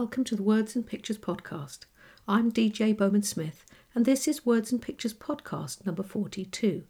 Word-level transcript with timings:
Welcome 0.00 0.24
to 0.24 0.34
the 0.34 0.42
Words 0.42 0.74
and 0.74 0.86
Pictures 0.86 1.18
podcast. 1.18 1.80
I'm 2.26 2.50
DJ 2.50 2.96
Bowman 2.96 3.22
Smith, 3.22 3.66
and 3.94 4.06
this 4.06 4.26
is 4.26 4.46
Words 4.46 4.72
and 4.72 4.80
Pictures 4.80 5.12
podcast 5.12 5.84
number 5.84 6.02
42. 6.02 6.84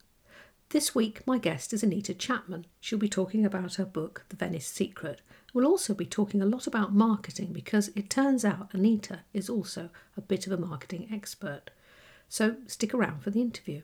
This 0.68 0.94
week, 0.94 1.26
my 1.26 1.36
guest 1.36 1.72
is 1.72 1.82
Anita 1.82 2.14
Chapman. 2.14 2.66
She'll 2.78 3.00
be 3.00 3.08
talking 3.08 3.44
about 3.44 3.74
her 3.74 3.84
book, 3.84 4.26
The 4.28 4.36
Venice 4.36 4.68
Secret. 4.68 5.22
We'll 5.52 5.66
also 5.66 5.92
be 5.92 6.06
talking 6.06 6.40
a 6.40 6.46
lot 6.46 6.68
about 6.68 6.94
marketing 6.94 7.52
because 7.52 7.88
it 7.96 8.10
turns 8.10 8.44
out 8.44 8.70
Anita 8.72 9.22
is 9.32 9.50
also 9.50 9.90
a 10.16 10.20
bit 10.20 10.46
of 10.46 10.52
a 10.52 10.56
marketing 10.56 11.08
expert. 11.12 11.72
So 12.28 12.58
stick 12.68 12.94
around 12.94 13.24
for 13.24 13.30
the 13.30 13.40
interview. 13.42 13.82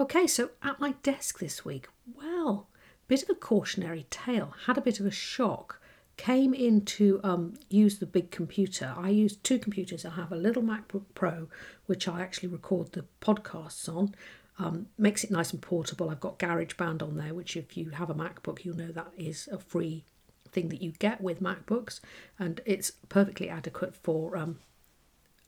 Okay, 0.00 0.26
so 0.26 0.50
at 0.64 0.80
my 0.80 0.96
desk 1.04 1.38
this 1.38 1.64
week, 1.64 1.86
well, 2.12 2.66
bit 3.06 3.22
of 3.22 3.30
a 3.30 3.36
cautionary 3.36 4.06
tale. 4.10 4.52
Had 4.66 4.76
a 4.76 4.82
bit 4.82 4.98
of 4.98 5.06
a 5.06 5.12
shock 5.12 5.80
came 6.16 6.54
in 6.54 6.84
to 6.84 7.20
um, 7.22 7.54
use 7.68 7.98
the 7.98 8.06
big 8.06 8.30
computer. 8.30 8.94
I 8.96 9.10
use 9.10 9.36
two 9.36 9.58
computers. 9.58 10.04
I 10.04 10.10
have 10.10 10.32
a 10.32 10.36
little 10.36 10.62
MacBook 10.62 11.04
Pro, 11.14 11.48
which 11.86 12.08
I 12.08 12.22
actually 12.22 12.48
record 12.48 12.92
the 12.92 13.04
podcasts 13.20 13.88
on. 13.88 14.14
Um, 14.58 14.86
makes 14.96 15.22
it 15.22 15.30
nice 15.30 15.52
and 15.52 15.60
portable. 15.60 16.08
I've 16.08 16.20
got 16.20 16.38
GarageBand 16.38 17.02
on 17.02 17.16
there, 17.16 17.34
which 17.34 17.56
if 17.56 17.76
you 17.76 17.90
have 17.90 18.08
a 18.08 18.14
MacBook, 18.14 18.64
you'll 18.64 18.76
know 18.76 18.92
that 18.92 19.12
is 19.18 19.48
a 19.52 19.58
free 19.58 20.04
thing 20.50 20.70
that 20.70 20.80
you 20.80 20.92
get 20.92 21.20
with 21.20 21.42
MacBooks, 21.42 22.00
and 22.38 22.62
it's 22.64 22.92
perfectly 23.10 23.50
adequate 23.50 23.94
for 23.94 24.36
um, 24.36 24.58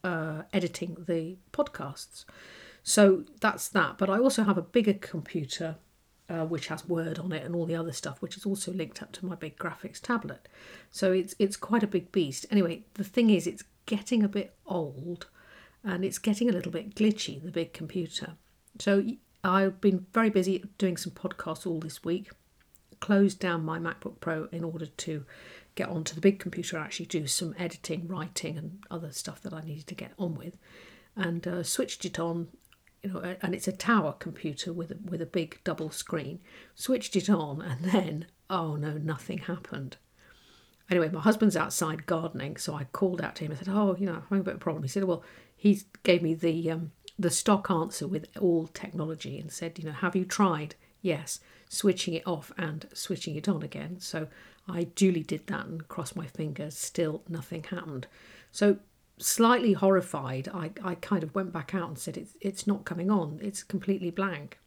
uh, 0.04 0.42
editing 0.52 1.04
the 1.09 1.38
podcasts. 1.52 2.26
So 2.82 3.24
that's 3.40 3.68
that. 3.68 3.96
But 3.96 4.10
I 4.10 4.18
also 4.18 4.43
have 4.45 4.59
a 4.59 4.62
bigger 4.62 4.93
computer 4.95 5.76
uh, 6.29 6.45
which 6.45 6.68
has 6.68 6.88
Word 6.88 7.18
on 7.18 7.32
it 7.32 7.45
and 7.45 7.54
all 7.54 7.66
the 7.66 7.76
other 7.76 7.93
stuff, 7.93 8.21
which 8.21 8.37
is 8.37 8.45
also 8.45 8.73
linked 8.73 9.02
up 9.02 9.12
to 9.12 9.26
my 9.26 9.34
big 9.34 9.59
graphics 9.59 10.01
tablet. 10.01 10.48
So 10.90 11.12
it's 11.12 11.34
it's 11.38 11.57
quite 11.57 11.82
a 11.82 11.87
big 11.88 12.12
beast. 12.12 12.46
Anyway, 12.51 12.84
the 12.95 13.04
thing 13.04 13.30
is, 13.30 13.46
it's 13.46 13.65
getting 13.87 14.23
a 14.23 14.29
bit 14.29 14.54
old, 14.66 15.26
and 15.82 16.04
it's 16.04 16.18
getting 16.18 16.49
a 16.49 16.52
little 16.52 16.73
bit 16.73 16.95
glitchy. 16.95 17.43
The 17.43 17.51
big 17.51 17.73
computer. 17.73 18.34
So 18.79 19.04
I've 19.43 19.80
been 19.80 20.06
very 20.12 20.30
busy 20.30 20.65
doing 20.76 20.96
some 20.96 21.12
podcasts 21.12 21.66
all 21.66 21.80
this 21.80 22.04
week. 22.04 22.30
Closed 23.01 23.38
down 23.38 23.65
my 23.65 23.79
MacBook 23.79 24.21
Pro 24.21 24.49
in 24.51 24.65
order 24.65 24.87
to 24.87 25.24
get 25.76 25.88
onto 25.88 26.12
the 26.12 26.21
big 26.21 26.40
computer 26.40 26.76
actually 26.76 27.06
do 27.06 27.29
some 27.29 27.54
editing, 27.56 28.09
writing, 28.09 28.59
and 28.59 28.84
other 28.90 29.12
stuff 29.12 29.40
that 29.43 29.54
I 29.54 29.60
needed 29.60 29.87
to 29.87 29.95
get 29.95 30.12
on 30.18 30.34
with, 30.34 30.59
and 31.15 31.46
uh, 31.46 31.62
switched 31.62 32.04
it 32.04 32.18
on 32.18 32.49
you 33.02 33.13
know, 33.13 33.37
and 33.43 33.54
it's 33.54 33.68
a 33.68 33.73
tower 33.73 34.13
computer 34.18 34.73
with 34.73 34.91
a, 34.91 34.96
with 35.04 35.23
a 35.23 35.27
big 35.27 35.60
double 35.65 35.91
screen. 35.91 36.41
Switched 36.74 37.16
it 37.16 37.30
on, 37.30 37.63
and 37.63 37.85
then 37.85 38.27
oh 38.51 38.77
no, 38.77 38.93
nothing 38.95 39.38
happened. 39.38 39.96
Anyway, 40.90 41.10
my 41.10 41.21
husband's 41.21 41.57
outside 41.57 42.07
gardening, 42.07 42.57
so 42.57 42.74
I 42.74 42.85
called 42.85 43.21
out 43.21 43.37
to 43.37 43.45
him. 43.45 43.52
I 43.52 43.57
said, 43.57 43.68
"Oh, 43.68 43.96
you 43.99 44.07
know, 44.07 44.15
I'm 44.15 44.23
having 44.23 44.40
a 44.40 44.45
bit 44.45 44.55
of 44.55 44.60
a 44.60 44.65
problem." 44.65 44.82
He 44.82 44.88
said, 44.88 45.05
"Well, 45.05 45.23
he 45.57 45.82
gave 46.02 46.23
me 46.23 46.35
the 46.35 46.71
um, 46.71 46.93
the 47.18 47.30
stock 47.30 47.71
answer 47.71 48.07
with 48.07 48.27
all 48.40 48.68
technology 48.68 49.38
and 49.38 49.51
said, 49.51 49.79
you 49.79 49.85
know, 49.85 49.93
have 49.93 50.16
you 50.16 50.24
tried? 50.24 50.77
Yes, 51.02 51.40
switching 51.68 52.15
it 52.15 52.27
off 52.27 52.52
and 52.57 52.88
switching 52.93 53.37
it 53.37 53.49
on 53.49 53.62
again." 53.62 54.01
So 54.01 54.29
I 54.68 54.85
duly 54.85 55.23
did 55.23 55.46
that 55.49 55.66
and 55.66 55.87
crossed 55.88 56.16
my 56.16 56.27
fingers. 56.27 56.77
Still, 56.77 57.23
nothing 57.29 57.65
happened. 57.65 58.07
So 58.51 58.79
slightly 59.19 59.73
horrified, 59.73 60.49
I, 60.49 60.71
I 60.83 60.95
kind 60.95 61.23
of 61.23 61.35
went 61.35 61.52
back 61.52 61.74
out 61.74 61.88
and 61.88 61.99
said, 61.99 62.16
it's, 62.16 62.35
it's 62.41 62.66
not 62.66 62.85
coming 62.85 63.11
on, 63.11 63.38
it's 63.43 63.63
completely 63.63 64.11
blank. 64.11 64.59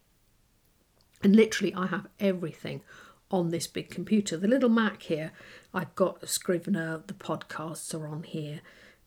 And 1.22 1.36
literally, 1.36 1.74
I 1.74 1.86
have 1.86 2.06
everything 2.18 2.82
on 3.30 3.50
this 3.50 3.66
big 3.66 3.90
computer. 3.90 4.36
The 4.36 4.48
little 4.48 4.68
Mac 4.68 5.02
here, 5.02 5.32
I've 5.72 5.94
got 5.94 6.22
a 6.22 6.26
Scrivener, 6.26 7.02
the 7.06 7.14
podcasts 7.14 7.94
are 7.94 8.06
on 8.06 8.24
here, 8.24 8.60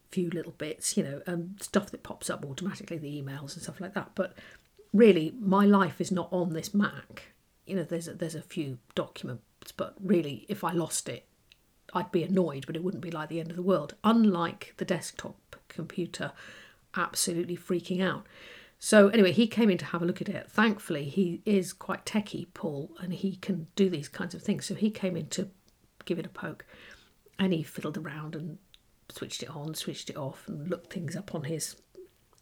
a 0.09 0.13
few 0.13 0.29
little 0.29 0.53
bits, 0.53 0.97
you 0.97 1.03
know, 1.03 1.21
um, 1.27 1.55
stuff 1.59 1.91
that 1.91 2.03
pops 2.03 2.29
up 2.29 2.45
automatically, 2.45 2.97
the 2.97 3.21
emails 3.21 3.53
and 3.53 3.61
stuff 3.61 3.81
like 3.81 3.93
that. 3.93 4.11
But 4.15 4.35
really, 4.93 5.33
my 5.39 5.65
life 5.65 6.01
is 6.01 6.11
not 6.11 6.29
on 6.31 6.53
this 6.53 6.73
Mac. 6.73 7.33
You 7.65 7.75
know, 7.75 7.83
there's 7.83 8.07
a, 8.07 8.13
there's 8.13 8.35
a 8.35 8.41
few 8.41 8.79
documents, 8.95 9.71
but 9.75 9.95
really, 10.01 10.45
if 10.49 10.63
I 10.63 10.71
lost 10.71 11.09
it, 11.09 11.27
I'd 11.95 12.11
be 12.11 12.23
annoyed, 12.23 12.65
but 12.67 12.75
it 12.75 12.83
wouldn't 12.83 13.01
be 13.01 13.09
like 13.09 13.29
the 13.29 13.39
end 13.39 13.49
of 13.49 13.55
the 13.55 13.63
world. 13.63 13.95
Unlike 14.03 14.73
the 14.77 14.85
desktop 14.85 15.55
computer, 15.69 16.33
absolutely 16.95 17.55
freaking 17.55 18.03
out. 18.03 18.25
So 18.77 19.07
anyway, 19.07 19.31
he 19.31 19.47
came 19.47 19.69
in 19.69 19.77
to 19.77 19.85
have 19.85 20.01
a 20.01 20.05
look 20.05 20.21
at 20.21 20.29
it. 20.29 20.51
Thankfully, 20.51 21.05
he 21.05 21.41
is 21.45 21.71
quite 21.71 22.05
techie, 22.05 22.47
Paul, 22.53 22.91
and 22.99 23.13
he 23.13 23.37
can 23.37 23.67
do 23.75 23.89
these 23.89 24.09
kinds 24.09 24.35
of 24.35 24.43
things. 24.43 24.65
So 24.65 24.75
he 24.75 24.91
came 24.91 25.15
in 25.15 25.27
to 25.29 25.49
give 26.03 26.19
it 26.19 26.25
a 26.25 26.29
poke, 26.29 26.65
and 27.39 27.53
he 27.53 27.63
fiddled 27.63 27.97
around 27.97 28.35
and 28.35 28.57
switched 29.09 29.41
it 29.41 29.49
on, 29.49 29.73
switched 29.73 30.09
it 30.09 30.17
off, 30.17 30.47
and 30.47 30.69
looked 30.69 30.91
things 30.91 31.15
up 31.15 31.33
on 31.33 31.45
his 31.45 31.77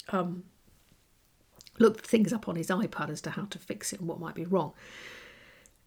um, 0.10 0.44
looked 1.80 2.06
things 2.06 2.34
up 2.34 2.48
on 2.48 2.56
his 2.56 2.68
iPad 2.68 3.10
as 3.10 3.22
to 3.22 3.32
how 3.32 3.46
to 3.46 3.60
fix 3.60 3.94
it 3.94 4.00
and 4.00 4.10
what 4.10 4.20
might 4.20 4.36
be 4.36 4.46
wrong. 4.46 4.74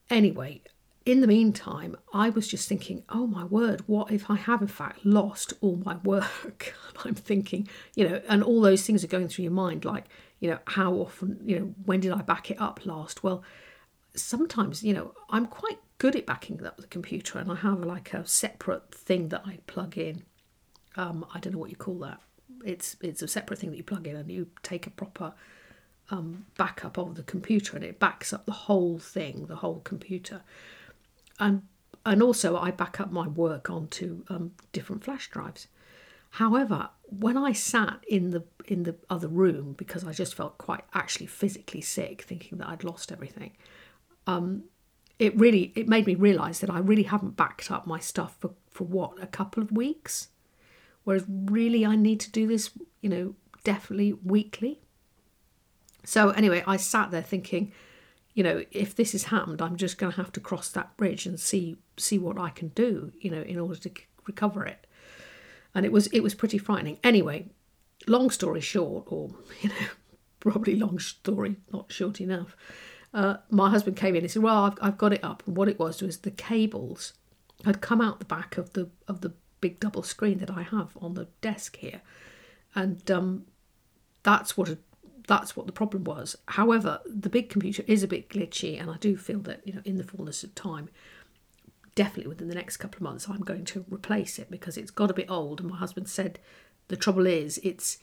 Anyway, 0.08 0.62
in 1.06 1.20
the 1.20 1.28
meantime, 1.28 1.96
I 2.12 2.30
was 2.30 2.48
just 2.48 2.68
thinking, 2.68 3.04
oh 3.08 3.28
my 3.28 3.44
word, 3.44 3.84
what 3.86 4.10
if 4.10 4.28
I 4.28 4.34
have 4.34 4.60
in 4.60 4.66
fact 4.66 5.06
lost 5.06 5.52
all 5.60 5.76
my 5.76 5.96
work? 6.04 6.74
I'm 7.04 7.14
thinking, 7.14 7.68
you 7.94 8.08
know, 8.08 8.20
and 8.28 8.42
all 8.42 8.60
those 8.60 8.84
things 8.84 9.04
are 9.04 9.08
going 9.08 9.28
through 9.28 9.44
your 9.44 9.52
mind, 9.52 9.84
like, 9.84 10.06
you 10.40 10.50
know, 10.50 10.58
how 10.66 10.94
often, 10.94 11.38
you 11.44 11.60
know, 11.60 11.74
when 11.84 12.00
did 12.00 12.10
I 12.12 12.22
back 12.22 12.50
it 12.50 12.60
up 12.60 12.84
last? 12.84 13.22
Well, 13.22 13.44
sometimes, 14.16 14.82
you 14.82 14.92
know, 14.92 15.14
I'm 15.30 15.46
quite 15.46 15.78
good 15.98 16.16
at 16.16 16.26
backing 16.26 16.64
up 16.66 16.76
the 16.76 16.88
computer 16.88 17.38
and 17.38 17.50
I 17.50 17.54
have 17.54 17.84
like 17.84 18.12
a 18.12 18.26
separate 18.26 18.92
thing 18.92 19.28
that 19.28 19.42
I 19.46 19.60
plug 19.68 19.96
in. 19.96 20.24
Um, 20.96 21.24
I 21.32 21.38
don't 21.38 21.52
know 21.52 21.58
what 21.58 21.70
you 21.70 21.76
call 21.76 22.00
that. 22.00 22.20
It's 22.64 22.96
it's 23.00 23.22
a 23.22 23.28
separate 23.28 23.60
thing 23.60 23.70
that 23.70 23.76
you 23.76 23.84
plug 23.84 24.06
in 24.06 24.16
and 24.16 24.30
you 24.30 24.48
take 24.62 24.86
a 24.86 24.90
proper 24.90 25.34
um, 26.10 26.46
backup 26.56 26.98
of 26.98 27.14
the 27.14 27.22
computer 27.22 27.76
and 27.76 27.84
it 27.84 27.98
backs 28.00 28.32
up 28.32 28.44
the 28.44 28.52
whole 28.52 28.98
thing, 28.98 29.46
the 29.46 29.56
whole 29.56 29.80
computer 29.80 30.42
and 31.38 31.62
and 32.04 32.22
also 32.22 32.56
I 32.56 32.70
back 32.70 33.00
up 33.00 33.10
my 33.10 33.26
work 33.26 33.68
onto 33.68 34.24
um, 34.28 34.52
different 34.72 35.02
flash 35.04 35.28
drives. 35.28 35.66
However, 36.30 36.90
when 37.04 37.36
I 37.36 37.52
sat 37.52 38.04
in 38.06 38.30
the 38.30 38.44
in 38.66 38.82
the 38.82 38.96
other 39.08 39.28
room 39.28 39.74
because 39.76 40.04
I 40.04 40.12
just 40.12 40.34
felt 40.34 40.58
quite 40.58 40.84
actually 40.94 41.26
physically 41.26 41.80
sick, 41.80 42.22
thinking 42.22 42.58
that 42.58 42.68
I'd 42.68 42.84
lost 42.84 43.10
everything, 43.10 43.52
um, 44.26 44.64
it 45.18 45.38
really 45.38 45.72
it 45.74 45.88
made 45.88 46.06
me 46.06 46.14
realise 46.14 46.58
that 46.60 46.70
I 46.70 46.78
really 46.78 47.04
haven't 47.04 47.36
backed 47.36 47.70
up 47.70 47.86
my 47.86 47.98
stuff 47.98 48.36
for 48.38 48.50
for 48.70 48.84
what 48.84 49.22
a 49.22 49.26
couple 49.26 49.62
of 49.62 49.72
weeks, 49.72 50.28
whereas 51.04 51.24
really 51.28 51.86
I 51.86 51.96
need 51.96 52.20
to 52.20 52.30
do 52.30 52.46
this, 52.46 52.70
you 53.00 53.08
know, 53.08 53.34
definitely 53.64 54.12
weekly. 54.12 54.80
So 56.04 56.30
anyway, 56.30 56.62
I 56.66 56.76
sat 56.76 57.10
there 57.10 57.22
thinking, 57.22 57.72
you 58.36 58.42
know, 58.42 58.62
if 58.70 58.94
this 58.94 59.12
has 59.12 59.24
happened, 59.24 59.62
I'm 59.62 59.76
just 59.76 59.96
going 59.96 60.12
to 60.12 60.16
have 60.18 60.30
to 60.32 60.40
cross 60.40 60.68
that 60.72 60.94
bridge 60.98 61.24
and 61.24 61.40
see 61.40 61.78
see 61.96 62.18
what 62.18 62.38
I 62.38 62.50
can 62.50 62.68
do, 62.68 63.10
you 63.18 63.30
know, 63.30 63.40
in 63.40 63.58
order 63.58 63.76
to 63.76 63.90
recover 64.26 64.66
it. 64.66 64.86
And 65.74 65.86
it 65.86 65.90
was 65.90 66.06
it 66.08 66.20
was 66.20 66.34
pretty 66.34 66.58
frightening. 66.58 66.98
Anyway, 67.02 67.46
long 68.06 68.28
story 68.28 68.60
short, 68.60 69.04
or 69.06 69.30
you 69.62 69.70
know, 69.70 69.86
probably 70.38 70.76
long 70.76 70.98
story, 70.98 71.56
not 71.72 71.90
short 71.90 72.20
enough. 72.20 72.54
Uh, 73.14 73.38
my 73.48 73.70
husband 73.70 73.96
came 73.96 74.14
in 74.14 74.22
and 74.22 74.30
said, 74.30 74.42
"Well, 74.42 74.64
I've, 74.64 74.78
I've 74.82 74.98
got 74.98 75.14
it 75.14 75.24
up." 75.24 75.42
And 75.46 75.56
what 75.56 75.68
it 75.68 75.78
was 75.78 76.02
was 76.02 76.18
the 76.18 76.30
cables 76.30 77.14
had 77.64 77.80
come 77.80 78.02
out 78.02 78.18
the 78.18 78.26
back 78.26 78.58
of 78.58 78.74
the 78.74 78.90
of 79.08 79.22
the 79.22 79.32
big 79.62 79.80
double 79.80 80.02
screen 80.02 80.40
that 80.40 80.50
I 80.50 80.60
have 80.60 80.94
on 81.00 81.14
the 81.14 81.28
desk 81.40 81.76
here, 81.76 82.02
and 82.74 83.10
um, 83.10 83.46
that's 84.24 84.58
what 84.58 84.68
had 84.68 84.78
that's 85.26 85.56
what 85.56 85.66
the 85.66 85.72
problem 85.72 86.04
was. 86.04 86.36
However, 86.48 87.00
the 87.04 87.28
big 87.28 87.48
computer 87.48 87.82
is 87.86 88.02
a 88.02 88.08
bit 88.08 88.28
glitchy, 88.28 88.80
and 88.80 88.90
I 88.90 88.96
do 88.96 89.16
feel 89.16 89.40
that 89.40 89.66
you 89.66 89.74
know 89.74 89.82
in 89.84 89.96
the 89.96 90.04
fullness 90.04 90.44
of 90.44 90.54
time, 90.54 90.88
definitely 91.94 92.28
within 92.28 92.48
the 92.48 92.54
next 92.54 92.76
couple 92.78 92.98
of 92.98 93.02
months, 93.02 93.28
I'm 93.28 93.40
going 93.40 93.64
to 93.66 93.84
replace 93.90 94.38
it 94.38 94.50
because 94.50 94.76
it's 94.76 94.90
got 94.90 95.10
a 95.10 95.14
bit 95.14 95.30
old. 95.30 95.60
And 95.60 95.70
my 95.70 95.76
husband 95.76 96.08
said 96.08 96.38
the 96.88 96.96
trouble 96.96 97.26
is 97.26 97.58
it's 97.62 97.98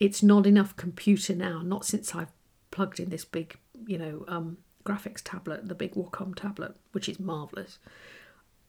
it's 0.00 0.22
not 0.22 0.46
enough 0.46 0.76
computer 0.76 1.34
now. 1.34 1.62
Not 1.62 1.84
since 1.84 2.14
I've 2.14 2.32
plugged 2.70 3.00
in 3.00 3.10
this 3.10 3.24
big 3.24 3.58
you 3.86 3.98
know 3.98 4.24
um, 4.28 4.58
graphics 4.84 5.22
tablet, 5.22 5.68
the 5.68 5.74
big 5.74 5.94
Wacom 5.94 6.34
tablet, 6.34 6.76
which 6.92 7.08
is 7.08 7.20
marvelous. 7.20 7.78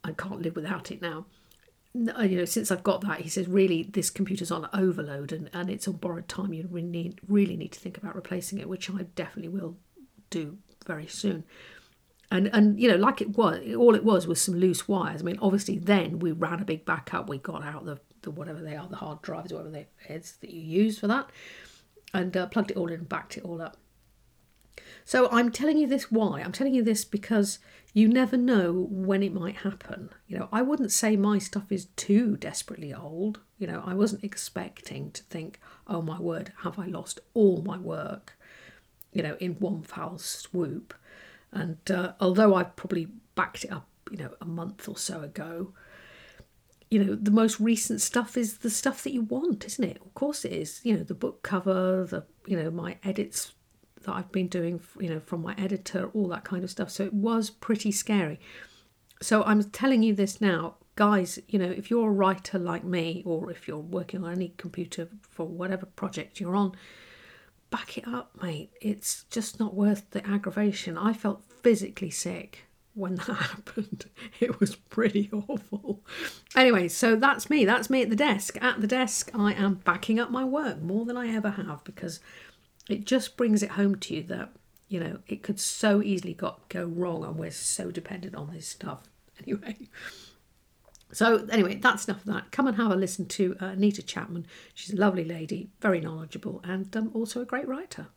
I 0.03 0.11
can't 0.11 0.41
live 0.41 0.55
without 0.55 0.91
it 0.91 1.01
now 1.01 1.25
you 1.93 2.37
know, 2.37 2.45
since 2.45 2.71
I've 2.71 2.83
got 2.83 3.01
that, 3.01 3.21
he 3.21 3.29
says, 3.29 3.47
really, 3.47 3.83
this 3.83 4.09
computer's 4.09 4.51
on 4.51 4.69
overload 4.73 5.31
and, 5.31 5.49
and 5.53 5.69
it's 5.69 5.87
on 5.87 5.95
borrowed 5.95 6.27
time. 6.27 6.53
You 6.53 6.67
really 6.69 6.87
need, 6.87 7.19
really 7.27 7.55
need 7.57 7.71
to 7.71 7.79
think 7.79 7.97
about 7.97 8.15
replacing 8.15 8.59
it, 8.59 8.69
which 8.69 8.89
I 8.89 9.03
definitely 9.15 9.49
will 9.49 9.77
do 10.29 10.57
very 10.85 11.07
soon. 11.07 11.43
And 12.29 12.49
and 12.53 12.79
you 12.79 12.89
know, 12.89 12.97
like 12.97 13.21
it 13.21 13.37
was, 13.37 13.61
all 13.75 13.95
it 13.95 14.03
was 14.03 14.27
was 14.27 14.41
some 14.41 14.55
loose 14.55 14.87
wires. 14.87 15.21
I 15.21 15.23
mean, 15.23 15.39
obviously, 15.41 15.77
then 15.77 16.19
we 16.19 16.33
ran 16.33 16.59
a 16.61 16.65
big 16.65 16.83
backup. 16.85 17.29
We 17.29 17.37
got 17.37 17.63
out 17.63 17.85
the, 17.85 17.99
the 18.21 18.31
whatever 18.31 18.61
they 18.61 18.75
are, 18.75 18.87
the 18.87 18.97
hard 18.97 19.21
drives, 19.21 19.53
whatever 19.53 19.69
they 19.69 19.87
is 20.09 20.33
that 20.41 20.49
you 20.49 20.61
use 20.61 20.99
for 20.99 21.07
that, 21.07 21.29
and 22.13 22.35
uh, 22.35 22.47
plugged 22.47 22.71
it 22.71 22.77
all 22.77 22.87
in 22.87 22.95
and 22.95 23.09
backed 23.09 23.37
it 23.37 23.45
all 23.45 23.61
up. 23.61 23.77
So 25.05 25.29
I'm 25.31 25.51
telling 25.51 25.77
you 25.77 25.87
this 25.87 26.11
why? 26.11 26.41
I'm 26.41 26.51
telling 26.51 26.73
you 26.73 26.83
this 26.83 27.05
because 27.05 27.59
you 27.97 28.07
never 28.07 28.37
know 28.37 28.85
when 28.91 29.23
it 29.23 29.33
might 29.33 29.55
happen. 29.55 30.11
You 30.27 30.37
know, 30.37 30.49
I 30.51 30.61
wouldn't 30.61 30.91
say 30.91 31.15
my 31.15 31.39
stuff 31.39 31.71
is 31.71 31.85
too 31.95 32.37
desperately 32.37 32.93
old. 32.93 33.39
You 33.57 33.65
know, 33.65 33.81
I 33.83 33.95
wasn't 33.95 34.23
expecting 34.23 35.09
to 35.13 35.23
think, 35.23 35.59
oh 35.87 36.03
my 36.03 36.19
word, 36.19 36.53
have 36.61 36.77
I 36.77 36.85
lost 36.85 37.21
all 37.33 37.63
my 37.63 37.75
work, 37.75 38.37
you 39.13 39.23
know, 39.23 39.35
in 39.39 39.53
one 39.53 39.81
foul 39.81 40.19
swoop. 40.19 40.93
And 41.51 41.79
uh, 41.89 42.13
although 42.19 42.53
I 42.53 42.65
probably 42.65 43.07
backed 43.33 43.63
it 43.63 43.71
up, 43.71 43.87
you 44.11 44.17
know, 44.17 44.29
a 44.39 44.45
month 44.45 44.87
or 44.87 44.95
so 44.95 45.21
ago, 45.21 45.73
you 46.91 47.03
know, 47.03 47.15
the 47.15 47.31
most 47.31 47.59
recent 47.59 47.99
stuff 47.99 48.37
is 48.37 48.59
the 48.59 48.69
stuff 48.69 49.03
that 49.05 49.13
you 49.13 49.23
want, 49.23 49.65
isn't 49.65 49.83
it? 49.83 49.97
Of 50.05 50.13
course 50.13 50.45
it 50.45 50.51
is. 50.51 50.81
You 50.83 50.97
know, 50.97 51.03
the 51.03 51.15
book 51.15 51.41
cover, 51.41 52.05
the, 52.05 52.25
you 52.45 52.61
know, 52.61 52.69
my 52.69 52.97
edits 53.03 53.53
that 54.03 54.13
I've 54.13 54.31
been 54.31 54.47
doing, 54.47 54.81
you 54.99 55.09
know, 55.09 55.19
from 55.19 55.41
my 55.41 55.55
editor, 55.57 56.09
all 56.13 56.27
that 56.29 56.43
kind 56.43 56.63
of 56.63 56.69
stuff. 56.69 56.89
So 56.89 57.03
it 57.03 57.13
was 57.13 57.49
pretty 57.49 57.91
scary. 57.91 58.39
So 59.21 59.43
I'm 59.43 59.63
telling 59.63 60.03
you 60.03 60.13
this 60.13 60.39
now, 60.39 60.75
guys, 60.95 61.39
you 61.47 61.57
know, 61.59 61.69
if 61.69 61.89
you're 61.89 62.09
a 62.09 62.11
writer 62.11 62.59
like 62.59 62.83
me, 62.83 63.23
or 63.25 63.51
if 63.51 63.67
you're 63.67 63.77
working 63.77 64.23
on 64.23 64.33
any 64.33 64.53
computer 64.57 65.07
for 65.21 65.47
whatever 65.47 65.85
project 65.85 66.39
you're 66.39 66.55
on, 66.55 66.73
back 67.69 67.97
it 67.97 68.07
up, 68.07 68.31
mate. 68.41 68.71
It's 68.81 69.25
just 69.29 69.59
not 69.59 69.73
worth 69.73 70.09
the 70.11 70.25
aggravation. 70.27 70.97
I 70.97 71.13
felt 71.13 71.43
physically 71.61 72.09
sick 72.09 72.65
when 72.93 73.15
that 73.15 73.23
happened. 73.27 74.05
It 74.39 74.59
was 74.59 74.75
pretty 74.75 75.29
awful. 75.31 76.03
Anyway, 76.55 76.87
so 76.87 77.15
that's 77.15 77.49
me. 77.49 77.65
That's 77.65 77.89
me 77.89 78.01
at 78.01 78.09
the 78.09 78.15
desk. 78.15 78.57
At 78.61 78.81
the 78.81 78.87
desk, 78.87 79.31
I 79.33 79.53
am 79.53 79.75
backing 79.75 80.19
up 80.19 80.31
my 80.31 80.43
work 80.43 80.81
more 80.81 81.05
than 81.05 81.17
I 81.17 81.33
ever 81.33 81.51
have 81.51 81.83
because 81.83 82.19
it 82.89 83.05
just 83.05 83.37
brings 83.37 83.63
it 83.63 83.71
home 83.71 83.95
to 83.95 84.15
you 84.15 84.23
that, 84.23 84.49
you 84.87 84.99
know, 84.99 85.19
it 85.27 85.43
could 85.43 85.59
so 85.59 86.01
easily 86.01 86.33
got 86.33 86.69
go 86.69 86.85
wrong 86.85 87.23
and 87.23 87.35
we're 87.35 87.51
so 87.51 87.91
dependent 87.91 88.35
on 88.35 88.53
this 88.53 88.67
stuff. 88.67 89.03
Anyway. 89.45 89.77
So 91.13 91.45
anyway, 91.51 91.75
that's 91.75 92.07
enough 92.07 92.21
of 92.21 92.33
that. 92.33 92.51
Come 92.51 92.65
and 92.65 92.75
have 92.75 92.91
a 92.91 92.95
listen 92.95 93.27
to 93.27 93.55
uh, 93.61 93.67
Anita 93.67 94.01
Chapman. 94.01 94.47
She's 94.73 94.93
a 94.93 94.99
lovely 94.99 95.23
lady, 95.23 95.69
very 95.79 96.01
knowledgeable, 96.01 96.59
and 96.63 96.95
um, 96.97 97.11
also 97.13 97.39
a 97.41 97.45
great 97.45 97.67
writer. 97.67 98.07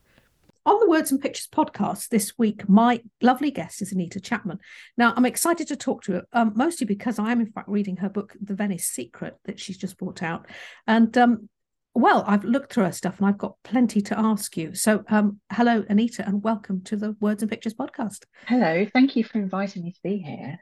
On 0.67 0.79
the 0.79 0.89
Words 0.89 1.11
and 1.11 1.21
Pictures 1.21 1.49
podcast 1.49 2.09
this 2.09 2.39
week, 2.39 2.69
my 2.69 3.01
lovely 3.23 3.51
guest 3.51 3.81
is 3.81 3.93
Anita 3.93 4.21
Chapman. 4.21 4.59
Now, 4.97 5.15
I'm 5.17 5.25
excited 5.25 5.69
to 5.69 5.77
talk 5.77 6.03
to 6.05 6.13
her, 6.13 6.25
um, 6.33 6.53
mostly 6.55 6.87
because 6.87 7.19
I 7.19 7.33
am, 7.33 7.41
in 7.41 7.51
fact, 7.51 7.69
reading 7.69 7.97
her 7.99 8.09
book, 8.09 8.37
The 8.41 8.55
Venice 8.55 8.87
Secret, 8.87 9.37
that 9.45 9.59
she's 9.59 9.79
just 9.79 9.97
brought 9.97 10.23
out. 10.23 10.47
And, 10.87 11.17
um, 11.17 11.49
well, 11.95 12.25
I've 12.27 12.45
looked 12.45 12.73
through 12.73 12.85
her 12.85 12.93
stuff 12.93 13.19
and 13.19 13.27
I've 13.27 13.39
got 13.39 13.57
plenty 13.65 14.01
to 14.03 14.19
ask 14.19 14.57
you. 14.57 14.75
So, 14.75 15.05
um, 15.09 15.41
hello, 15.53 15.85
Anita, 15.89 16.27
and 16.27 16.43
welcome 16.43 16.83
to 16.85 16.97
the 16.97 17.17
Words 17.21 17.43
and 17.43 17.51
Pictures 17.51 17.75
podcast. 17.75 18.25
Hello, 18.47 18.87
thank 18.93 19.17
you 19.17 19.25
for 19.25 19.39
inviting 19.39 19.83
me 19.83 19.93
to 19.93 20.01
be 20.03 20.19
here. 20.19 20.61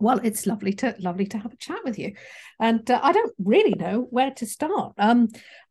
Well, 0.00 0.20
it's 0.24 0.46
lovely 0.46 0.72
to 0.74 0.96
lovely 0.98 1.26
to 1.26 1.38
have 1.38 1.52
a 1.52 1.56
chat 1.56 1.78
with 1.84 1.98
you, 1.98 2.14
and 2.58 2.88
uh, 2.90 2.98
I 3.00 3.12
don't 3.12 3.32
really 3.38 3.74
know 3.74 4.06
where 4.10 4.32
to 4.32 4.46
start. 4.46 4.94
Um, 4.98 5.28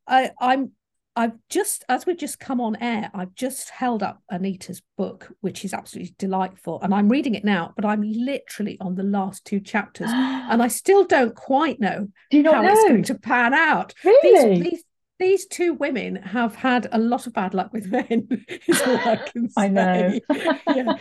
I, 0.08 0.32
I'm 0.40 0.72
I've 1.16 1.34
just, 1.50 1.86
as 1.90 2.06
we've 2.06 2.18
just 2.18 2.40
come 2.40 2.60
on 2.60 2.76
air, 2.78 3.12
I've 3.14 3.36
just 3.36 3.70
held 3.70 4.02
up 4.02 4.22
Anita's 4.32 4.82
book, 4.98 5.32
which 5.42 5.64
is 5.64 5.74
absolutely 5.74 6.16
delightful. 6.18 6.80
And 6.82 6.94
I'm 6.94 7.10
reading 7.10 7.36
it 7.36 7.46
now, 7.46 7.74
but 7.76 7.86
I'm 7.86 8.02
literally 8.02 8.78
on 8.82 8.96
the 8.96 9.04
last 9.04 9.46
two 9.46 9.60
chapters. 9.60 10.10
and 10.14 10.62
I 10.62 10.68
still 10.68 11.06
don't 11.06 11.36
quite 11.36 11.80
know 11.80 12.08
Do 12.32 12.44
how 12.44 12.62
know? 12.62 12.72
it's 12.72 12.84
going 12.84 13.04
to 13.04 13.16
pan 13.16 13.54
out. 13.54 13.94
Really? 14.04 14.56
These, 14.56 14.72
these, 14.72 14.84
these 15.20 15.46
two 15.46 15.74
women 15.74 16.16
have 16.16 16.56
had 16.56 16.88
a 16.92 16.98
lot 16.98 17.28
of 17.28 17.34
bad 17.34 17.54
luck 17.54 17.72
with 17.72 17.86
men, 17.88 18.28
is 18.68 18.82
all 18.82 18.98
I 18.98 19.16
can 19.32 19.50
say. 19.50 19.62
I 19.62 19.68
know. 19.68 20.20
yeah 20.76 20.98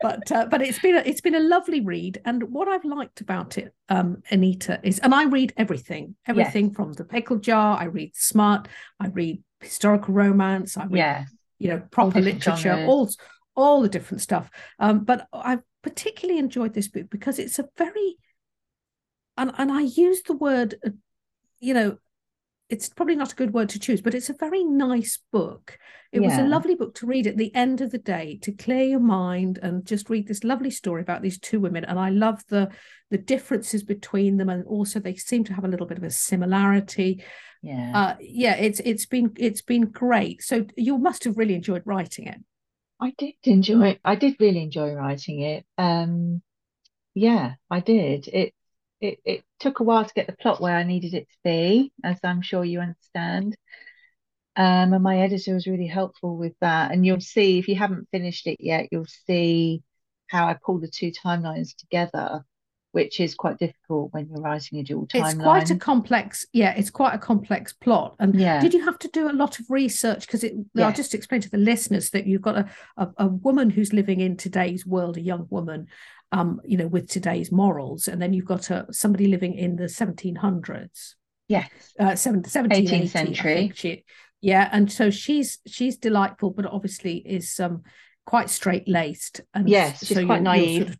but 0.00 0.30
uh, 0.32 0.46
but 0.50 0.62
it's 0.62 0.78
been 0.78 0.96
a, 0.96 1.00
it's 1.00 1.20
been 1.20 1.34
a 1.34 1.40
lovely 1.40 1.80
read 1.80 2.20
and 2.24 2.42
what 2.52 2.68
i've 2.68 2.84
liked 2.84 3.20
about 3.20 3.58
it 3.58 3.74
um 3.88 4.22
anita 4.30 4.78
is 4.82 4.98
and 5.00 5.14
i 5.14 5.24
read 5.24 5.52
everything 5.56 6.14
everything 6.26 6.66
yes. 6.66 6.76
from 6.76 6.92
the 6.94 7.04
pickle 7.04 7.36
jar 7.36 7.78
i 7.78 7.84
read 7.84 8.14
smart 8.14 8.68
i 9.00 9.06
read 9.08 9.42
historical 9.60 10.14
romance 10.14 10.76
i 10.76 10.84
read 10.84 10.98
yeah. 10.98 11.24
you 11.58 11.68
know 11.68 11.82
proper 11.90 12.20
literature 12.20 12.56
genres. 12.56 12.88
all 12.88 13.10
all 13.54 13.80
the 13.80 13.88
different 13.88 14.20
stuff 14.20 14.50
um 14.78 15.04
but 15.04 15.26
i've 15.32 15.62
particularly 15.82 16.38
enjoyed 16.38 16.74
this 16.74 16.88
book 16.88 17.08
because 17.10 17.38
it's 17.38 17.58
a 17.58 17.68
very 17.78 18.16
and 19.36 19.52
and 19.56 19.72
i 19.72 19.80
use 19.80 20.22
the 20.22 20.34
word 20.34 20.74
uh, 20.84 20.90
you 21.60 21.72
know 21.72 21.96
it's 22.68 22.88
probably 22.88 23.16
not 23.16 23.32
a 23.32 23.36
good 23.36 23.52
word 23.52 23.68
to 23.70 23.78
choose, 23.78 24.00
but 24.00 24.14
it's 24.14 24.30
a 24.30 24.34
very 24.34 24.64
nice 24.64 25.18
book. 25.32 25.78
It 26.12 26.20
yeah. 26.20 26.28
was 26.28 26.38
a 26.38 26.48
lovely 26.48 26.74
book 26.74 26.94
to 26.96 27.06
read 27.06 27.26
at 27.26 27.36
the 27.36 27.54
end 27.54 27.80
of 27.80 27.90
the 27.90 27.98
day 27.98 28.38
to 28.42 28.52
clear 28.52 28.82
your 28.84 29.00
mind 29.00 29.58
and 29.62 29.84
just 29.84 30.10
read 30.10 30.26
this 30.26 30.42
lovely 30.42 30.70
story 30.70 31.02
about 31.02 31.22
these 31.22 31.38
two 31.38 31.60
women. 31.60 31.84
And 31.84 31.98
I 31.98 32.10
love 32.10 32.42
the 32.48 32.70
the 33.10 33.18
differences 33.18 33.84
between 33.84 34.36
them, 34.36 34.48
and 34.48 34.64
also 34.66 34.98
they 34.98 35.14
seem 35.14 35.44
to 35.44 35.54
have 35.54 35.64
a 35.64 35.68
little 35.68 35.86
bit 35.86 35.98
of 35.98 36.04
a 36.04 36.10
similarity. 36.10 37.22
Yeah, 37.62 37.92
uh, 37.94 38.16
yeah. 38.20 38.56
It's 38.56 38.80
it's 38.80 39.06
been 39.06 39.32
it's 39.36 39.62
been 39.62 39.86
great. 39.86 40.42
So 40.42 40.66
you 40.76 40.98
must 40.98 41.24
have 41.24 41.36
really 41.36 41.54
enjoyed 41.54 41.82
writing 41.84 42.26
it. 42.26 42.40
I 43.00 43.12
did 43.16 43.34
enjoy. 43.44 44.00
I 44.04 44.16
did 44.16 44.36
really 44.40 44.62
enjoy 44.62 44.92
writing 44.92 45.40
it. 45.42 45.64
Um, 45.78 46.42
yeah, 47.14 47.54
I 47.70 47.80
did. 47.80 48.26
It 48.28 48.54
it, 49.00 49.18
it 49.24 49.44
took 49.60 49.80
a 49.80 49.84
while 49.84 50.04
to 50.04 50.14
get 50.14 50.26
the 50.26 50.36
plot 50.36 50.60
where 50.60 50.76
I 50.76 50.82
needed 50.82 51.14
it 51.14 51.28
to 51.28 51.36
be, 51.44 51.92
as 52.02 52.18
I'm 52.24 52.42
sure 52.42 52.64
you 52.64 52.80
understand. 52.80 53.56
Um, 54.56 54.94
and 54.94 55.02
my 55.02 55.18
editor 55.18 55.52
was 55.52 55.66
really 55.66 55.86
helpful 55.86 56.36
with 56.36 56.54
that. 56.60 56.90
And 56.90 57.04
you'll 57.04 57.20
see 57.20 57.58
if 57.58 57.68
you 57.68 57.76
haven't 57.76 58.08
finished 58.10 58.46
it 58.46 58.58
yet, 58.58 58.88
you'll 58.90 59.06
see 59.26 59.82
how 60.28 60.46
I 60.46 60.54
pull 60.54 60.80
the 60.80 60.88
two 60.88 61.12
timelines 61.12 61.76
together, 61.76 62.42
which 62.92 63.20
is 63.20 63.34
quite 63.34 63.58
difficult 63.58 64.14
when 64.14 64.28
you're 64.28 64.40
writing 64.40 64.78
a 64.78 64.82
dual 64.82 65.06
timeline. 65.06 65.24
It's 65.26 65.34
quite 65.34 65.70
a 65.70 65.76
complex, 65.76 66.46
yeah, 66.54 66.74
it's 66.74 66.88
quite 66.88 67.14
a 67.14 67.18
complex 67.18 67.74
plot. 67.74 68.16
And 68.18 68.34
yeah. 68.34 68.58
did 68.58 68.72
you 68.72 68.82
have 68.86 68.98
to 69.00 69.08
do 69.08 69.30
a 69.30 69.32
lot 69.32 69.58
of 69.60 69.66
research? 69.68 70.26
Because 70.26 70.42
it. 70.42 70.54
I'll 70.78 70.90
just 70.90 71.14
explain 71.14 71.42
to 71.42 71.50
the 71.50 71.58
listeners 71.58 72.10
that 72.10 72.26
you've 72.26 72.40
got 72.40 72.56
a, 72.56 72.70
a, 72.96 73.08
a 73.18 73.26
woman 73.26 73.68
who's 73.68 73.92
living 73.92 74.20
in 74.20 74.38
today's 74.38 74.86
world, 74.86 75.18
a 75.18 75.20
young 75.20 75.46
woman, 75.50 75.88
um, 76.32 76.60
you 76.64 76.76
know, 76.76 76.86
with 76.86 77.08
today's 77.08 77.52
morals. 77.52 78.08
And 78.08 78.20
then 78.20 78.32
you've 78.32 78.46
got 78.46 78.70
a, 78.70 78.86
somebody 78.90 79.26
living 79.26 79.54
in 79.54 79.76
the 79.76 79.84
1700s. 79.84 81.14
Yes. 81.48 81.70
Uh, 81.98 82.10
17th 82.10 83.08
century. 83.08 83.72
She, 83.74 84.04
yeah. 84.40 84.68
And 84.72 84.90
so 84.90 85.10
she's 85.10 85.58
she's 85.66 85.96
delightful, 85.96 86.50
but 86.50 86.66
obviously 86.66 87.16
is 87.18 87.58
um, 87.60 87.82
quite 88.24 88.50
straight 88.50 88.88
laced. 88.88 89.40
And 89.54 89.68
yes, 89.68 90.04
she's 90.04 90.16
so 90.16 90.26
quite 90.26 90.42
naive. 90.42 90.82
Sort 90.82 90.88
of, 90.90 90.98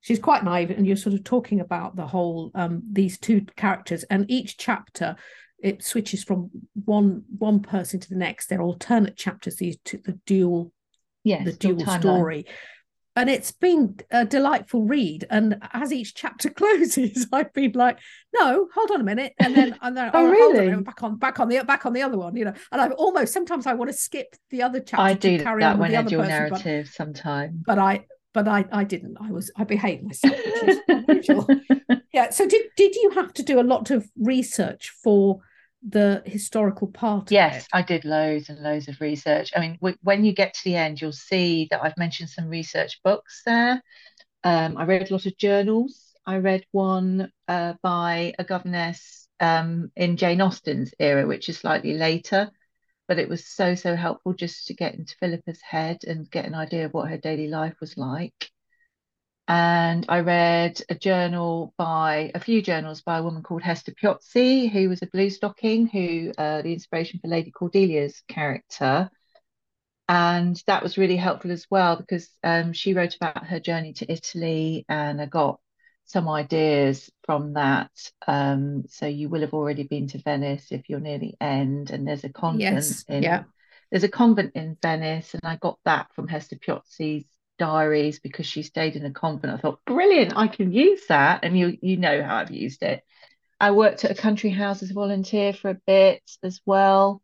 she's 0.00 0.18
quite 0.20 0.44
naive. 0.44 0.70
And 0.70 0.86
you're 0.86 0.96
sort 0.96 1.14
of 1.14 1.24
talking 1.24 1.60
about 1.60 1.96
the 1.96 2.06
whole, 2.06 2.52
um, 2.54 2.82
these 2.90 3.18
two 3.18 3.44
characters. 3.56 4.04
And 4.04 4.30
each 4.30 4.56
chapter, 4.56 5.16
it 5.60 5.82
switches 5.82 6.22
from 6.22 6.50
one 6.84 7.24
one 7.36 7.60
person 7.60 7.98
to 7.98 8.08
the 8.08 8.16
next. 8.16 8.46
They're 8.46 8.62
alternate 8.62 9.16
chapters, 9.16 9.56
these 9.56 9.76
two, 9.84 9.98
the 10.04 10.18
dual 10.24 10.72
yes, 11.24 11.44
the 11.44 11.52
dual 11.52 11.84
story 11.86 12.46
and 13.16 13.30
it's 13.30 13.52
been 13.52 13.96
a 14.10 14.24
delightful 14.24 14.82
read. 14.82 15.24
And 15.30 15.60
as 15.72 15.92
each 15.92 16.14
chapter 16.14 16.50
closes, 16.50 17.26
I've 17.32 17.52
been 17.52 17.72
like, 17.74 17.98
"No, 18.34 18.68
hold 18.74 18.90
on 18.90 19.00
a 19.00 19.04
minute," 19.04 19.34
and 19.38 19.54
then 19.54 19.76
and 19.82 19.96
then 19.96 20.10
oh, 20.14 20.26
oh 20.26 20.30
really? 20.30 20.72
On, 20.72 20.82
back 20.82 21.02
on 21.02 21.16
back 21.16 21.40
on 21.40 21.48
the 21.48 21.62
back 21.64 21.86
on 21.86 21.92
the 21.92 22.02
other 22.02 22.18
one, 22.18 22.36
you 22.36 22.44
know. 22.44 22.54
And 22.72 22.80
I've 22.80 22.92
almost 22.92 23.32
sometimes 23.32 23.66
I 23.66 23.74
want 23.74 23.90
to 23.90 23.96
skip 23.96 24.34
the 24.50 24.62
other 24.62 24.80
chapter. 24.80 25.02
I 25.02 25.14
do 25.14 25.38
carry 25.38 25.62
that 25.62 25.74
on 25.74 25.78
when 25.78 25.94
I 25.94 26.02
do 26.02 26.20
a 26.20 26.26
narrative 26.26 26.88
sometimes, 26.88 27.62
but 27.64 27.78
I 27.78 28.06
but 28.32 28.48
I 28.48 28.64
I 28.72 28.84
didn't. 28.84 29.16
I 29.20 29.30
was 29.30 29.50
I 29.56 29.64
behaved 29.64 30.04
myself, 30.04 30.36
which 30.36 30.68
is 30.68 30.80
unusual. 30.88 31.48
yeah. 32.12 32.30
So 32.30 32.46
did 32.46 32.66
did 32.76 32.94
you 32.96 33.10
have 33.10 33.32
to 33.34 33.42
do 33.42 33.60
a 33.60 33.62
lot 33.62 33.90
of 33.90 34.08
research 34.18 34.90
for? 35.02 35.40
The 35.88 36.22
historical 36.24 36.88
part 36.88 37.30
yes 37.30 37.66
i 37.72 37.82
did 37.82 38.04
loads 38.04 38.48
and 38.48 38.60
loads 38.60 38.88
of 38.88 39.00
research. 39.00 39.52
I 39.54 39.60
mean 39.60 39.74
w- 39.74 39.96
when 40.02 40.24
you 40.24 40.32
get 40.32 40.54
to 40.54 40.64
the 40.64 40.76
end 40.76 41.00
you'll 41.00 41.12
see 41.12 41.68
that 41.70 41.82
i've 41.82 41.98
mentioned 41.98 42.30
some 42.30 42.48
research 42.48 43.00
books 43.02 43.42
there. 43.44 43.82
Um, 44.44 44.76
i 44.78 44.84
read 44.84 45.10
a 45.10 45.14
lot 45.14 45.26
of 45.26 45.36
journals. 45.38 46.12
I 46.26 46.38
read 46.38 46.64
one 46.72 47.30
uh, 47.48 47.74
by 47.82 48.34
a 48.38 48.44
governess 48.44 49.28
um, 49.40 49.90
in 49.96 50.16
jane 50.16 50.40
austen's 50.40 50.94
era 50.98 51.26
which 51.26 51.48
is 51.48 51.58
slightly 51.58 51.94
later 51.94 52.50
but 53.08 53.18
it 53.18 53.28
was 53.28 53.46
so 53.48 53.74
so 53.74 53.96
helpful 53.96 54.34
just 54.34 54.68
to 54.68 54.74
get 54.74 54.94
into 54.94 55.16
philippa's 55.20 55.60
head 55.62 55.98
and 56.06 56.30
get 56.30 56.46
an 56.46 56.54
idea 56.54 56.86
of 56.86 56.94
what 56.94 57.10
her 57.10 57.18
daily 57.18 57.48
life 57.48 57.74
was 57.80 57.96
like 57.98 58.50
and 59.46 60.06
I 60.08 60.20
read 60.20 60.80
a 60.88 60.94
journal 60.94 61.74
by 61.76 62.30
a 62.34 62.40
few 62.40 62.62
journals 62.62 63.02
by 63.02 63.18
a 63.18 63.22
woman 63.22 63.42
called 63.42 63.62
Hester 63.62 63.92
Piozzi, 63.92 64.70
who 64.70 64.88
was 64.88 65.02
a 65.02 65.06
bluestocking, 65.06 65.90
who 65.90 66.32
uh, 66.38 66.62
the 66.62 66.72
inspiration 66.72 67.20
for 67.20 67.28
Lady 67.28 67.50
Cordelia's 67.50 68.22
character. 68.26 69.10
And 70.08 70.62
that 70.66 70.82
was 70.82 70.98
really 70.98 71.16
helpful 71.16 71.50
as 71.50 71.66
well 71.70 71.96
because 71.96 72.28
um, 72.42 72.72
she 72.72 72.94
wrote 72.94 73.16
about 73.16 73.46
her 73.46 73.60
journey 73.60 73.92
to 73.94 74.10
Italy, 74.10 74.84
and 74.88 75.20
I 75.20 75.26
got 75.26 75.60
some 76.06 76.28
ideas 76.28 77.10
from 77.24 77.54
that. 77.54 77.90
Um, 78.26 78.84
so 78.88 79.06
you 79.06 79.28
will 79.28 79.40
have 79.42 79.54
already 79.54 79.84
been 79.84 80.08
to 80.08 80.18
Venice 80.18 80.68
if 80.70 80.88
you're 80.88 81.00
near 81.00 81.18
the 81.18 81.34
end, 81.40 81.90
and 81.90 82.06
there's 82.06 82.24
a 82.24 82.30
convent 82.30 82.74
yes. 82.74 83.04
in 83.08 83.22
yeah 83.22 83.44
there's 83.94 84.02
a 84.02 84.08
convent 84.08 84.56
in 84.56 84.76
Venice, 84.82 85.34
and 85.34 85.42
I 85.44 85.54
got 85.54 85.78
that 85.84 86.12
from 86.14 86.26
Hester 86.26 86.56
Piozzi's 86.56 87.26
diaries 87.58 88.20
because 88.20 88.46
she 88.46 88.62
stayed 88.62 88.96
in 88.96 89.04
a 89.04 89.10
convent. 89.12 89.52
I 89.54 89.56
thought, 89.58 89.84
brilliant, 89.86 90.36
I 90.36 90.48
can 90.48 90.72
use 90.72 91.06
that, 91.08 91.44
and 91.44 91.58
you 91.58 91.78
you 91.82 91.96
know 91.96 92.22
how 92.22 92.36
I've 92.36 92.50
used 92.50 92.82
it. 92.82 93.02
I 93.60 93.72
worked 93.72 94.04
at 94.04 94.10
a 94.10 94.14
country 94.22 94.50
house 94.50 94.82
as 94.82 94.90
a 94.90 94.94
volunteer 94.94 95.52
for 95.52 95.70
a 95.70 95.80
bit 95.86 96.22
as 96.42 96.60
well, 96.66 97.22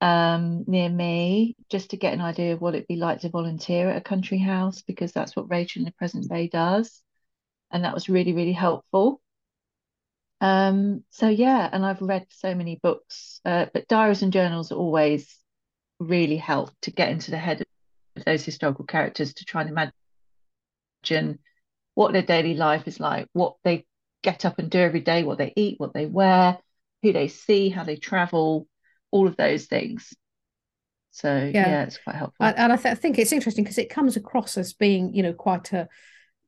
um, 0.00 0.64
near 0.66 0.88
me, 0.88 1.56
just 1.70 1.90
to 1.90 1.96
get 1.96 2.14
an 2.14 2.20
idea 2.20 2.54
of 2.54 2.60
what 2.60 2.74
it'd 2.74 2.88
be 2.88 2.96
like 2.96 3.20
to 3.20 3.30
volunteer 3.30 3.90
at 3.90 3.98
a 3.98 4.00
country 4.02 4.38
house 4.38 4.82
because 4.82 5.12
that's 5.12 5.36
what 5.36 5.50
Rachel 5.50 5.80
in 5.80 5.86
the 5.86 5.92
present 5.92 6.28
day 6.28 6.48
does, 6.48 7.02
and 7.72 7.84
that 7.84 7.94
was 7.94 8.08
really 8.08 8.32
really 8.34 8.52
helpful. 8.52 9.20
Um, 10.40 11.04
so 11.10 11.28
yeah, 11.28 11.68
and 11.72 11.84
I've 11.84 12.02
read 12.02 12.26
so 12.30 12.54
many 12.54 12.78
books, 12.82 13.40
uh, 13.44 13.66
but 13.72 13.88
diaries 13.88 14.22
and 14.22 14.32
journals 14.32 14.72
always 14.72 15.34
really 15.98 16.36
help 16.36 16.70
to 16.82 16.90
get 16.90 17.10
into 17.10 17.30
the 17.30 17.38
head 17.38 17.65
those 18.26 18.44
historical 18.44 18.84
characters 18.84 19.32
to 19.34 19.44
try 19.44 19.62
and 19.62 19.70
imagine 19.70 21.38
what 21.94 22.12
their 22.12 22.22
daily 22.22 22.54
life 22.54 22.86
is 22.86 23.00
like, 23.00 23.26
what 23.32 23.56
they 23.64 23.86
get 24.22 24.44
up 24.44 24.58
and 24.58 24.70
do 24.70 24.78
every 24.78 25.00
day, 25.00 25.22
what 25.22 25.38
they 25.38 25.52
eat, 25.56 25.80
what 25.80 25.94
they 25.94 26.04
wear, 26.06 26.58
who 27.02 27.12
they 27.12 27.28
see, 27.28 27.68
how 27.68 27.84
they 27.84 27.96
travel, 27.96 28.66
all 29.10 29.26
of 29.26 29.36
those 29.36 29.66
things. 29.66 30.12
So 31.12 31.50
yeah, 31.54 31.68
yeah 31.68 31.82
it's 31.84 31.98
quite 31.98 32.16
helpful. 32.16 32.44
And, 32.44 32.72
I, 32.72 32.76
th- 32.76 32.92
I, 32.92 32.94
think 32.94 33.18
it's 33.18 33.32
interesting 33.32 33.64
because 33.64 33.78
it 33.78 33.88
comes 33.88 34.16
across 34.16 34.58
as 34.58 34.74
being, 34.74 35.14
you 35.14 35.22
know, 35.22 35.32
quite 35.32 35.72
a, 35.72 35.88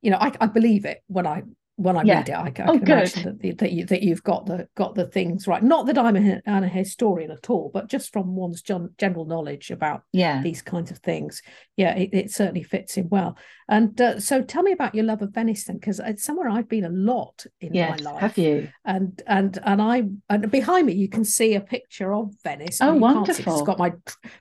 you 0.03 0.11
know, 0.11 0.19
I, 0.21 0.33
I 0.41 0.47
believe 0.47 0.85
it 0.85 1.03
when 1.07 1.27
I 1.27 1.43
when 1.79 1.97
I 1.97 2.03
yeah. 2.03 2.17
read 2.17 2.29
it, 2.29 2.33
I, 2.33 2.43
I 2.43 2.49
oh, 2.49 2.73
can 2.73 2.79
good. 2.79 2.91
imagine 2.91 3.23
that, 3.23 3.39
the, 3.39 3.53
that 3.53 3.73
you 3.73 3.87
that 3.87 4.03
you've 4.03 4.25
got 4.25 4.47
the 4.47 4.69
got 4.75 4.97
the 4.97 5.07
things 5.07 5.47
right. 5.47 5.63
Not 5.63 5.87
that 5.87 5.97
I'm 5.97 6.17
a, 6.17 6.43
a 6.45 6.67
historian 6.67 7.31
at 7.31 7.49
all, 7.49 7.71
but 7.73 7.87
just 7.87 8.13
from 8.13 8.35
one's 8.35 8.63
general 8.63 9.25
knowledge 9.27 9.71
about 9.71 10.03
yeah. 10.13 10.43
these 10.43 10.61
kinds 10.61 10.91
of 10.91 10.99
things, 10.99 11.41
yeah, 11.77 11.95
it, 11.95 12.11
it 12.13 12.31
certainly 12.33 12.65
fits 12.65 12.97
in 12.97 13.09
well. 13.09 13.39
And 13.69 13.99
uh, 14.01 14.19
so, 14.19 14.43
tell 14.43 14.65
me 14.65 14.73
about 14.73 14.97
your 14.97 15.05
love 15.05 15.23
of 15.23 15.33
Venice 15.33 15.65
then, 15.65 15.77
because 15.77 16.01
it's 16.01 16.25
somewhere 16.25 16.49
I've 16.49 16.69
been 16.69 16.85
a 16.85 16.91
lot 16.91 17.47
in 17.61 17.75
yes, 17.75 18.03
my 18.03 18.11
life. 18.11 18.23
Have 18.23 18.39
you? 18.39 18.71
And 18.85 19.23
and 19.29 19.57
and 19.63 19.81
I 19.81 20.03
and 20.29 20.51
behind 20.51 20.89
me 20.89 20.95
you 20.95 21.09
can 21.09 21.25
see 21.25 21.55
a 21.55 21.61
picture 21.61 22.13
of 22.13 22.35
Venice. 22.43 22.81
Oh, 22.81 22.95
wonderful! 22.95 23.53
It's 23.55 23.63
got 23.63 23.79
my 23.79 23.93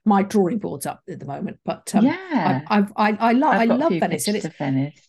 my 0.05 0.23
drawing 0.23 0.57
boards 0.57 0.87
up 0.87 1.01
at 1.07 1.19
the 1.19 1.25
moment, 1.27 1.59
but 1.63 1.93
um, 1.93 2.03
yeah, 2.03 2.63
I 2.67 2.79
I 2.79 2.85
I, 2.95 3.17
I, 3.19 3.31
lo- 3.33 3.47
I 3.47 3.65
love 3.65 3.93
Venice, 3.93 4.27
and 4.27 4.37
it's 4.37 4.47
Venice 4.57 5.06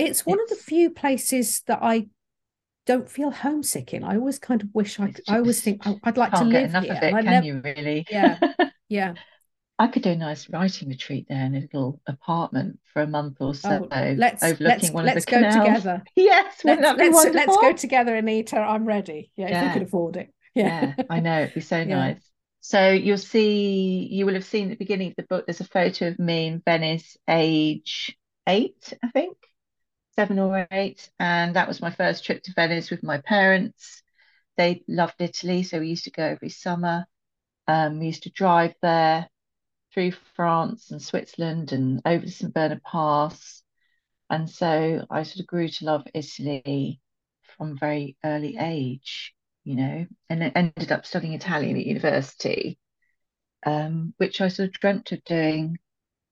it's 0.00 0.26
one 0.26 0.38
it's, 0.40 0.52
of 0.52 0.58
the 0.58 0.64
few 0.64 0.90
places 0.90 1.62
that 1.66 1.80
I 1.82 2.08
don't 2.86 3.08
feel 3.08 3.30
homesick 3.30 3.94
in. 3.94 4.02
I 4.02 4.16
always 4.16 4.38
kind 4.38 4.62
of 4.62 4.68
wish 4.72 4.98
I 4.98 5.14
I 5.28 5.38
always 5.38 5.62
think 5.62 5.82
oh, 5.86 5.98
I, 6.02 6.10
would 6.10 6.16
like 6.16 6.32
to 6.32 6.44
live 6.44 6.70
enough 6.70 6.84
here. 6.84 6.94
Of 6.94 7.02
it, 7.02 7.10
can 7.12 7.24
never, 7.24 7.46
you 7.46 7.60
really? 7.62 8.06
Yeah. 8.10 8.38
Yeah. 8.88 9.14
I 9.78 9.86
could 9.86 10.02
do 10.02 10.10
a 10.10 10.16
nice 10.16 10.50
writing 10.50 10.88
retreat 10.88 11.26
there 11.28 11.46
in 11.46 11.54
a 11.54 11.60
little 11.60 12.00
apartment 12.08 12.80
for 12.92 13.02
a 13.02 13.06
month 13.06 13.36
or 13.38 13.54
so, 13.54 13.86
oh, 13.88 14.14
let's, 14.18 14.42
overlooking 14.42 14.66
let's, 14.66 14.90
one 14.90 15.04
let's 15.04 15.18
of 15.18 15.24
the 15.26 15.30
canals. 15.30 15.54
go 15.54 15.64
together. 15.64 16.02
yes, 16.16 16.56
let's, 16.64 16.82
let's, 16.82 17.34
let's 17.34 17.56
go 17.56 17.72
together, 17.72 18.16
Anita. 18.16 18.58
I'm 18.58 18.84
ready. 18.84 19.30
Yeah, 19.36 19.48
yeah. 19.48 19.60
if 19.60 19.68
we 19.68 19.72
could 19.78 19.88
afford 19.88 20.16
it. 20.16 20.34
Yeah. 20.52 20.94
yeah, 20.98 21.04
I 21.08 21.20
know 21.20 21.42
it'd 21.42 21.54
be 21.54 21.60
so 21.60 21.78
yeah. 21.78 21.84
nice. 21.84 22.28
So 22.60 22.90
you'll 22.90 23.16
see, 23.18 24.08
you 24.10 24.26
will 24.26 24.34
have 24.34 24.44
seen 24.44 24.64
at 24.64 24.70
the 24.70 24.84
beginning 24.84 25.10
of 25.10 25.16
the 25.16 25.22
book. 25.22 25.46
There's 25.46 25.60
a 25.60 25.64
photo 25.64 26.08
of 26.08 26.18
me 26.18 26.48
in 26.48 26.60
Venice, 26.66 27.16
age 27.28 28.18
eight, 28.48 28.92
I 29.04 29.10
think 29.10 29.36
seven 30.20 30.38
or 30.38 30.68
eight, 30.70 31.10
and 31.18 31.56
that 31.56 31.66
was 31.66 31.80
my 31.80 31.90
first 31.90 32.26
trip 32.26 32.42
to 32.42 32.52
Venice 32.52 32.90
with 32.90 33.02
my 33.02 33.16
parents. 33.22 34.02
They 34.58 34.84
loved 34.86 35.14
Italy, 35.18 35.62
so 35.62 35.78
we 35.78 35.88
used 35.88 36.04
to 36.04 36.10
go 36.10 36.22
every 36.22 36.50
summer. 36.50 37.06
Um, 37.66 37.98
we 37.98 38.06
used 38.08 38.24
to 38.24 38.30
drive 38.30 38.74
there 38.82 39.30
through 39.94 40.12
France 40.36 40.90
and 40.90 41.00
Switzerland 41.00 41.72
and 41.72 42.02
over 42.04 42.22
the 42.22 42.30
St. 42.30 42.52
Bernard 42.52 42.82
Pass. 42.82 43.62
And 44.28 44.50
so 44.50 45.06
I 45.08 45.22
sort 45.22 45.40
of 45.40 45.46
grew 45.46 45.68
to 45.68 45.84
love 45.86 46.04
Italy 46.12 47.00
from 47.56 47.78
very 47.78 48.18
early 48.22 48.58
age, 48.60 49.34
you 49.64 49.74
know, 49.74 50.06
and 50.28 50.52
ended 50.54 50.92
up 50.92 51.06
studying 51.06 51.32
Italian 51.32 51.78
at 51.78 51.86
university, 51.86 52.78
um, 53.64 54.12
which 54.18 54.42
I 54.42 54.48
sort 54.48 54.68
of 54.68 54.74
dreamt 54.74 55.12
of 55.12 55.24
doing 55.24 55.78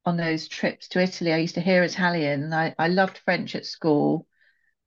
on 0.09 0.17
those 0.17 0.49
trips 0.49 0.89
to 0.89 1.03
Italy. 1.03 1.35
I 1.35 1.37
used 1.37 1.57
to 1.57 1.61
hear 1.61 1.83
Italian 1.83 2.45
and 2.45 2.55
I, 2.55 2.75
I 2.79 2.89
loved 2.89 3.19
French 3.27 3.55
at 3.55 3.67
school. 3.67 4.27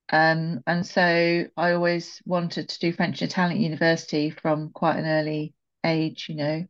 Um, 0.10 0.62
and 0.66 0.86
so 0.86 1.46
I 1.56 1.72
always 1.74 2.22
wanted 2.26 2.70
to 2.70 2.80
do 2.80 2.92
French 2.92 3.22
and 3.22 3.30
Italian 3.30 3.62
university 3.62 4.32
from 4.32 4.72
quite 4.72 4.98
an 4.98 5.06
early 5.06 5.54
age, 5.86 6.26
you 6.28 6.36
know. 6.36 6.66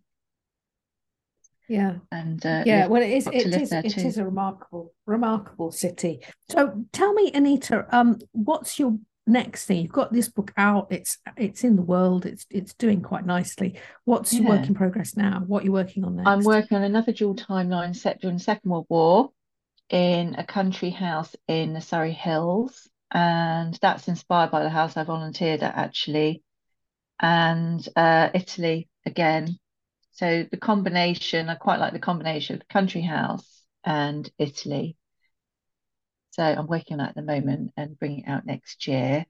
Yeah. 1.69 1.99
And 2.11 2.45
uh, 2.45 2.63
yeah, 2.65 2.87
well, 2.87 3.01
it 3.01 3.11
is 3.11 3.27
it 3.27 3.47
is 3.47 3.71
it 3.71 3.97
is 3.97 4.17
a 4.17 4.25
remarkable 4.25 4.93
remarkable 5.05 5.71
city. 5.71 6.19
So 6.49 6.83
tell 6.91 7.13
me, 7.13 7.31
Anita, 7.33 7.87
um, 7.95 8.19
what's 8.33 8.77
your 8.77 8.97
next 9.31 9.65
thing 9.65 9.81
you've 9.81 9.91
got 9.91 10.11
this 10.11 10.27
book 10.27 10.51
out 10.57 10.87
it's 10.89 11.17
it's 11.37 11.63
in 11.63 11.75
the 11.75 11.81
world 11.81 12.25
it's 12.25 12.45
it's 12.49 12.73
doing 12.73 13.01
quite 13.01 13.25
nicely. 13.25 13.79
What's 14.05 14.33
yeah. 14.33 14.41
your 14.41 14.49
work 14.49 14.67
in 14.67 14.75
progress 14.75 15.15
now? 15.15 15.43
What 15.47 15.63
are 15.63 15.65
you 15.65 15.71
working 15.71 16.03
on 16.03 16.17
next? 16.17 16.27
i'm 16.27 16.43
working 16.43 16.77
on 16.77 16.83
another 16.83 17.11
dual 17.11 17.35
timeline 17.35 17.95
set 17.95 18.21
during 18.21 18.37
the 18.37 18.43
second 18.43 18.69
world 18.69 18.85
war 18.89 19.31
in 19.89 20.35
a 20.35 20.43
country 20.43 20.89
house 20.89 21.35
in 21.47 21.73
the 21.73 21.81
surrey 21.81 22.13
hills 22.13 22.89
and 23.11 23.77
that's 23.81 24.07
inspired 24.07 24.51
by 24.51 24.63
the 24.63 24.69
house 24.69 24.95
i 24.97 25.03
volunteered 25.03 25.63
at 25.63 25.75
actually 25.75 26.43
and 27.19 27.87
uh, 27.95 28.29
italy 28.33 28.89
again. 29.05 29.57
So 30.13 30.45
the 30.49 30.57
combination 30.57 31.49
i 31.49 31.55
quite 31.55 31.79
like 31.79 31.93
the 31.93 31.99
combination 31.99 32.55
of 32.55 32.59
the 32.59 32.73
country 32.73 33.01
house 33.01 33.63
and 33.83 34.29
italy 34.37 34.95
so 36.31 36.43
I'm 36.43 36.67
working 36.67 36.93
on 36.93 36.97
that 36.99 37.09
at 37.09 37.15
the 37.15 37.21
moment 37.21 37.71
and 37.77 37.99
bringing 37.99 38.21
it 38.21 38.29
out 38.29 38.45
next 38.45 38.87
year. 38.87 39.25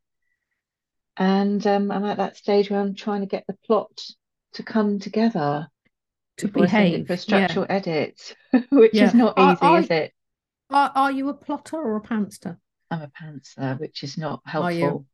And 1.18 1.66
um, 1.68 1.92
I'm 1.92 2.06
at 2.06 2.18
that 2.18 2.38
stage 2.38 2.70
where 2.70 2.80
I'm 2.80 2.96
trying 2.96 3.22
to 3.22 3.28
get 3.28 3.46
the 3.48 3.58
plot 3.66 3.92
to 4.54 4.64
come 4.64 5.00
together 5.00 5.68
to 6.38 6.48
behave 6.48 7.08
for 7.08 7.18
structural 7.18 7.66
yeah. 7.70 7.76
edit, 7.76 8.36
which 8.70 8.94
yeah. 8.94 9.08
is 9.08 9.14
not 9.14 9.38
easy, 9.38 9.58
are, 9.62 9.80
is 9.80 9.90
it? 9.90 10.14
Are, 10.70 10.92
are 10.96 11.12
you 11.12 11.30
a 11.30 11.34
plotter 11.34 11.78
or 11.78 11.98
a 11.98 12.02
pantser? 12.02 12.58
I'm 12.90 13.02
a 13.02 13.08
pantser, 13.10 13.80
which 13.80 14.04
is 14.04 14.18
not 14.18 14.42
helpful. 14.46 15.06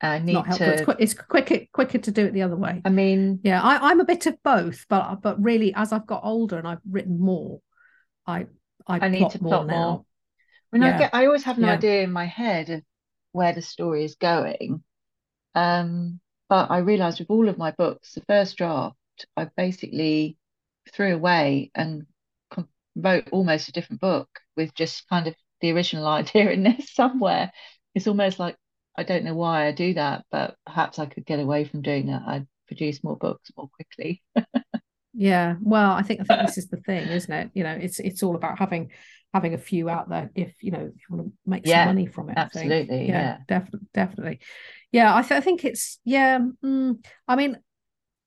I 0.00 0.18
need 0.18 0.32
not 0.32 0.46
helpful. 0.46 0.66
to. 0.66 0.72
It's, 0.72 0.82
quick, 0.82 0.96
it's, 1.00 1.14
quicker, 1.14 1.58
quicker 1.72 1.98
to 1.98 2.10
do 2.10 2.26
it 2.26 2.32
the 2.32 2.42
other 2.42 2.56
way. 2.56 2.82
I 2.84 2.90
mean, 2.90 3.40
yeah, 3.44 3.62
I, 3.62 3.90
I'm 3.90 4.00
a 4.00 4.04
bit 4.04 4.26
of 4.26 4.42
both, 4.42 4.84
but 4.88 5.22
but 5.22 5.40
really, 5.40 5.72
as 5.74 5.92
I've 5.92 6.06
got 6.06 6.24
older 6.24 6.58
and 6.58 6.66
I've 6.66 6.80
written 6.90 7.20
more, 7.20 7.60
I 8.26 8.46
I, 8.86 9.06
I 9.06 9.08
need 9.08 9.30
to 9.30 9.38
plot 9.38 9.66
more, 9.68 9.76
more. 9.76 10.04
When 10.72 10.80
yeah. 10.80 10.94
I 10.94 10.98
get, 10.98 11.14
I 11.14 11.26
always 11.26 11.44
have 11.44 11.58
an 11.58 11.64
yeah. 11.64 11.72
idea 11.72 12.02
in 12.02 12.10
my 12.10 12.24
head 12.24 12.70
of 12.70 12.82
where 13.32 13.52
the 13.52 13.60
story 13.60 14.04
is 14.04 14.14
going. 14.14 14.82
Um, 15.54 16.18
but 16.48 16.70
I 16.70 16.78
realized 16.78 17.18
with 17.18 17.28
all 17.30 17.50
of 17.50 17.58
my 17.58 17.72
books, 17.72 18.14
the 18.14 18.22
first 18.22 18.56
draft 18.56 18.96
I 19.36 19.50
basically 19.54 20.38
threw 20.90 21.14
away 21.14 21.70
and 21.74 22.06
wrote 22.96 23.28
almost 23.32 23.68
a 23.68 23.72
different 23.72 24.00
book 24.00 24.28
with 24.56 24.74
just 24.74 25.06
kind 25.08 25.26
of 25.26 25.34
the 25.60 25.72
original 25.72 26.06
idea 26.08 26.50
in 26.50 26.62
there 26.62 26.78
somewhere. 26.80 27.52
It's 27.94 28.06
almost 28.06 28.38
like 28.38 28.56
I 28.96 29.04
don't 29.04 29.24
know 29.24 29.34
why 29.34 29.66
I 29.66 29.72
do 29.72 29.92
that, 29.94 30.24
but 30.30 30.56
perhaps 30.66 30.98
I 30.98 31.06
could 31.06 31.26
get 31.26 31.38
away 31.38 31.64
from 31.64 31.82
doing 31.82 32.06
that. 32.06 32.22
I'd 32.26 32.46
produce 32.66 33.04
more 33.04 33.16
books 33.16 33.50
more 33.56 33.68
quickly. 33.68 34.22
yeah, 35.12 35.56
well, 35.60 35.92
I 35.92 36.02
think 36.02 36.20
I 36.20 36.24
think 36.24 36.46
this 36.46 36.58
is 36.58 36.68
the 36.68 36.78
thing, 36.78 37.08
isn't 37.08 37.32
it? 37.32 37.50
You 37.52 37.64
know, 37.64 37.72
it's 37.72 38.00
it's 38.00 38.22
all 38.22 38.36
about 38.36 38.58
having 38.58 38.90
having 39.32 39.54
a 39.54 39.58
few 39.58 39.88
out 39.88 40.08
there 40.08 40.30
if 40.34 40.54
you 40.60 40.70
know 40.70 40.80
if 40.94 41.00
you 41.08 41.16
want 41.16 41.26
to 41.26 41.32
make 41.46 41.66
yeah, 41.66 41.84
some 41.84 41.94
money 41.94 42.06
from 42.06 42.28
it 42.28 42.36
absolutely 42.36 43.08
yeah, 43.08 43.20
yeah. 43.20 43.36
definitely 43.48 43.88
definitely. 43.94 44.40
Yeah 44.90 45.14
I, 45.14 45.22
th- 45.22 45.32
I 45.32 45.40
think 45.40 45.64
it's 45.64 45.98
yeah 46.04 46.38
mm, 46.64 47.04
i 47.26 47.36
mean 47.36 47.58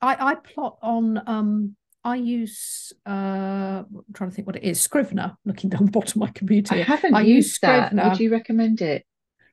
i 0.01 0.31
i 0.31 0.35
plot 0.35 0.77
on 0.81 1.21
um 1.27 1.75
I 2.03 2.17
use 2.17 2.93
uh 3.07 3.81
I'm 3.83 4.03
trying 4.13 4.29
to 4.29 4.35
think 4.35 4.45
what 4.45 4.55
it 4.57 4.63
is 4.63 4.79
Scrivener 4.79 5.35
looking 5.43 5.69
down 5.71 5.85
the 5.85 5.91
bottom 5.91 6.21
of 6.21 6.27
my 6.27 6.31
computer 6.33 6.75
I 6.75 6.83
haven't 6.83 7.15
I 7.15 7.21
used 7.21 7.59
that. 7.63 7.87
Scrivener. 7.87 8.09
would 8.09 8.19
you 8.19 8.31
recommend 8.31 8.81
it? 8.81 9.03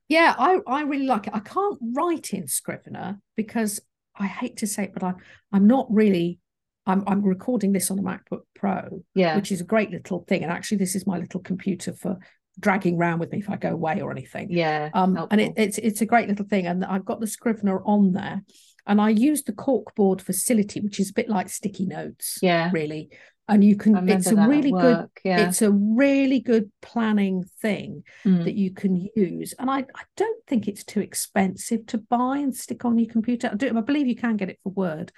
Yeah 0.09 0.35
I 0.39 0.59
I 0.67 0.83
really 0.83 1.07
like 1.07 1.29
it. 1.29 1.35
I 1.35 1.41
can't 1.41 1.79
write 1.95 2.35
in 2.35 2.47
Scrivener 2.47 3.19
because 3.37 3.81
I 4.15 4.27
hate 4.27 4.59
to 4.59 4.67
say 4.67 4.85
it 4.85 4.93
but 4.93 5.03
I 5.03 5.15
I'm 5.51 5.67
not 5.67 5.87
really 5.89 6.41
I'm 6.87 7.05
I'm 7.07 7.23
recording 7.23 7.73
this 7.73 7.91
on 7.91 7.99
a 7.99 8.03
MacBook 8.03 8.43
Pro, 8.55 9.03
yeah, 9.15 9.37
which 9.37 9.53
is 9.53 9.61
a 9.61 9.65
great 9.65 9.91
little 9.91 10.25
thing. 10.29 10.43
And 10.43 10.51
actually, 10.51 10.79
this 10.79 10.95
is 10.95 11.07
my 11.07 11.19
little 11.19 11.41
computer 11.41 11.93
for 11.93 12.19
dragging 12.59 12.97
around 12.97 13.21
with 13.21 13.33
me 13.33 13.39
if 13.39 13.49
I 13.49 13.57
go 13.57 13.71
away 13.71 14.01
or 14.01 14.11
anything. 14.11 14.49
Yeah, 14.51 14.91
um, 14.95 15.27
and 15.31 15.41
it, 15.41 15.53
it's 15.57 15.79
it's 15.79 16.01
a 16.01 16.07
great 16.07 16.29
little 16.29 16.47
thing. 16.47 16.67
And 16.67 16.85
I've 16.85 17.05
got 17.05 17.21
the 17.21 17.27
Scrivener 17.27 17.83
on 17.85 18.13
there, 18.13 18.43
and 18.87 19.01
I 19.01 19.11
use 19.11 19.45
the 19.45 19.53
corkboard 19.53 20.21
facility, 20.21 20.81
which 20.81 20.99
is 20.99 21.11
a 21.11 21.15
bit 21.15 21.29
like 21.29 21.49
sticky 21.49 21.87
notes. 21.87 22.39
Yeah, 22.43 22.71
really. 22.73 23.11
And 23.49 23.63
you 23.63 23.77
can. 23.77 24.09
It's 24.09 24.29
a 24.29 24.37
really 24.49 24.73
good. 24.73 25.07
Yeah. 25.25 25.47
It's 25.47 25.63
a 25.63 25.71
really 25.71 26.41
good 26.41 26.71
planning 26.81 27.45
thing 27.61 28.03
mm. 28.25 28.45
that 28.45 28.55
you 28.55 28.73
can 28.73 29.09
use, 29.15 29.55
and 29.59 29.71
I 29.71 29.79
I 29.79 30.03
don't 30.17 30.47
think 30.47 30.67
it's 30.67 30.85
too 30.85 31.01
expensive 31.01 31.87
to 31.87 31.99
buy 31.99 32.39
and 32.39 32.55
stick 32.57 32.85
on 32.85 32.99
your 32.99 33.11
computer. 33.11 33.51
I 33.53 33.57
do. 33.57 33.77
I 33.77 33.81
believe 33.83 34.07
you 34.07 34.17
can 34.17 34.37
get 34.37 34.49
it 34.49 34.59
for 34.65 34.71
Word 34.71 35.13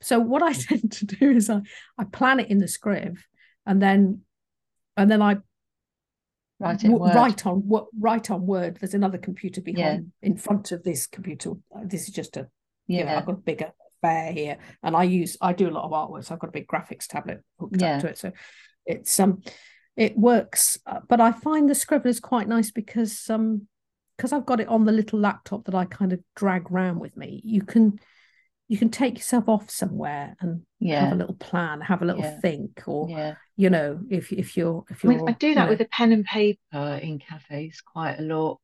so 0.00 0.18
what 0.18 0.42
I 0.42 0.52
tend 0.68 0.92
to 0.92 1.06
do 1.06 1.30
is 1.30 1.50
I, 1.50 1.60
I 1.98 2.04
plan 2.04 2.40
it 2.40 2.48
in 2.50 2.58
the 2.58 2.68
script 2.68 3.18
and 3.66 3.80
then 3.80 4.22
and 4.96 5.10
then 5.10 5.22
I 5.22 5.36
Write 6.58 6.80
w- 6.80 7.02
write 7.02 7.46
on 7.46 7.60
what 7.66 7.86
write 7.98 8.30
on 8.30 8.46
Word. 8.46 8.76
There's 8.78 8.92
another 8.92 9.16
computer 9.16 9.62
behind 9.62 10.12
Yeah. 10.20 10.28
in 10.28 10.36
front 10.36 10.72
of 10.72 10.82
this 10.82 11.06
computer. 11.06 11.52
This 11.84 12.02
is 12.06 12.14
just 12.14 12.36
a 12.36 12.48
you 12.86 13.02
know, 13.02 13.12
Yeah. 13.12 13.18
I've 13.18 13.24
got 13.24 13.36
a 13.36 13.38
bigger 13.38 13.72
affair 14.02 14.30
here, 14.32 14.58
and 14.82 14.94
I 14.94 15.04
use 15.04 15.38
I 15.40 15.54
do 15.54 15.70
a 15.70 15.72
lot 15.72 15.84
of 15.84 15.92
artwork, 15.92 16.24
so 16.26 16.34
I've 16.34 16.40
got 16.40 16.48
a 16.48 16.52
big 16.52 16.66
graphics 16.66 17.06
tablet 17.06 17.42
hooked 17.58 17.80
Yeah. 17.80 17.94
up 17.96 18.00
to 18.02 18.08
it. 18.08 18.18
So 18.18 18.32
it's 18.84 19.18
um 19.18 19.40
it 19.96 20.18
works, 20.18 20.78
uh, 20.84 21.00
but 21.08 21.18
I 21.18 21.32
find 21.32 21.66
the 21.66 21.74
Scrivener 21.74 22.10
is 22.10 22.20
quite 22.20 22.46
nice 22.46 22.70
because 22.70 23.30
um 23.30 23.66
because 24.18 24.34
I've 24.34 24.44
got 24.44 24.60
it 24.60 24.68
on 24.68 24.84
the 24.84 24.92
little 24.92 25.18
laptop 25.18 25.64
that 25.64 25.74
I 25.74 25.86
kind 25.86 26.12
of 26.12 26.20
drag 26.36 26.70
around 26.70 26.98
with 26.98 27.16
me. 27.16 27.40
You 27.42 27.62
can 27.62 27.98
you 28.70 28.78
can 28.78 28.88
take 28.88 29.16
yourself 29.16 29.48
off 29.48 29.68
somewhere 29.68 30.36
and 30.40 30.62
have 30.94 31.10
a 31.12 31.16
little 31.16 31.34
plan, 31.34 31.80
have 31.80 32.02
a 32.02 32.04
little 32.04 32.22
Yeah. 32.22 32.40
think, 32.40 32.82
or 32.86 33.08
Yeah. 33.08 33.34
you 33.56 33.68
know, 33.68 34.00
if 34.08 34.32
if 34.32 34.56
you're 34.56 34.84
if 34.88 35.02
you're 35.02 35.12
mean, 35.14 35.24
I 35.26 35.32
do 35.32 35.54
that 35.54 35.64
know, 35.64 35.70
with 35.70 35.80
a 35.80 35.86
pen 35.86 36.12
and 36.12 36.24
paper 36.24 37.00
in 37.02 37.18
cafes 37.18 37.80
quite 37.80 38.20
a 38.20 38.22
lot. 38.22 38.60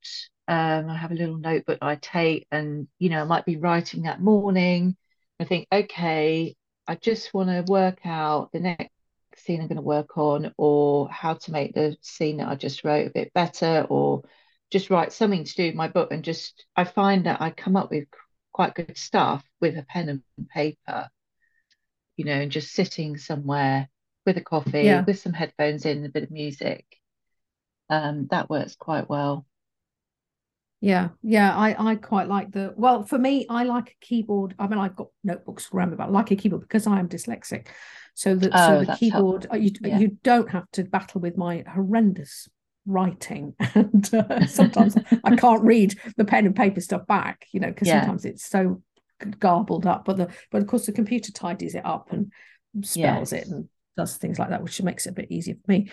Um, 0.46 0.88
I 0.88 0.96
have 0.96 1.10
a 1.10 1.14
little 1.14 1.38
notebook 1.38 1.78
I 1.82 1.96
take, 1.96 2.46
and 2.52 2.86
you 3.00 3.10
know, 3.10 3.20
I 3.20 3.24
might 3.24 3.44
be 3.44 3.56
writing 3.56 4.02
that 4.02 4.20
morning. 4.20 4.96
I 5.40 5.44
think, 5.44 5.66
okay, 5.72 6.54
I 6.86 6.94
just 6.94 7.34
want 7.34 7.48
to 7.48 7.70
work 7.70 7.98
out 8.06 8.52
the 8.52 8.60
next 8.60 8.90
scene 9.34 9.60
I'm 9.60 9.66
going 9.66 9.74
to 9.76 9.82
work 9.82 10.16
on, 10.16 10.54
or 10.56 11.10
how 11.10 11.34
to 11.34 11.50
make 11.50 11.74
the 11.74 11.96
scene 12.00 12.36
that 12.36 12.48
I 12.48 12.54
just 12.54 12.84
wrote 12.84 13.08
a 13.08 13.10
bit 13.10 13.32
better, 13.34 13.86
or 13.90 14.22
just 14.70 14.88
write 14.88 15.12
something 15.12 15.42
to 15.42 15.54
do 15.56 15.66
with 15.66 15.74
my 15.74 15.88
book. 15.88 16.12
And 16.12 16.22
just, 16.22 16.64
I 16.76 16.84
find 16.84 17.26
that 17.26 17.42
I 17.42 17.50
come 17.50 17.74
up 17.74 17.90
with 17.90 18.06
quite 18.56 18.74
good 18.74 18.96
stuff 18.96 19.44
with 19.60 19.76
a 19.76 19.82
pen 19.82 20.08
and 20.08 20.22
paper, 20.48 21.10
you 22.16 22.24
know, 22.24 22.32
and 22.32 22.50
just 22.50 22.72
sitting 22.72 23.18
somewhere 23.18 23.86
with 24.24 24.38
a 24.38 24.40
coffee, 24.40 24.84
yeah. 24.84 25.04
with 25.04 25.18
some 25.18 25.34
headphones 25.34 25.84
in, 25.84 26.06
a 26.06 26.08
bit 26.08 26.22
of 26.22 26.30
music. 26.30 26.86
Um, 27.90 28.28
that 28.30 28.48
works 28.48 28.74
quite 28.74 29.10
well. 29.10 29.44
Yeah, 30.80 31.10
yeah, 31.22 31.54
I 31.54 31.90
I 31.90 31.96
quite 31.96 32.28
like 32.28 32.50
the 32.50 32.72
well 32.78 33.04
for 33.04 33.18
me 33.18 33.44
I 33.50 33.64
like 33.64 33.90
a 33.90 34.04
keyboard. 34.06 34.54
I 34.58 34.66
mean 34.68 34.78
I've 34.78 34.96
got 34.96 35.08
notebooks 35.22 35.68
around 35.74 35.90
me, 35.90 35.96
but 35.96 36.04
I 36.04 36.08
like 36.08 36.30
a 36.30 36.36
keyboard 36.36 36.62
because 36.62 36.86
I 36.86 36.98
am 36.98 37.10
dyslexic. 37.10 37.66
So 38.14 38.36
that 38.36 38.58
so 38.58 38.78
Oh, 38.78 38.84
the 38.84 38.96
keyboard 38.96 39.46
uh, 39.52 39.56
you 39.56 39.70
Yeah. 39.82 39.98
you 39.98 40.18
don't 40.22 40.50
have 40.50 40.70
to 40.72 40.84
battle 40.84 41.20
with 41.20 41.36
my 41.36 41.62
horrendous 41.68 42.48
writing, 42.86 43.54
and 43.74 44.14
uh, 44.14 44.46
sometimes 44.46 44.96
I 45.24 45.32
can't 45.32 45.62
read 45.64 45.94
the 46.16 46.24
pen 46.24 46.46
and 46.46 46.56
paper 46.56 46.80
stuff 46.80 47.06
back, 47.06 47.46
you 47.52 47.60
know, 47.60 47.68
because 47.68 47.88
Yeah. 47.88 47.90
sometimes 47.90 48.24
it's 48.24 48.44
so 48.46 48.82
garbled 49.38 49.86
up. 49.86 50.04
But 50.04 50.16
the 50.18 50.28
but 50.50 50.62
of 50.62 50.68
course 50.68 50.86
the 50.86 50.92
computer 50.92 51.32
tidies 51.32 51.74
it 51.74 51.84
up 51.84 52.12
and 52.12 52.32
spells 52.82 53.32
it 53.32 53.46
and 53.48 53.68
does 53.96 54.16
things 54.16 54.38
like 54.38 54.50
that, 54.50 54.62
which 54.62 54.80
makes 54.82 55.06
it 55.06 55.10
a 55.10 55.14
bit 55.14 55.30
easier 55.30 55.54
for 55.54 55.70
me. 55.72 55.90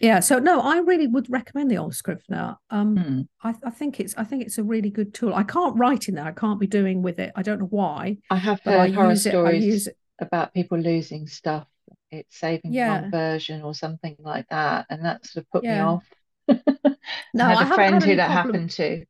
Yeah, 0.00 0.20
so 0.20 0.38
no, 0.38 0.60
I 0.60 0.78
really 0.78 1.06
would 1.06 1.30
recommend 1.30 1.70
the 1.70 1.78
old 1.78 1.94
Scrivener. 1.94 2.56
Um, 2.70 3.04
Hmm. 3.04 3.22
I, 3.42 3.54
I 3.64 3.70
think 3.70 4.00
it's 4.00 4.14
I 4.16 4.24
think 4.24 4.42
it's 4.42 4.58
a 4.58 4.64
really 4.64 4.90
good 4.90 5.14
tool. 5.14 5.34
I 5.34 5.44
can't 5.44 5.78
write 5.78 6.08
in 6.08 6.14
there. 6.16 6.24
I 6.26 6.32
can't 6.32 6.60
be 6.60 6.66
doing 6.66 7.02
with 7.02 7.18
it. 7.18 7.32
I 7.36 7.42
don't 7.42 7.60
know 7.60 7.66
why, 7.66 8.18
I 8.30 8.36
have 8.36 8.60
but 8.64 8.76
I 8.76 8.86
heard 8.86 8.92
horror 8.92 9.14
use 9.14 9.26
it. 9.26 9.40
I 9.44 9.50
stories 9.50 9.64
use 9.64 9.86
it. 9.86 9.96
about 10.18 10.54
people 10.54 10.78
losing 10.78 11.26
stuff. 11.26 11.66
It's 12.10 12.36
saving 12.38 12.74
the 12.74 12.82
Yeah, 12.82 12.84
wrong 12.84 13.08
version 13.10 13.62
or 13.62 13.74
something 13.74 14.16
like 14.18 14.46
that, 14.48 14.86
and 14.90 15.04
that 15.04 15.26
sort 15.26 15.44
of 15.44 15.50
put 15.50 15.68
me 15.68 15.78
off. 15.78 16.04
No, 17.34 17.44
I 17.44 17.50
had 17.50 17.60
I 17.60 17.62
a 17.62 17.66
haven't 17.66 17.88
friend 17.90 18.02
had 18.02 18.02
who 18.02 18.16
that 18.16 18.30
problem. 18.30 18.32
happened 18.32 18.70
to. 18.72 19.04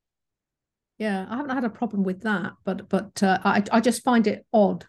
Yeah, 0.99 1.27
I 1.29 1.37
haven't 1.37 1.55
had 1.55 1.65
a 1.65 1.71
problem 1.71 2.05
with 2.05 2.23
that. 2.23 2.53
But 2.65 2.89
but 2.89 3.23
uh, 3.23 3.39
I 3.45 3.63
I 3.73 3.81
just 3.81 4.05
find 4.05 4.27
it 4.27 4.47
odd. 4.53 4.87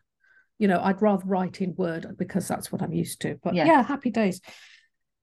You 0.59 0.67
know, 0.67 0.81
I'd 0.81 1.01
rather 1.01 1.25
write 1.25 1.61
in 1.61 1.75
Word 1.75 2.15
because 2.17 2.47
that's 2.47 2.71
what 2.71 2.81
I'm 2.81 2.93
used 2.93 3.21
to. 3.21 3.39
But 3.43 3.59
yeah, 3.63 3.83
Yes. 3.83 3.87
happy 3.87 4.11
days. 4.11 4.41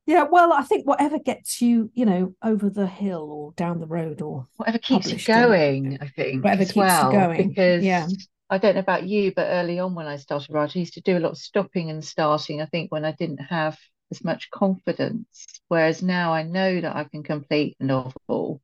Yeah, 0.07 0.25
well, 0.25 0.53
I 0.53 0.63
think 0.63 0.87
whatever 0.87 1.19
gets 1.19 1.63
you, 1.63 1.91
you 1.95 2.05
know, 2.07 2.35
over 2.43 2.71
the 2.71 2.87
hill 2.89 3.31
or 3.31 3.53
down 3.57 3.81
the 3.81 3.87
road 3.87 4.21
or 4.23 4.49
Whatever 4.57 4.79
keeps 4.79 5.13
you 5.13 5.19
published 5.19 5.37
or 5.37 5.59
going, 5.59 5.99
I 6.01 6.09
think, 6.09 6.43
whatever 6.43 6.65
keeps 6.67 7.03
you 7.03 7.09
going. 7.09 7.59
because 7.59 7.77
Yeah, 7.79 8.09
I 8.51 8.59
don't 8.59 8.75
know 8.75 8.81
about 8.81 9.07
you, 9.09 9.33
but 9.35 9.49
early 9.51 9.79
on 9.81 9.95
when 9.95 10.07
I 10.07 10.17
started 10.17 10.53
writing, 10.53 10.81
I 10.81 10.83
used 10.83 10.95
to 10.95 11.01
do 11.03 11.19
a 11.19 11.21
lot 11.21 11.33
of 11.33 11.39
stopping 11.39 11.91
and 11.91 12.05
starting, 12.05 12.61
I 12.63 12.67
think, 12.67 12.93
when 12.93 13.05
I 13.05 13.13
didn't 13.13 13.39
have 13.39 13.79
as 14.13 14.25
much 14.25 14.51
confidence. 14.53 15.47
Whereas 15.69 16.03
now 16.05 16.35
I 16.35 16.45
know 16.45 16.81
that 16.83 16.97
I 16.97 17.05
can 17.07 17.25
complete 17.25 17.77
a 17.81 17.85
novel. 17.85 18.63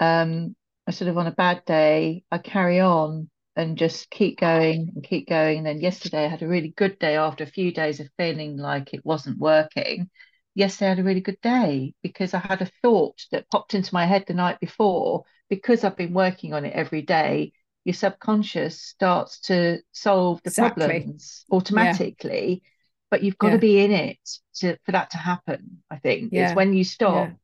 Um, 0.00 0.56
I 0.86 0.90
sort 0.92 1.08
of 1.10 1.18
on 1.18 1.26
a 1.26 1.32
bad 1.32 1.64
day, 1.64 2.24
I 2.30 2.38
carry 2.38 2.80
on 2.80 3.30
and 3.56 3.78
just 3.78 4.10
keep 4.10 4.38
going 4.38 4.92
and 4.94 5.04
keep 5.04 5.28
going. 5.28 5.58
And 5.58 5.66
then 5.66 5.80
yesterday 5.80 6.24
I 6.24 6.28
had 6.28 6.42
a 6.42 6.48
really 6.48 6.68
good 6.76 6.98
day 6.98 7.16
after 7.16 7.44
a 7.44 7.48
few 7.48 7.72
days 7.72 8.00
of 8.00 8.08
feeling 8.18 8.56
like 8.56 8.94
it 8.94 9.04
wasn't 9.04 9.38
working. 9.38 10.10
Yesterday 10.54 10.86
I 10.86 10.90
had 10.90 10.98
a 11.00 11.04
really 11.04 11.20
good 11.20 11.40
day 11.42 11.94
because 12.02 12.34
I 12.34 12.38
had 12.38 12.62
a 12.62 12.70
thought 12.82 13.20
that 13.32 13.50
popped 13.50 13.74
into 13.74 13.94
my 13.94 14.06
head 14.06 14.24
the 14.26 14.34
night 14.34 14.60
before. 14.60 15.24
Because 15.48 15.84
I've 15.84 15.96
been 15.96 16.12
working 16.14 16.52
on 16.54 16.64
it 16.64 16.74
every 16.74 17.02
day, 17.02 17.52
your 17.84 17.94
subconscious 17.94 18.82
starts 18.82 19.40
to 19.42 19.80
solve 19.92 20.42
the 20.42 20.50
exactly. 20.50 20.50
problems 20.50 21.44
Yeah, 21.70 22.00
automatically, 22.18 22.62
but 23.10 23.22
you've 23.22 23.38
got 23.38 23.50
to 23.50 23.58
be 23.58 23.80
in 23.80 23.92
it 23.92 24.18
to 24.56 24.78
for 24.84 24.92
that 24.92 25.10
to 25.10 25.18
happen, 25.18 25.82
I 25.90 25.98
think. 25.98 26.34
It's 26.36 26.54
yeah, 26.54 26.54
when 26.54 26.72
you 26.74 26.84
yeah. 27.06 27.32
stop. 27.32 27.34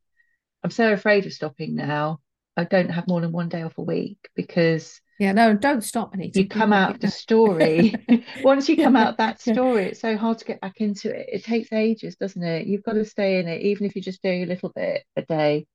I'm 0.64 0.70
so 0.70 0.92
afraid 0.92 1.26
of 1.26 1.32
stopping 1.34 1.74
now. 1.76 2.20
I 2.56 2.64
don't 2.64 2.90
have 2.90 3.08
more 3.08 3.20
than 3.20 3.32
one 3.32 3.48
day 3.48 3.62
off 3.62 3.78
a 3.78 3.82
week 3.82 4.30
because 4.36 5.00
Yeah, 5.18 5.32
no, 5.32 5.54
don't 5.54 5.82
stop, 5.82 6.14
Anita. 6.14 6.42
you 6.42 6.48
come 6.48 6.72
out 6.72 6.90
of 6.94 7.00
the 7.00 7.08
story. 7.08 7.94
Once 8.42 8.68
you 8.68 8.76
come 8.78 8.96
Yeah, 8.96 8.96
out 8.96 9.08
of 9.10 9.16
that 9.18 9.40
story, 9.40 9.86
it's 9.88 10.00
so 10.00 10.16
hard 10.16 10.38
to 10.38 10.44
get 10.44 10.60
back 10.60 10.80
into 10.80 11.10
it. 11.14 11.28
It 11.32 11.44
takes 11.44 11.72
ages, 11.72 12.16
doesn't 12.16 12.42
it? 12.42 12.66
You've 12.66 12.82
got 12.82 12.94
to 12.94 13.04
stay 13.04 13.38
in 13.38 13.48
it, 13.48 13.62
even 13.62 13.86
if 13.86 13.94
you're 13.94 14.02
just 14.02 14.22
doing 14.22 14.42
a 14.42 14.46
little 14.46 14.70
bit 14.74 15.04
a 15.16 15.22
day. 15.22 15.66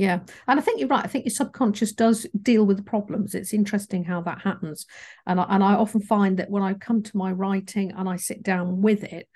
Yeah. 0.00 0.20
And 0.48 0.58
I 0.58 0.62
think 0.62 0.80
you're 0.80 0.88
right. 0.88 1.04
I 1.04 1.08
think 1.08 1.26
your 1.26 1.34
subconscious 1.34 1.92
does 1.92 2.26
deal 2.40 2.64
with 2.64 2.78
the 2.78 2.82
problems. 2.82 3.34
It's 3.34 3.52
interesting 3.52 4.02
how 4.02 4.22
that 4.22 4.40
happens. 4.40 4.86
And 5.26 5.38
I, 5.38 5.44
and 5.50 5.62
I 5.62 5.74
often 5.74 6.00
find 6.00 6.38
that 6.38 6.48
when 6.48 6.62
I 6.62 6.72
come 6.72 7.02
to 7.02 7.16
my 7.18 7.32
writing 7.32 7.92
and 7.92 8.08
I 8.08 8.16
sit 8.16 8.42
down 8.42 8.80
with 8.80 9.04
it, 9.04 9.28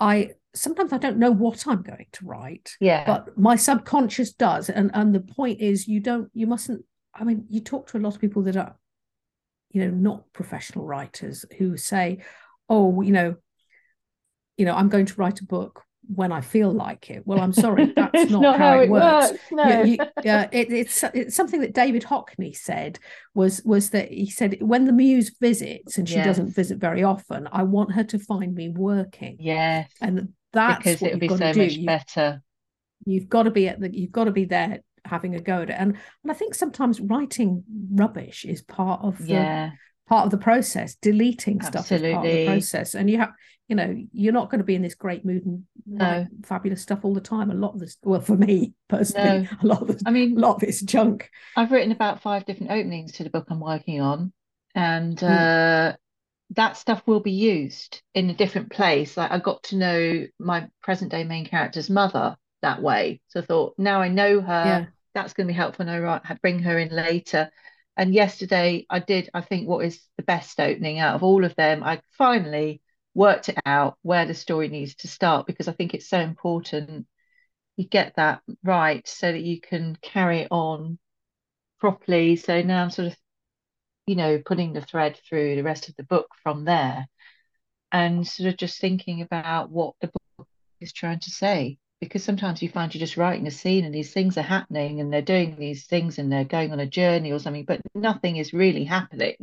I 0.00 0.30
sometimes 0.54 0.94
I 0.94 0.96
don't 0.96 1.18
know 1.18 1.30
what 1.30 1.66
I'm 1.66 1.82
going 1.82 2.06
to 2.12 2.24
write, 2.24 2.70
Yeah, 2.80 3.04
but 3.04 3.36
my 3.36 3.56
subconscious 3.56 4.32
does. 4.32 4.70
And 4.70 4.90
and 4.94 5.14
the 5.14 5.20
point 5.20 5.60
is 5.60 5.86
you 5.86 6.00
don't 6.00 6.30
you 6.32 6.46
mustn't 6.46 6.82
I 7.14 7.24
mean, 7.24 7.44
you 7.50 7.60
talk 7.60 7.88
to 7.88 7.98
a 7.98 8.00
lot 8.00 8.14
of 8.14 8.22
people 8.22 8.42
that 8.44 8.56
are, 8.56 8.76
you 9.70 9.82
know, 9.82 9.90
not 9.90 10.32
professional 10.32 10.86
writers 10.86 11.44
who 11.58 11.76
say, 11.76 12.22
oh, 12.70 13.02
you 13.02 13.12
know, 13.12 13.36
you 14.56 14.64
know, 14.64 14.74
I'm 14.74 14.88
going 14.88 15.04
to 15.04 15.20
write 15.20 15.40
a 15.40 15.44
book 15.44 15.82
when 16.08 16.32
I 16.32 16.40
feel 16.40 16.72
like 16.72 17.10
it. 17.10 17.22
Well, 17.26 17.40
I'm 17.40 17.52
sorry, 17.52 17.92
that's 17.96 18.28
not 18.28 18.48
not 18.48 18.58
how 18.58 18.70
how 18.70 18.78
it 18.78 18.82
it 18.82 18.90
works. 18.90 19.32
works. 19.32 19.40
No. 19.50 19.80
you, 19.80 19.98
uh, 20.26 20.46
it, 20.52 20.72
it's 20.72 21.02
it's 21.14 21.36
something 21.36 21.60
that 21.60 21.74
David 21.74 22.02
Hockney 22.04 22.54
said 22.56 22.98
was 23.34 23.62
was 23.64 23.90
that 23.90 24.10
he 24.12 24.30
said 24.30 24.58
when 24.60 24.84
the 24.84 24.92
muse 24.92 25.34
visits 25.40 25.98
and 25.98 26.08
she 26.08 26.20
doesn't 26.20 26.54
visit 26.54 26.78
very 26.78 27.02
often, 27.02 27.48
I 27.52 27.62
want 27.64 27.92
her 27.92 28.04
to 28.04 28.18
find 28.18 28.54
me 28.54 28.68
working, 28.70 29.38
yes, 29.38 29.90
and 30.00 30.32
that's 30.52 30.78
because 30.78 31.00
what 31.00 31.08
it'll 31.08 31.18
you've 31.18 31.20
be 31.20 31.28
got 31.28 31.40
to 31.40 31.48
so 31.48 31.52
do. 31.52 31.62
much 31.62 31.78
You 31.78 31.84
better. 31.84 32.42
you've 33.04 33.28
got 33.28 33.44
to 33.44 33.50
be 33.50 33.68
at 33.68 33.80
the 33.80 33.94
you've 33.96 34.12
got 34.12 34.24
to 34.24 34.30
be 34.30 34.44
there 34.44 34.80
having 35.04 35.34
a 35.34 35.40
go 35.40 35.62
at 35.62 35.70
it, 35.70 35.76
and 35.78 35.96
and 36.22 36.30
I 36.30 36.34
think 36.34 36.54
sometimes 36.54 37.00
writing 37.00 37.64
rubbish 37.92 38.44
is 38.44 38.62
part 38.62 39.02
of 39.02 39.26
the 39.26 39.26
Yeah, 39.26 39.70
part 40.06 40.24
of 40.24 40.30
the 40.30 40.38
process 40.38 40.96
deleting 40.96 41.60
stuff 41.60 41.92
is 41.92 42.02
part 42.02 42.26
of 42.26 42.32
the 42.32 42.38
process 42.38 42.94
and 42.94 43.08
you 43.10 43.18
have 43.18 43.30
you 43.68 43.76
know 43.76 43.96
you're 44.12 44.32
not 44.32 44.50
going 44.50 44.58
to 44.58 44.64
be 44.64 44.74
in 44.74 44.82
this 44.82 44.94
great 44.94 45.24
mood 45.24 45.44
and 45.46 45.64
No, 45.86 46.28
fabulous 46.44 46.82
stuff 46.82 47.00
all 47.04 47.14
the 47.14 47.20
time 47.20 47.50
a 47.50 47.54
lot 47.54 47.72
of 47.74 47.80
this 47.80 47.96
well 48.02 48.20
for 48.20 48.36
me 48.36 48.72
personally 48.88 49.40
no. 49.40 49.48
a 49.62 49.66
lot 49.66 49.80
of 49.82 49.88
this, 49.88 50.04
i 50.04 50.10
mean, 50.10 50.36
a 50.36 50.40
lot 50.40 50.56
of 50.56 50.62
it's 50.62 50.82
junk 50.82 51.30
I've 51.56 51.70
written 51.72 51.92
about 51.92 52.22
five 52.22 52.44
different 52.46 52.72
openings 52.72 53.12
to 53.12 53.24
the 53.24 53.30
book 53.30 53.46
I'm 53.50 53.60
working 53.60 54.00
on, 54.00 54.32
and 54.74 55.22
Mm, 55.28 55.48
uh, 55.48 55.96
that 56.50 56.76
stuff 56.76 57.06
will 57.06 57.20
be 57.20 57.32
used 57.32 58.02
in 58.14 58.30
a 58.30 58.34
different 58.34 58.70
place. 58.72 59.16
Like 59.16 59.30
I 59.32 59.38
got 59.38 59.64
to 59.64 59.76
know 59.76 60.26
my 60.38 60.68
present 60.82 61.10
day 61.12 61.24
main 61.24 61.46
character's 61.46 61.90
mother 61.90 62.36
that 62.62 62.82
way. 62.82 63.20
So 63.28 63.40
I 63.40 63.44
thought, 63.44 63.74
now 63.78 64.00
I 64.02 64.08
know 64.08 64.40
her, 64.40 64.82
yeah 64.82 64.86
that's 65.14 65.34
going 65.34 65.46
to 65.48 65.52
be 65.52 65.56
helpful. 65.56 65.82
And 65.88 65.90
I 65.90 66.00
write, 66.00 66.42
bring 66.42 66.60
her 66.60 66.78
in 66.78 66.90
later. 66.90 67.50
And 67.96 68.14
yesterday 68.14 68.86
I 68.90 68.98
did, 68.98 69.30
I 69.34 69.40
think, 69.40 69.68
what 69.68 69.84
is 69.84 70.00
the 70.16 70.24
best 70.24 70.58
opening 70.60 70.98
out 70.98 71.14
of 71.14 71.22
all 71.22 71.44
of 71.44 71.54
them. 71.56 71.82
I 71.82 72.00
finally 72.18 72.82
worked 73.14 73.48
it 73.48 73.58
out 73.64 73.96
where 74.02 74.26
the 74.26 74.34
story 74.34 74.68
needs 74.68 74.96
to 74.96 75.08
start 75.08 75.46
because 75.46 75.68
I 75.68 75.72
think 75.72 75.94
it's 75.94 76.08
so 76.08 76.18
important 76.18 77.06
you 77.76 77.86
get 77.86 78.14
that 78.16 78.40
right 78.62 79.06
so 79.06 79.30
that 79.30 79.42
you 79.42 79.60
can 79.60 79.96
carry 80.00 80.40
it 80.40 80.48
on 80.50 80.98
properly. 81.80 82.36
So 82.36 82.62
now 82.62 82.82
I'm 82.82 82.90
sort 82.90 83.08
of, 83.08 83.16
you 84.06 84.16
know, 84.16 84.40
putting 84.44 84.72
the 84.72 84.80
thread 84.80 85.18
through 85.28 85.56
the 85.56 85.62
rest 85.62 85.88
of 85.88 85.96
the 85.96 86.04
book 86.04 86.28
from 86.42 86.64
there 86.64 87.06
and 87.90 88.26
sort 88.26 88.48
of 88.48 88.56
just 88.56 88.80
thinking 88.80 89.22
about 89.22 89.70
what 89.70 89.94
the 90.00 90.10
book 90.36 90.48
is 90.80 90.92
trying 90.92 91.20
to 91.20 91.30
say. 91.30 91.78
Because 92.00 92.22
sometimes 92.24 92.62
you 92.62 92.68
find 92.68 92.94
you're 92.94 93.00
just 93.00 93.16
writing 93.16 93.46
a 93.46 93.50
scene 93.50 93.84
and 93.84 93.94
these 93.94 94.12
things 94.12 94.36
are 94.36 94.42
happening 94.42 95.00
and 95.00 95.12
they're 95.12 95.22
doing 95.22 95.56
these 95.56 95.86
things 95.86 96.18
and 96.18 96.30
they're 96.30 96.44
going 96.44 96.70
on 96.72 96.80
a 96.80 96.86
journey 96.86 97.32
or 97.32 97.38
something, 97.38 97.64
but 97.64 97.80
nothing 97.94 98.36
is 98.36 98.52
really 98.52 98.84
happening. 98.84 99.36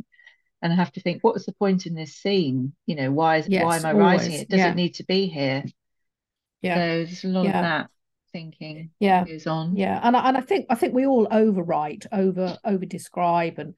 and 0.62 0.72
I 0.72 0.76
have 0.76 0.92
to 0.92 1.00
think, 1.00 1.24
what 1.24 1.34
was 1.34 1.44
the 1.44 1.54
point 1.54 1.86
in 1.86 1.94
this 1.94 2.14
scene? 2.14 2.72
You 2.86 2.94
know, 2.94 3.10
why 3.10 3.38
is 3.38 3.48
why 3.48 3.76
am 3.78 3.84
I 3.84 3.92
writing 3.92 4.32
it? 4.32 4.48
Does 4.48 4.58
Yeah. 4.60 4.70
it 4.70 4.76
need 4.76 4.94
to 4.94 5.04
be 5.04 5.26
here? 5.26 5.64
Yeah. 6.60 6.74
So 6.76 6.80
there's 7.04 7.24
a 7.24 7.28
lot 7.28 7.46
of 7.46 7.52
that 7.52 7.90
thinking 8.32 8.90
Yeah. 9.00 9.24
goes 9.24 9.48
on. 9.48 9.74
Yeah. 9.76 9.98
And 10.02 10.16
I, 10.16 10.28
and 10.28 10.36
I 10.36 10.40
think 10.40 10.66
I 10.70 10.76
think 10.76 10.94
we 10.94 11.04
all 11.04 11.26
overwrite, 11.26 12.06
over 12.12 12.56
over 12.64 12.86
describe 12.86 13.58
and 13.58 13.74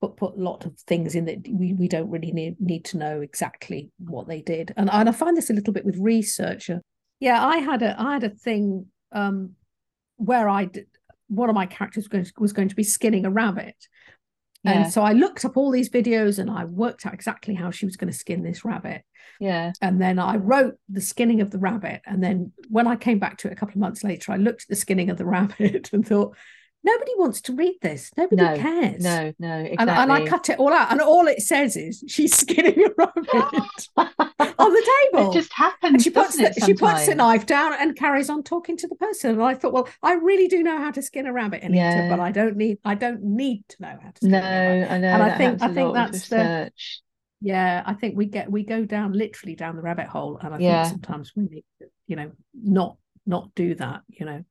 put 0.00 0.16
put 0.16 0.36
a 0.36 0.40
lot 0.40 0.64
of 0.64 0.78
things 0.86 1.16
in 1.16 1.24
that 1.24 1.48
we, 1.50 1.72
we 1.72 1.88
don't 1.88 2.08
really 2.08 2.30
need, 2.30 2.60
need 2.60 2.84
to 2.84 2.98
know 2.98 3.20
exactly 3.20 3.90
what 3.98 4.28
they 4.28 4.40
did. 4.40 4.72
And 4.76 4.88
and 4.92 5.08
I 5.08 5.12
find 5.12 5.36
this 5.36 5.50
a 5.50 5.54
little 5.54 5.72
bit 5.72 5.84
with 5.84 5.96
researcher. 5.98 6.82
Yeah, 7.20 7.44
I 7.44 7.58
had 7.58 7.82
a 7.82 8.00
I 8.00 8.14
had 8.14 8.24
a 8.24 8.30
thing 8.30 8.86
um 9.12 9.54
where 10.16 10.48
I 10.48 10.66
did 10.66 10.86
one 11.28 11.48
of 11.48 11.54
my 11.54 11.66
characters 11.66 12.04
was 12.04 12.08
going 12.08 12.24
to, 12.24 12.32
was 12.38 12.52
going 12.52 12.68
to 12.68 12.74
be 12.74 12.82
skinning 12.82 13.26
a 13.26 13.30
rabbit. 13.30 13.76
Yeah, 14.64 14.84
And 14.84 14.92
so 14.92 15.02
I 15.02 15.12
looked 15.12 15.44
up 15.44 15.56
all 15.56 15.70
these 15.70 15.88
videos 15.88 16.38
and 16.38 16.50
I 16.50 16.64
worked 16.64 17.06
out 17.06 17.14
exactly 17.14 17.54
how 17.54 17.70
she 17.70 17.86
was 17.86 17.96
going 17.96 18.10
to 18.10 18.18
skin 18.18 18.42
this 18.42 18.64
rabbit. 18.64 19.02
yeah, 19.38 19.72
And 19.80 20.00
then 20.00 20.18
I 20.18 20.36
wrote 20.36 20.76
the 20.88 21.00
skinning 21.00 21.40
of 21.40 21.50
the 21.50 21.58
rabbit. 21.58 22.00
And 22.06 22.22
then 22.22 22.52
when 22.68 22.86
I 22.86 22.96
came 22.96 23.18
back 23.18 23.38
to 23.38 23.48
it 23.48 23.52
a 23.52 23.56
couple 23.56 23.74
of 23.74 23.80
months 23.80 24.02
later, 24.02 24.32
I 24.32 24.36
looked 24.36 24.62
at 24.62 24.68
the 24.68 24.76
skinning 24.76 25.10
of 25.10 25.18
the 25.18 25.26
rabbit 25.36 25.90
and 25.92 26.06
thought, 26.06 26.36
nobody 26.88 27.12
wants 27.16 27.40
to 27.42 27.54
read 27.54 27.76
this. 27.82 28.10
Nobody 28.16 28.42
no, 28.42 28.56
cares. 28.56 29.02
no, 29.02 29.32
no, 29.38 29.48
And, 29.48 29.90
and 29.90 30.12
I 30.12 30.24
cut 30.26 30.48
it 30.48 30.58
all 30.58 30.72
out. 30.72 30.90
And 30.90 31.00
all 31.00 31.26
it 31.26 31.42
says 31.42 31.76
is 31.76 32.02
she's 32.08 32.36
skinning 32.36 32.78
a 32.78 32.88
rabbit 32.96 33.88
on 33.96 34.72
the 34.72 34.90
table. 35.12 35.30
It 35.30 35.34
just 35.34 35.52
and 35.58 35.70
happens, 35.72 36.02
she 36.02 36.10
puts 36.10 36.36
the, 36.36 36.52
she 36.64 36.74
puts 36.74 37.06
the 37.06 37.14
knife 37.14 37.46
down 37.46 37.74
and 37.78 37.96
carries 37.96 38.30
on 38.30 38.42
talking 38.42 38.76
to 38.78 38.88
the 38.88 38.94
person. 38.96 39.32
And 39.32 39.42
I 39.42 39.54
thought, 39.54 39.72
well, 39.72 39.88
I 40.02 40.14
really 40.14 40.48
do 40.48 40.62
know 40.62 40.78
how 40.78 40.90
to 40.90 41.02
skin 41.02 41.26
a 41.26 41.32
rabbit, 41.32 41.62
Anita, 41.62 41.76
Yeah. 41.76 42.08
but 42.08 42.20
I 42.20 42.30
don't 42.32 42.56
need 42.56 42.78
I 42.84 42.94
don't 42.94 43.22
need 43.22 43.64
to 43.68 43.82
know 43.82 43.98
how 44.02 44.10
to 44.10 44.16
skin 44.16 44.30
No, 44.30 44.38
a 44.38 44.42
rabbit. 44.42 44.92
I 44.92 44.98
know 44.98 45.08
And 45.08 45.22
I 45.22 45.38
think 45.38 45.62
I 45.62 45.74
think 45.74 45.94
that's 45.94 46.28
the 46.28 46.72
yeah, 47.40 47.82
I 47.86 47.94
think 47.94 48.16
we 48.16 48.26
get 48.26 48.50
we 48.50 48.64
go 48.64 48.84
down 48.84 49.12
literally 49.12 49.54
down 49.54 49.76
the 49.76 49.82
rabbit 49.82 50.06
hole, 50.08 50.38
and 50.42 50.54
I 50.54 50.58
Yeah. 50.58 50.82
think 50.82 51.02
sometimes 51.02 51.32
we 51.36 51.44
need 51.44 51.64
to, 51.80 51.86
you 52.06 52.16
know, 52.16 52.32
not 52.54 52.96
not 53.26 53.54
do 53.54 53.74
that. 53.76 54.02
You 54.08 54.26
know, 54.26 54.44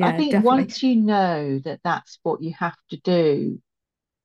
I 0.00 0.12
think 0.12 0.30
definitely. 0.30 0.42
once 0.42 0.82
you 0.82 0.96
know 0.96 1.58
that 1.60 1.80
that's 1.84 2.18
what 2.22 2.42
you 2.42 2.52
have 2.58 2.76
to 2.90 2.96
do, 2.98 3.60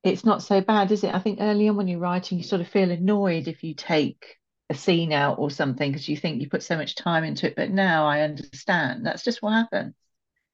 it's 0.04 0.24
not 0.24 0.42
so 0.42 0.60
bad, 0.62 0.92
is 0.92 1.04
it? 1.04 1.14
I 1.14 1.20
think 1.20 1.38
early 1.42 1.68
on 1.68 1.76
when 1.76 1.88
you're 1.88 2.00
writing, 2.00 2.38
you 2.38 2.44
sort 2.44 2.60
of 2.62 2.68
feel 2.68 2.90
annoyed 2.90 3.48
if 3.48 3.64
you 3.64 3.74
take 3.74 4.38
a 4.70 4.74
scene 4.74 5.12
out 5.12 5.38
or 5.38 5.50
something 5.50 5.90
because 5.92 6.08
you 6.08 6.16
think 6.16 6.40
you 6.42 6.50
put 6.50 6.62
so 6.64 6.76
much 6.76 6.96
time 6.96 7.24
into 7.24 7.46
it. 7.48 7.56
But 7.56 7.70
now 7.70 8.06
I 8.06 8.22
understand 8.22 9.06
that's 9.06 9.24
just 9.24 9.42
what 9.42 9.52
happens. 9.54 9.94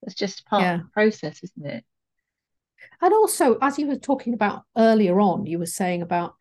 It's 0.03 0.15
just 0.17 0.47
part 0.47 0.65
Yeah, 0.65 0.81
of 0.81 0.87
the 0.87 0.93
process, 0.93 1.43
isn't 1.45 1.67
it? 1.67 1.85
and 3.01 3.13
also 3.13 3.57
as 3.61 3.79
you 3.79 3.87
were 3.87 3.97
talking 3.97 4.35
about 4.35 4.65
earlier 4.77 5.21
on, 5.21 5.47
you 5.47 5.59
were 5.59 5.67
saying 5.67 6.03
about 6.03 6.35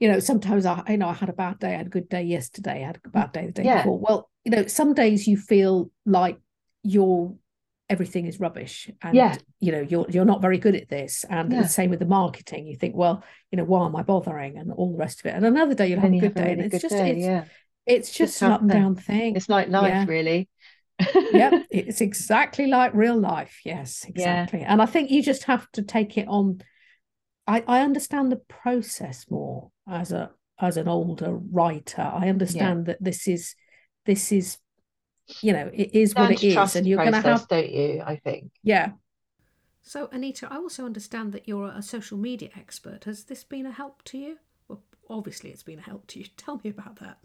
you 0.00 0.08
know 0.08 0.20
sometimes 0.20 0.66
I 0.66 0.82
you 0.88 0.96
know 0.98 1.08
I 1.08 1.14
had 1.14 1.28
a 1.28 1.32
bad 1.34 1.58
day, 1.58 1.74
I 1.74 1.78
had 1.78 1.86
a 1.86 1.90
good 1.90 2.08
day 2.08 2.22
yesterday, 2.22 2.82
I 2.82 2.86
had 2.86 3.00
a 3.04 3.08
bad 3.08 3.32
day 3.32 3.46
the 3.46 3.52
day 3.52 3.66
Yeah, 3.66 3.68
before. 3.68 3.98
Well, 3.98 4.30
you 4.44 4.50
know, 4.52 4.66
some 4.66 4.94
days 4.94 5.26
you 5.26 5.36
feel 5.36 5.90
like 6.06 6.38
you're 6.82 7.34
everything 7.88 8.26
is 8.26 8.38
rubbish 8.38 8.90
yeah, 9.12 9.32
and 9.32 9.44
you 9.60 9.72
know 9.72 9.80
you're 9.80 10.06
you're 10.08 10.24
not 10.24 10.42
very 10.42 10.58
good 10.58 10.74
at 10.74 10.88
this. 10.88 11.24
And 11.28 11.50
the 11.50 11.68
same 11.68 11.90
with 11.90 11.98
the 11.98 12.06
marketing. 12.06 12.66
You 12.66 12.76
think 12.76 12.94
well 12.94 13.24
you 13.50 13.56
know 13.56 13.64
why 13.64 13.86
am 13.86 13.96
i 13.96 14.02
bothering? 14.02 14.58
And 14.58 14.72
all 14.72 14.92
the 14.92 14.98
rest 14.98 15.20
of 15.20 15.26
it. 15.26 15.34
And 15.34 15.44
another 15.44 15.74
day 15.74 15.88
you'll 15.88 16.00
have 16.00 16.12
a 16.12 16.18
good 16.18 16.36
have 16.36 16.36
a 16.36 16.44
day. 16.44 16.52
and 16.52 16.60
it's 16.60 16.82
just 16.82 16.94
day. 16.94 17.10
it's 17.10 17.24
Yeah, 17.24 17.44
it's 17.86 18.08
just 18.08 18.18
just 18.18 18.42
an 18.42 18.52
up 18.52 18.60
and 18.60 18.70
down 18.70 18.94
thing. 18.94 19.36
It's 19.36 19.48
like 19.48 19.68
life, 19.68 19.90
yeah. 19.90 20.04
really. 20.06 20.48
yep. 21.32 21.66
It's 21.70 22.00
exactly 22.00 22.66
like 22.66 22.92
real 22.94 23.18
life. 23.18 23.60
Yes 23.64 24.04
Yeah, 24.14 24.42
exactly. 24.42 24.62
And 24.62 24.82
i 24.82 24.86
think 24.86 25.10
you 25.10 25.22
just 25.22 25.44
have 25.44 25.70
to 25.72 25.82
take 25.82 26.18
it 26.18 26.28
on. 26.28 26.60
I 27.46 27.64
i 27.66 27.80
understand 27.80 28.30
the 28.30 28.42
process 28.48 29.26
more 29.30 29.70
as 29.88 30.12
a 30.12 30.30
as 30.60 30.76
an 30.76 30.88
older 30.88 31.34
writer. 31.34 32.02
I 32.02 32.24
yeah. 32.24 32.30
understand 32.30 32.86
that 32.86 32.98
this 33.00 33.28
is 33.28 33.54
this 34.04 34.32
is 34.32 34.58
you 35.42 35.52
know 35.52 35.70
it 35.72 35.94
is 35.94 36.14
what 36.14 36.24
Learn 36.24 36.32
it 36.32 36.38
to 36.38 36.78
and 36.78 36.86
you're 36.86 36.98
going 36.98 37.12
to 37.12 37.20
have 37.20 37.48
don't 37.48 37.70
you? 37.70 38.02
I 38.04 38.16
think. 38.16 38.50
yeah 38.62 38.92
So, 39.82 40.08
Anita, 40.12 40.46
I 40.50 40.56
also 40.56 40.84
understand 40.84 41.32
that 41.32 41.48
you're 41.48 41.68
a 41.68 41.82
social 41.82 42.18
media 42.18 42.50
expert. 42.56 43.04
Has 43.04 43.24
this 43.24 43.44
been 43.44 43.66
a 43.66 43.70
help 43.70 44.02
to 44.04 44.18
you? 44.18 44.38
Well, 44.68 44.82
obviously, 45.08 45.50
it's 45.50 45.62
been 45.62 45.78
a 45.78 45.82
help 45.82 46.06
to 46.08 46.18
you. 46.18 46.26
Tell 46.36 46.60
me 46.62 46.70
about 46.70 46.96
that. 47.00 47.18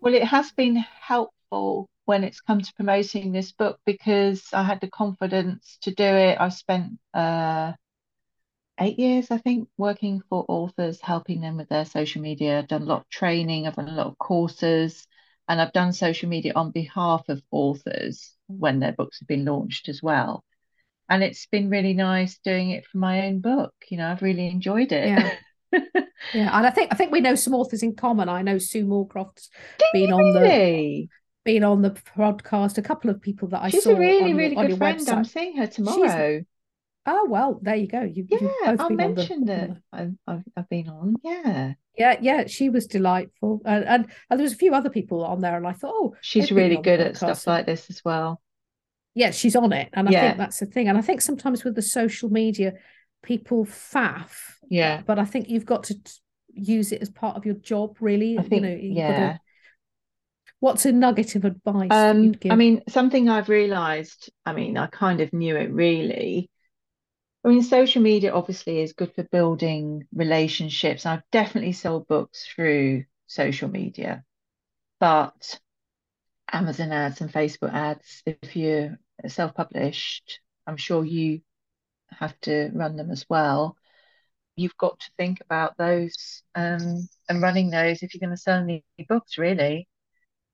Well, 0.00 0.14
it 0.14 0.24
has 0.24 0.50
been 0.52 0.76
helpful 0.76 1.88
when 2.04 2.24
it's 2.24 2.40
come 2.40 2.60
to 2.60 2.74
promoting 2.74 3.32
this 3.32 3.52
book 3.52 3.80
because 3.84 4.48
I 4.52 4.62
had 4.62 4.80
the 4.80 4.88
confidence 4.88 5.78
to 5.82 5.94
do 5.94 6.04
it. 6.04 6.38
I've 6.40 6.54
spent 6.54 6.98
uh, 7.12 7.72
eight 8.80 8.98
years, 8.98 9.30
I 9.30 9.38
think, 9.38 9.68
working 9.76 10.22
for 10.28 10.44
authors, 10.48 11.00
helping 11.00 11.40
them 11.40 11.56
with 11.56 11.68
their 11.68 11.84
social 11.84 12.22
media. 12.22 12.58
I've 12.58 12.68
done 12.68 12.82
a 12.82 12.86
lot 12.86 13.02
of 13.02 13.08
training, 13.10 13.66
I've 13.66 13.76
done 13.76 13.88
a 13.88 13.94
lot 13.94 14.06
of 14.06 14.18
courses, 14.18 15.06
and 15.48 15.60
I've 15.60 15.72
done 15.72 15.92
social 15.92 16.28
media 16.28 16.52
on 16.54 16.70
behalf 16.70 17.28
of 17.28 17.42
authors 17.50 18.32
when 18.48 18.80
their 18.80 18.92
books 18.92 19.20
have 19.20 19.28
been 19.28 19.44
launched 19.44 19.88
as 19.88 20.02
well. 20.02 20.44
And 21.08 21.22
it's 21.22 21.46
been 21.46 21.70
really 21.70 21.94
nice 21.94 22.38
doing 22.38 22.70
it 22.70 22.84
for 22.86 22.98
my 22.98 23.26
own 23.26 23.40
book. 23.40 23.72
You 23.88 23.98
know, 23.98 24.10
I've 24.10 24.22
really 24.22 24.48
enjoyed 24.48 24.92
it. 24.92 25.08
yeah 25.08 25.36
Yeah, 26.34 26.56
and 26.56 26.66
I 26.66 26.70
think 26.70 26.92
I 26.92 26.96
think 26.96 27.12
we 27.12 27.20
know 27.20 27.34
some 27.34 27.54
authors 27.54 27.82
in 27.82 27.94
common. 27.94 28.28
I 28.28 28.42
know 28.42 28.58
Sue 28.58 28.84
Moorcroft's 28.84 29.50
Do 29.78 29.84
been 29.92 30.12
on 30.12 30.32
the 30.32 31.08
been 31.44 31.64
on 31.64 31.82
the 31.82 31.90
podcast. 31.90 32.78
A 32.78 32.82
couple 32.82 33.10
of 33.10 33.20
people 33.20 33.48
that 33.48 33.62
I 33.62 33.70
She's 33.70 33.84
saw 33.84 33.90
a 33.90 33.98
really, 33.98 34.32
on 34.32 34.36
really 34.36 34.56
on 34.56 34.66
good 34.66 34.78
friend. 34.78 35.08
I'm 35.08 35.24
seeing 35.24 35.56
her 35.56 35.66
She's 35.66 35.76
tomorrow. 35.76 36.42
Oh 37.06 37.26
well, 37.28 37.58
there 37.62 37.76
you 37.76 37.86
go. 37.88 38.02
You 38.02 38.26
you've 38.28 38.28
Yeah, 38.28 38.76
been 38.76 38.76
on 38.78 38.96
the, 38.96 39.14
that 39.14 39.16
the 39.46 39.82
I've, 39.92 40.12
I've 40.26 40.44
I've 40.56 40.68
been 40.68 40.88
on. 40.88 41.16
Yeah, 41.22 41.74
yeah 41.96 42.16
yeah. 42.20 42.46
She 42.46 42.68
was 42.68 42.86
delightful, 42.86 43.62
and, 43.64 43.84
and 43.84 44.06
and 44.30 44.38
there 44.40 44.44
was 44.44 44.52
a 44.52 44.56
few 44.56 44.74
other 44.74 44.90
people 44.90 45.24
on 45.24 45.40
there, 45.40 45.56
and 45.56 45.66
I 45.66 45.72
thought, 45.72 45.94
oh, 45.94 46.14
she's 46.20 46.52
really 46.52 46.76
good 46.76 47.00
at 47.00 47.16
stuff 47.16 47.46
like 47.46 47.66
this 47.66 47.90
as 47.90 48.04
well. 48.04 48.40
Yeah, 49.14 49.30
she's 49.30 49.56
on 49.56 49.72
it, 49.72 49.88
and 49.94 50.08
I 50.08 50.12
think 50.12 50.36
that's 50.36 50.60
the 50.60 50.66
thing. 50.66 50.88
And 50.88 50.98
I 50.98 51.00
think 51.02 51.20
sometimes 51.22 51.64
with 51.64 51.74
the 51.74 51.82
social 51.82 52.28
media, 52.28 52.74
people 53.22 53.64
faff, 53.64 54.56
yeah. 54.68 55.02
but 55.06 55.18
I 55.18 55.24
think 55.24 55.48
you've 55.48 55.64
got 55.66 55.84
to 55.84 55.96
use 56.52 56.92
it 56.92 57.00
as 57.02 57.08
part 57.10 57.36
of 57.36 57.46
your 57.46 57.54
job. 57.54 57.96
Really, 58.00 58.36
I 58.36 58.42
you 58.42 58.48
think 58.48 58.62
know, 58.62 58.68
you've 58.68 59.06
got 59.06 59.16
to. 59.16 59.20
yeah. 59.20 59.38
What's 60.60 60.86
a 60.86 60.92
nugget 60.92 61.34
of 61.36 61.44
advice 61.44 61.90
Um, 61.90 62.34
I 62.50 62.56
mean, 62.56 62.82
something 62.88 63.28
I've 63.28 63.48
realized, 63.48 64.30
I 64.44 64.52
mean, 64.52 64.76
I 64.76 64.86
kind 64.86 65.20
of 65.20 65.32
knew 65.32 65.56
it 65.56 65.70
really. 65.72 66.50
I 67.46 67.50
mean, 67.50 67.62
social 67.62 68.02
media 68.02 68.34
obviously 68.34 68.80
is 68.80 68.92
good 68.92 69.14
for 69.14 69.22
building 69.22 70.08
relationships. 70.12 71.06
I've 71.06 71.22
definitely 71.30 71.74
sold 71.74 72.08
books 72.08 72.44
through 72.44 73.04
social 73.28 73.68
media, 73.68 74.24
but 74.98 75.60
Amazon 76.50 76.90
ads 76.90 77.20
and 77.20 77.32
Facebook 77.32 77.72
ads, 77.72 78.24
if 78.26 78.56
you're 78.56 78.98
self-published, 79.28 80.40
I'm 80.66 80.76
sure 80.76 81.04
you 81.04 81.42
have 82.10 82.38
to 82.40 82.72
run 82.74 82.96
them 82.96 83.12
as 83.12 83.24
well. 83.28 83.76
You've 84.56 84.76
got 84.76 84.98
to 84.98 85.10
think 85.16 85.40
about 85.40 85.76
those 85.76 86.42
um, 86.56 87.08
and 87.28 87.42
running 87.42 87.70
those 87.70 88.02
if 88.02 88.12
you're 88.12 88.26
going 88.26 88.36
to 88.36 88.42
sell 88.42 88.58
any 88.58 88.82
books, 89.08 89.38
really. 89.38 89.86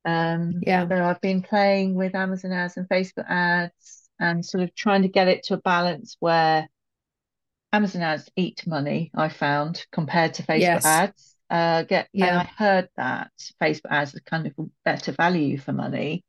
Um, 0.05 0.61
Yeah, 0.61 0.87
so 0.87 1.02
I've 1.02 1.22
been 1.22 1.40
playing 1.40 1.94
with 1.94 2.14
Amazon 2.14 2.52
ads 2.52 2.76
and 2.76 2.87
Facebook 2.87 3.31
ads 3.31 4.11
and 4.20 4.44
sort 4.44 4.62
of 4.64 4.74
trying 4.74 5.02
to 5.02 5.09
get 5.09 5.28
it 5.28 5.44
to 5.44 5.55
a 5.55 5.59
balance 5.59 6.18
where 6.20 6.68
Amazon 7.72 8.02
ads 8.02 8.28
eat 8.37 8.66
money, 8.66 9.11
I 9.14 9.28
found, 9.28 9.87
compared 9.92 10.35
to 10.35 10.42
Facebook 10.42 10.61
yes, 10.61 10.85
ads. 10.85 11.37
Uh, 11.48 11.82
get 11.82 12.08
yeah. 12.12 12.40
I 12.40 12.44
heard 12.44 12.88
that 12.96 13.30
Facebook 13.61 13.90
ads 13.90 14.14
are 14.14 14.20
kind 14.20 14.46
of 14.46 14.52
better 14.85 15.12
value 15.12 15.58
for 15.58 15.72
money. 15.72 16.24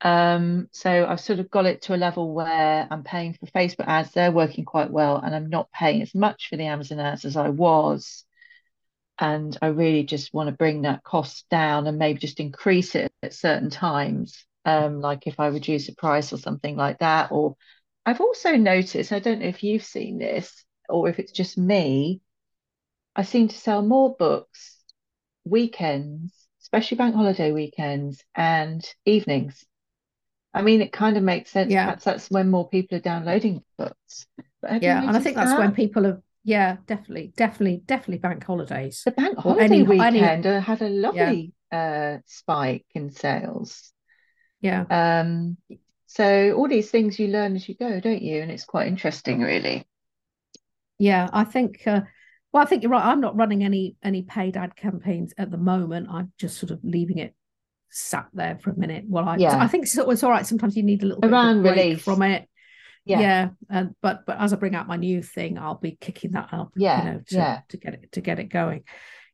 Um, 0.00 0.68
so 0.72 1.06
I've 1.06 1.20
sort 1.20 1.40
of 1.40 1.50
got 1.50 1.66
it 1.66 1.82
to 1.82 1.94
a 1.94 1.96
level 1.96 2.32
where 2.32 2.86
I'm 2.90 3.02
paying 3.02 3.34
for 3.34 3.46
Facebook 3.46 3.88
ads, 3.88 4.12
they're 4.12 4.30
working 4.30 4.64
quite 4.64 4.90
well, 4.90 5.16
and 5.16 5.34
I'm 5.34 5.48
not 5.48 5.72
paying 5.72 6.02
as 6.02 6.14
much 6.14 6.48
for 6.48 6.56
the 6.56 6.66
Amazon 6.66 7.00
ads 7.00 7.24
as 7.24 7.36
I 7.36 7.48
was. 7.48 8.24
And 9.18 9.56
I 9.60 9.68
really 9.68 10.04
just 10.04 10.32
want 10.32 10.48
to 10.48 10.54
bring 10.54 10.82
that 10.82 11.02
cost 11.02 11.46
down 11.50 11.86
and 11.88 11.98
maybe 11.98 12.20
just 12.20 12.38
increase 12.38 12.94
it 12.94 13.12
at 13.22 13.34
certain 13.34 13.70
times. 13.70 14.44
Um, 14.64 15.00
like 15.00 15.26
if 15.26 15.40
I 15.40 15.48
reduce 15.48 15.86
the 15.86 15.94
price 15.94 16.32
or 16.32 16.36
something 16.38 16.76
like 16.76 16.98
that. 16.98 17.32
Or 17.32 17.56
I've 18.08 18.22
also 18.22 18.56
noticed, 18.56 19.12
I 19.12 19.18
don't 19.18 19.40
know 19.40 19.46
if 19.48 19.62
you've 19.62 19.84
seen 19.84 20.16
this 20.16 20.64
or 20.88 21.10
if 21.10 21.18
it's 21.18 21.30
just 21.30 21.58
me, 21.58 22.22
I 23.14 23.22
seem 23.22 23.48
to 23.48 23.58
sell 23.58 23.82
more 23.82 24.16
books 24.16 24.82
weekends, 25.44 26.32
especially 26.62 26.96
bank 26.96 27.14
holiday 27.14 27.52
weekends 27.52 28.24
and 28.34 28.82
evenings. 29.04 29.62
I 30.54 30.62
mean, 30.62 30.80
it 30.80 30.90
kind 30.90 31.18
of 31.18 31.22
makes 31.22 31.50
sense. 31.50 31.70
Yeah, 31.70 31.84
Perhaps 31.84 32.04
that's 32.04 32.30
when 32.30 32.50
more 32.50 32.66
people 32.66 32.96
are 32.96 33.02
downloading 33.02 33.62
books. 33.76 34.26
Yeah. 34.80 35.00
And 35.06 35.10
I 35.10 35.20
think 35.20 35.36
that's 35.36 35.52
when 35.58 35.72
people 35.74 36.04
have, 36.04 36.22
yeah, 36.44 36.78
definitely, 36.86 37.34
definitely, 37.36 37.82
definitely 37.84 38.18
bank 38.18 38.42
holidays 38.42 39.04
The 39.04 39.10
bank 39.12 39.38
holiday 39.38 39.82
any, 39.82 39.84
any, 39.98 40.20
weekend 40.20 40.46
uh, 40.46 40.60
had 40.60 40.80
a 40.80 40.88
yeah, 41.10 41.30
lovely 41.30 41.52
uh, 41.70 42.18
spike 42.24 42.86
in 42.94 43.10
sales. 43.10 43.92
yeah, 44.60 44.86
Um, 44.90 45.58
so 46.10 46.54
all 46.54 46.66
these 46.68 46.90
things 46.90 47.18
you 47.18 47.28
learn 47.28 47.54
as 47.54 47.68
you 47.68 47.76
go, 47.76 48.00
don't 48.00 48.22
you? 48.22 48.42
And 48.42 48.50
it's 48.50 48.64
quite 48.64 48.88
interesting, 48.88 49.40
really. 49.40 49.86
yeah. 50.98 51.28
I 51.32 51.44
think, 51.44 51.82
uh, 51.86 52.00
Well, 52.52 52.62
I 52.62 52.66
think 52.66 52.82
you're 52.82 52.90
right. 52.92 53.04
I'm 53.04 53.20
not 53.20 53.36
running 53.36 53.62
any 53.62 53.94
any 54.02 54.22
paid 54.22 54.56
ad 54.56 54.74
campaigns 54.74 55.34
at 55.38 55.50
the 55.50 55.58
moment. 55.58 56.08
I'm 56.10 56.32
just 56.38 56.58
sort 56.58 56.70
of 56.72 56.80
leaving 56.82 57.18
it 57.18 57.34
sat 57.90 58.26
there 58.34 58.58
for 58.62 58.70
a 58.70 58.78
minute 58.78 59.04
while 59.06 59.28
I. 59.28 59.36
Yeah. 59.36 59.58
I 59.62 59.66
think 59.68 59.84
it's, 59.84 59.96
it's 59.96 60.22
all 60.24 60.30
right. 60.30 60.46
Sometimes 60.46 60.76
you 60.76 60.82
need 60.82 61.02
a 61.02 61.06
little 61.06 61.20
bit 61.20 61.30
Around 61.30 61.62
break 61.62 61.76
release. 61.76 62.02
from 62.02 62.22
it. 62.22 62.48
Yeah. 63.04 63.20
Yeah. 63.20 63.48
And 63.70 63.94
but 64.02 64.24
but 64.26 64.38
as 64.40 64.52
I 64.52 64.56
bring 64.56 64.74
out 64.74 64.88
my 64.88 64.96
new 64.96 65.22
thing, 65.22 65.58
I'll 65.58 65.78
be 65.78 65.96
kicking 66.00 66.32
that 66.32 66.48
up. 66.52 66.70
Yeah, 66.76 66.98
You 67.04 67.10
know, 67.12 67.20
to, 67.28 67.34
yeah. 67.36 67.60
to 67.68 67.76
get 67.76 67.94
it 67.94 68.12
to 68.12 68.20
get 68.22 68.38
it 68.38 68.44
going. 68.48 68.84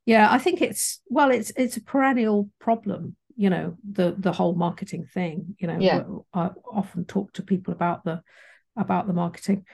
Yeah, 0.06 0.28
I 0.30 0.38
think 0.38 0.60
it's 0.60 1.00
well, 1.08 1.30
it's 1.30 1.50
it's 1.56 1.76
a 1.76 1.82
perennial 1.82 2.50
problem. 2.58 3.16
You 3.36 3.50
know, 3.50 3.76
the 3.90 4.14
the 4.18 4.32
whole 4.32 4.54
marketing 4.54 5.06
thing. 5.12 5.56
You 5.58 5.66
know, 5.68 5.78
Yeah. 5.80 6.02
I 6.32 6.50
often 6.70 7.04
talk 7.04 7.32
to 7.34 7.42
people 7.42 7.72
about 7.72 8.04
the 8.04 8.22
about 8.76 9.06
the 9.06 9.12
marketing. 9.12 9.64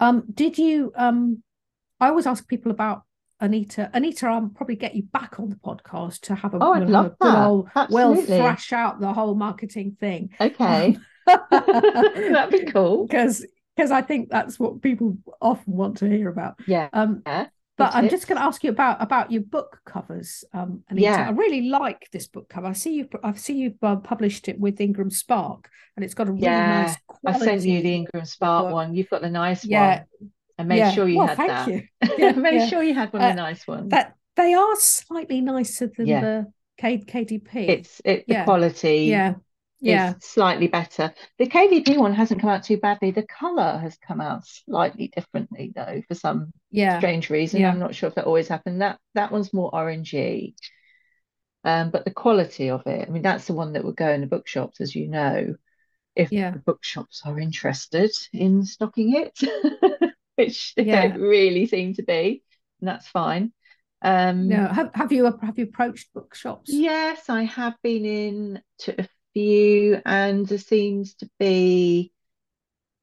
Um, 0.00 0.24
did 0.32 0.58
you? 0.58 0.92
Um, 0.96 1.42
I 2.00 2.08
always 2.08 2.26
ask 2.26 2.46
people 2.46 2.70
about 2.70 3.02
Anita. 3.40 3.90
Anita, 3.94 4.26
I'll 4.26 4.48
probably 4.54 4.76
get 4.76 4.94
you 4.94 5.02
back 5.04 5.40
on 5.40 5.48
the 5.48 5.56
podcast 5.56 6.20
to 6.22 6.34
have 6.34 6.54
a, 6.54 6.58
Oh, 6.60 6.72
I'd 6.72 6.80
we'll 6.84 6.88
love 6.90 7.16
that. 7.20 7.46
old, 7.46 7.68
we'll 7.90 8.16
thrash 8.24 8.72
out 8.72 9.00
the 9.00 9.12
whole 9.12 9.34
marketing 9.34 9.96
thing. 9.98 10.30
Okay. 10.40 10.96
That'd 11.50 12.50
be 12.66 12.70
cool. 12.70 13.06
because 13.08 13.44
because 13.76 13.90
I 13.90 14.00
think 14.02 14.30
that's 14.30 14.58
what 14.58 14.80
people 14.80 15.18
often 15.40 15.72
want 15.74 15.98
to 15.98 16.08
hear 16.08 16.28
about. 16.28 16.54
Yeah. 16.66 16.88
Um, 16.92 17.22
Yeah. 17.26 17.46
But 17.78 17.94
I'm 17.94 18.08
just 18.08 18.26
going 18.26 18.38
to 18.38 18.44
ask 18.44 18.64
you 18.64 18.70
about 18.70 19.02
about 19.02 19.30
your 19.30 19.42
book 19.42 19.80
covers. 19.84 20.44
Um, 20.52 20.82
Anita. 20.88 21.04
Yeah. 21.04 21.26
I 21.28 21.30
really 21.30 21.68
like 21.68 22.08
this 22.12 22.26
book 22.26 22.48
cover. 22.48 22.68
I 22.68 22.72
see 22.72 22.94
you. 22.94 23.08
I 23.22 23.32
see 23.34 23.54
you've 23.54 23.82
uh, 23.82 23.96
published 23.96 24.48
it 24.48 24.58
with 24.58 24.80
Ingram 24.80 25.10
Spark, 25.10 25.68
and 25.96 26.04
it's 26.04 26.14
got 26.14 26.28
a 26.28 26.32
really 26.32 26.44
Yeah, 26.44 26.82
nice 26.82 26.96
Quality. 27.06 27.42
I 27.42 27.44
sent 27.44 27.62
you 27.64 27.82
the 27.82 27.94
Ingram 27.94 28.24
Spark 28.24 28.64
book. 28.66 28.72
one. 28.72 28.94
You've 28.94 29.10
got 29.10 29.22
the 29.22 29.30
nice 29.30 29.64
Yeah, 29.64 30.04
one. 30.20 30.30
I 30.58 30.62
made 30.64 30.78
yeah. 30.78 30.90
sure 30.92 31.06
you 31.08 31.18
well, 31.18 31.26
had 31.28 31.36
thank 31.36 31.50
that. 31.50 31.68
you. 31.68 31.82
Yeah, 32.18 32.32
made 32.32 32.54
yeah. 32.54 32.66
sure 32.68 32.82
you 32.82 32.94
had 32.94 33.12
one 33.12 33.22
Uh, 33.22 33.28
of 33.28 33.36
the 33.36 33.42
nice 33.42 33.66
ones. 33.66 33.90
That 33.90 34.14
they 34.36 34.54
are 34.54 34.76
slightly 34.76 35.40
nicer 35.42 35.90
than 35.94 36.06
Yeah. 36.06 36.20
the 36.20 36.52
K- 36.78 36.98
KDP. 37.04 37.68
It's 37.68 38.00
it 38.04 38.24
the 38.26 38.42
quality 38.44 39.04
yeah, 39.04 39.34
yeah, 39.80 40.14
slightly 40.20 40.68
better. 40.68 41.12
The 41.38 41.46
KDP 41.46 41.98
one 41.98 42.14
hasn't 42.14 42.40
come 42.40 42.50
out 42.50 42.64
too 42.64 42.78
badly. 42.78 43.10
The 43.10 43.26
colour 43.26 43.78
has 43.78 43.96
come 43.98 44.20
out 44.20 44.46
slightly 44.46 45.08
differently 45.08 45.72
though, 45.74 46.02
for 46.08 46.14
some 46.14 46.52
yeah, 46.70 46.98
strange 46.98 47.30
reason. 47.30 47.60
Yeah. 47.60 47.70
I'm 47.70 47.78
not 47.78 47.94
sure 47.94 48.08
if 48.08 48.14
that 48.14 48.24
always 48.26 48.48
happened. 48.48 48.80
That 48.80 48.98
that 49.14 49.32
one's 49.32 49.52
more 49.52 49.70
orangey. 49.72 50.54
Um, 51.64 51.90
but 51.90 52.04
the 52.04 52.12
quality 52.12 52.70
of 52.70 52.86
it, 52.86 53.08
I 53.08 53.10
mean, 53.10 53.22
that's 53.22 53.46
the 53.46 53.54
one 53.54 53.72
that 53.72 53.84
would 53.84 53.96
go 53.96 54.08
in 54.10 54.20
the 54.20 54.26
bookshops, 54.28 54.80
as 54.80 54.94
you 54.94 55.08
know, 55.08 55.56
if 56.16 56.30
Yeah. 56.30 56.52
the 56.52 56.60
bookshops 56.60 57.22
are 57.24 57.38
interested 57.40 58.12
in 58.32 58.64
stocking 58.64 59.14
it, 59.16 59.38
which 60.36 60.74
they 60.76 60.84
don't 60.84 61.20
really 61.20 61.66
seem 61.66 61.94
to 61.94 62.04
be, 62.04 62.42
and 62.80 62.88
that's 62.88 63.08
fine. 63.08 63.52
Um, 64.02 64.48
No, 64.48 64.68
have 64.68 64.90
have 64.94 65.12
you 65.12 65.24
have 65.42 65.58
you 65.58 65.64
approached 65.64 66.12
bookshops? 66.14 66.70
Yes, 66.70 67.28
I 67.28 67.42
have 67.44 67.74
been 67.82 68.04
in 68.04 68.62
to 68.80 69.00
a 69.00 69.08
few, 69.36 70.00
and 70.06 70.46
there 70.46 70.56
seems 70.56 71.14
to 71.16 71.28
be 71.38 72.10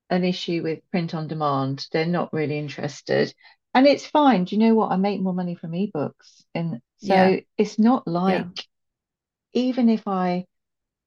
an 0.10 0.24
issue 0.24 0.64
with 0.64 0.80
print 0.90 1.14
on 1.14 1.28
demand. 1.28 1.88
They're 1.92 2.06
not 2.06 2.34
really 2.34 2.58
interested. 2.58 3.34
And 3.76 3.86
it's 3.86 4.06
fine. 4.06 4.46
Do 4.46 4.56
you 4.56 4.60
know 4.60 4.74
what? 4.74 4.92
I 4.92 4.96
make 4.96 5.22
more 5.22 5.34
money 5.34 5.56
from 5.56 5.72
ebooks. 5.72 6.44
And 6.56 6.82
so 6.98 7.16
Yeah. 7.16 7.40
it's 7.58 7.78
not 7.78 8.08
like, 8.08 8.68
even 9.54 9.90
if 9.90 10.08
I 10.08 10.46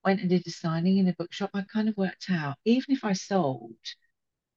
went 0.05 0.21
and 0.21 0.31
did 0.31 0.47
a 0.47 0.51
signing 0.51 0.99
in 0.99 1.09
a 1.09 1.15
bookshop, 1.15 1.51
I 1.55 1.63
kind 1.63 1.89
of 1.89 1.97
worked 1.97 2.31
out, 2.31 2.57
even 2.65 2.95
if 2.95 3.05
I 3.05 3.13
sold 3.15 3.77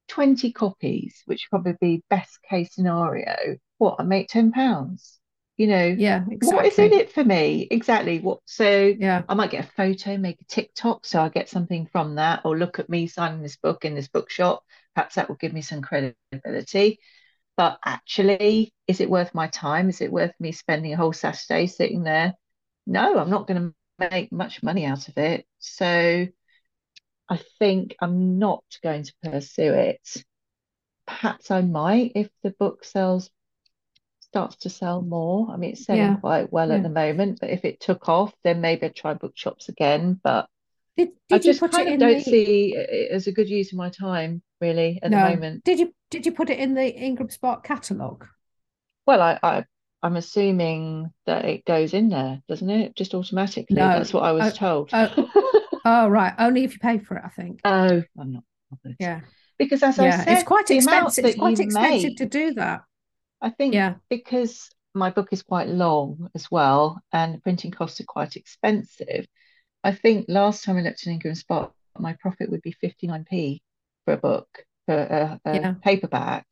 20 0.07 0.51
copies, 0.51 1.23
which 1.25 1.47
would 1.51 1.63
probably 1.63 1.77
be 1.97 2.03
best 2.09 2.41
case 2.43 2.75
scenario, 2.75 3.57
what, 3.77 3.97
I 3.99 4.03
make 4.03 4.27
10 4.29 4.51
pounds. 4.51 5.18
You 5.59 5.67
know, 5.67 5.87
Yeah, 5.89 6.23
what 6.43 6.65
is 6.65 6.79
in 6.79 6.93
it 6.93 7.11
for 7.11 7.23
me? 7.23 7.67
Exactly. 7.69 8.19
What 8.19 8.39
so 8.45 8.93
Yeah, 8.97 9.23
I 9.27 9.33
might 9.33 9.51
get 9.51 9.65
a 9.65 9.71
photo, 9.73 10.17
make 10.17 10.39
a 10.39 10.45
TikTok, 10.45 11.05
so 11.05 11.21
I 11.21 11.27
get 11.27 11.49
something 11.49 11.85
from 11.91 12.15
that, 12.15 12.43
or 12.45 12.57
look 12.57 12.79
at 12.79 12.89
me 12.89 13.07
signing 13.07 13.41
this 13.41 13.57
book 13.57 13.83
in 13.83 13.93
this 13.93 14.07
bookshop. 14.07 14.63
Perhaps 14.95 15.15
that 15.15 15.27
will 15.27 15.35
give 15.35 15.51
me 15.51 15.61
some 15.61 15.81
credibility. 15.81 16.99
But 17.57 17.77
actually, 17.85 18.73
is 18.87 19.01
it 19.01 19.09
worth 19.09 19.35
my 19.35 19.47
time? 19.47 19.89
Is 19.89 19.99
it 19.99 20.13
worth 20.13 20.31
me 20.39 20.53
spending 20.53 20.93
a 20.93 20.97
whole 20.97 21.11
Saturday 21.11 21.67
sitting 21.67 22.03
there? 22.03 22.35
No, 22.87 23.19
I'm 23.19 23.29
not 23.29 23.45
going 23.45 23.73
to 23.99 24.09
make 24.09 24.31
much 24.31 24.63
money 24.63 24.85
out 24.85 25.09
of 25.09 25.17
it. 25.17 25.45
So 25.57 26.25
I 27.27 27.39
think 27.59 27.97
I'm 27.99 28.39
not 28.39 28.63
going 28.81 29.03
to 29.03 29.13
pursue 29.23 29.73
it. 29.73 30.23
Perhaps 31.05 31.51
I 31.51 31.63
might 31.63 32.13
if 32.15 32.29
the 32.43 32.51
book 32.51 32.85
sells 32.85 33.29
starts 34.31 34.55
to 34.57 34.69
sell 34.69 35.01
more. 35.01 35.51
I 35.51 35.57
mean, 35.57 35.71
it's 35.71 35.85
selling 35.85 36.01
Yeah, 36.01 36.15
quite 36.17 36.51
well 36.51 36.69
yeah. 36.69 36.75
at 36.75 36.83
the 36.83 36.89
moment, 36.89 37.39
but 37.41 37.49
if 37.49 37.65
it 37.65 37.79
took 37.79 38.07
off, 38.09 38.33
then 38.43 38.61
maybe 38.61 38.85
I'd 38.85 38.95
try 38.95 39.13
bookshops 39.13 39.69
again. 39.69 40.19
But 40.23 40.47
Did 40.97 41.09
I 41.31 41.37
did 41.37 41.45
you 41.45 41.53
just 41.53 41.61
kind 41.71 41.89
of 41.89 41.99
don't 41.99 42.15
the 42.17 42.23
see 42.23 42.75
it 42.75 43.11
as 43.11 43.27
a 43.27 43.31
good 43.31 43.49
use 43.49 43.71
of 43.71 43.77
my 43.77 43.89
time, 43.89 44.41
really, 44.61 44.99
at 45.01 45.11
the 45.11 45.17
moment. 45.17 45.63
Did 45.63 45.79
you 45.79 45.93
did 46.09 46.25
you 46.25 46.31
put 46.31 46.49
it 46.49 46.59
in 46.59 46.73
the 46.73 46.93
Ingram 46.93 47.29
Spark 47.29 47.63
catalogue? 47.63 48.27
Well, 49.05 49.21
I, 49.21 49.39
I 49.41 49.65
I'm 50.03 50.15
assuming 50.15 51.11
that 51.25 51.45
it 51.45 51.65
goes 51.65 51.93
in 51.93 52.09
there, 52.09 52.41
doesn't 52.47 52.69
it? 52.69 52.95
Just 52.95 53.13
automatically. 53.13 53.75
No. 53.75 53.87
That's 53.89 54.13
what 54.13 54.23
I 54.23 54.31
was 54.31 54.53
Oh, 54.53 54.55
told. 54.55 54.89
oh. 54.93 55.65
Oh 55.85 56.09
right, 56.09 56.33
only 56.37 56.65
if 56.65 56.73
you 56.73 56.79
pay 56.79 56.97
for 56.99 57.15
it, 57.17 57.23
I 57.25 57.29
think. 57.29 57.61
Oh, 57.63 58.03
I'm 58.19 58.33
not 58.33 58.43
bothered. 58.69 58.97
Yeah, 58.99 59.21
Because 59.57 59.81
as 59.81 59.97
I 59.97 60.05
yeah. 60.05 60.21
It's 60.27 60.41
said, 60.41 60.45
quite 60.45 60.69
expensive. 60.69 61.23
It's 61.25 61.37
quite 61.37 61.59
expensive 61.59 62.09
make, 62.09 62.17
to 62.17 62.25
do 62.25 62.53
that. 62.55 62.81
I 63.41 63.49
think 63.49 63.73
Yeah, 63.73 63.95
because 64.09 64.69
my 64.93 65.09
book 65.11 65.29
is 65.31 65.43
quite 65.43 65.67
long 65.67 66.29
as 66.35 66.49
well, 66.51 67.01
and 67.11 67.41
printing 67.43 67.71
costs 67.71 67.99
are 68.01 68.05
quite 68.05 68.35
expensive. 68.35 69.27
I 69.83 69.93
think 69.93 70.27
last 70.29 70.63
time 70.65 70.77
I 70.77 70.81
looked 70.81 71.07
at 71.07 71.11
Ingram 71.11 71.35
Spark, 71.35 71.73
my 71.99 72.13
profit 72.21 72.49
would 72.51 72.61
be 72.63 72.71
59p 72.73 73.61
for 74.05 74.13
a 74.15 74.17
book, 74.17 74.65
for 74.87 74.95
a, 74.95 75.41
a 75.45 75.61
Yeah. 75.61 75.75
paperback. 75.83 76.47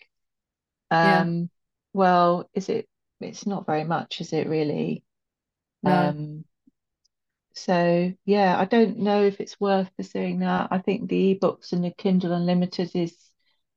Yeah. 1.01 1.27
Um, 1.27 1.49
well, 1.93 2.49
is 2.53 2.69
it? 2.69 2.87
It's 3.21 3.45
not 3.47 3.65
very 3.65 3.83
much, 3.85 4.21
is 4.21 4.33
it 4.33 4.47
really? 4.47 5.03
no. 5.83 6.13
Um, 6.13 6.45
so 7.53 8.13
yeah, 8.25 8.57
I 8.59 8.65
don't 8.65 8.99
know 8.99 9.23
if 9.23 9.39
it's 9.41 9.59
worth 9.59 9.89
pursuing 9.97 10.39
that. 10.39 10.67
I 10.71 10.79
think 10.79 11.09
the 11.09 11.35
ebooks 11.35 11.73
and 11.73 11.83
the 11.83 11.91
Kindle 11.91 12.33
Unlimited 12.33 12.91
is 12.95 13.15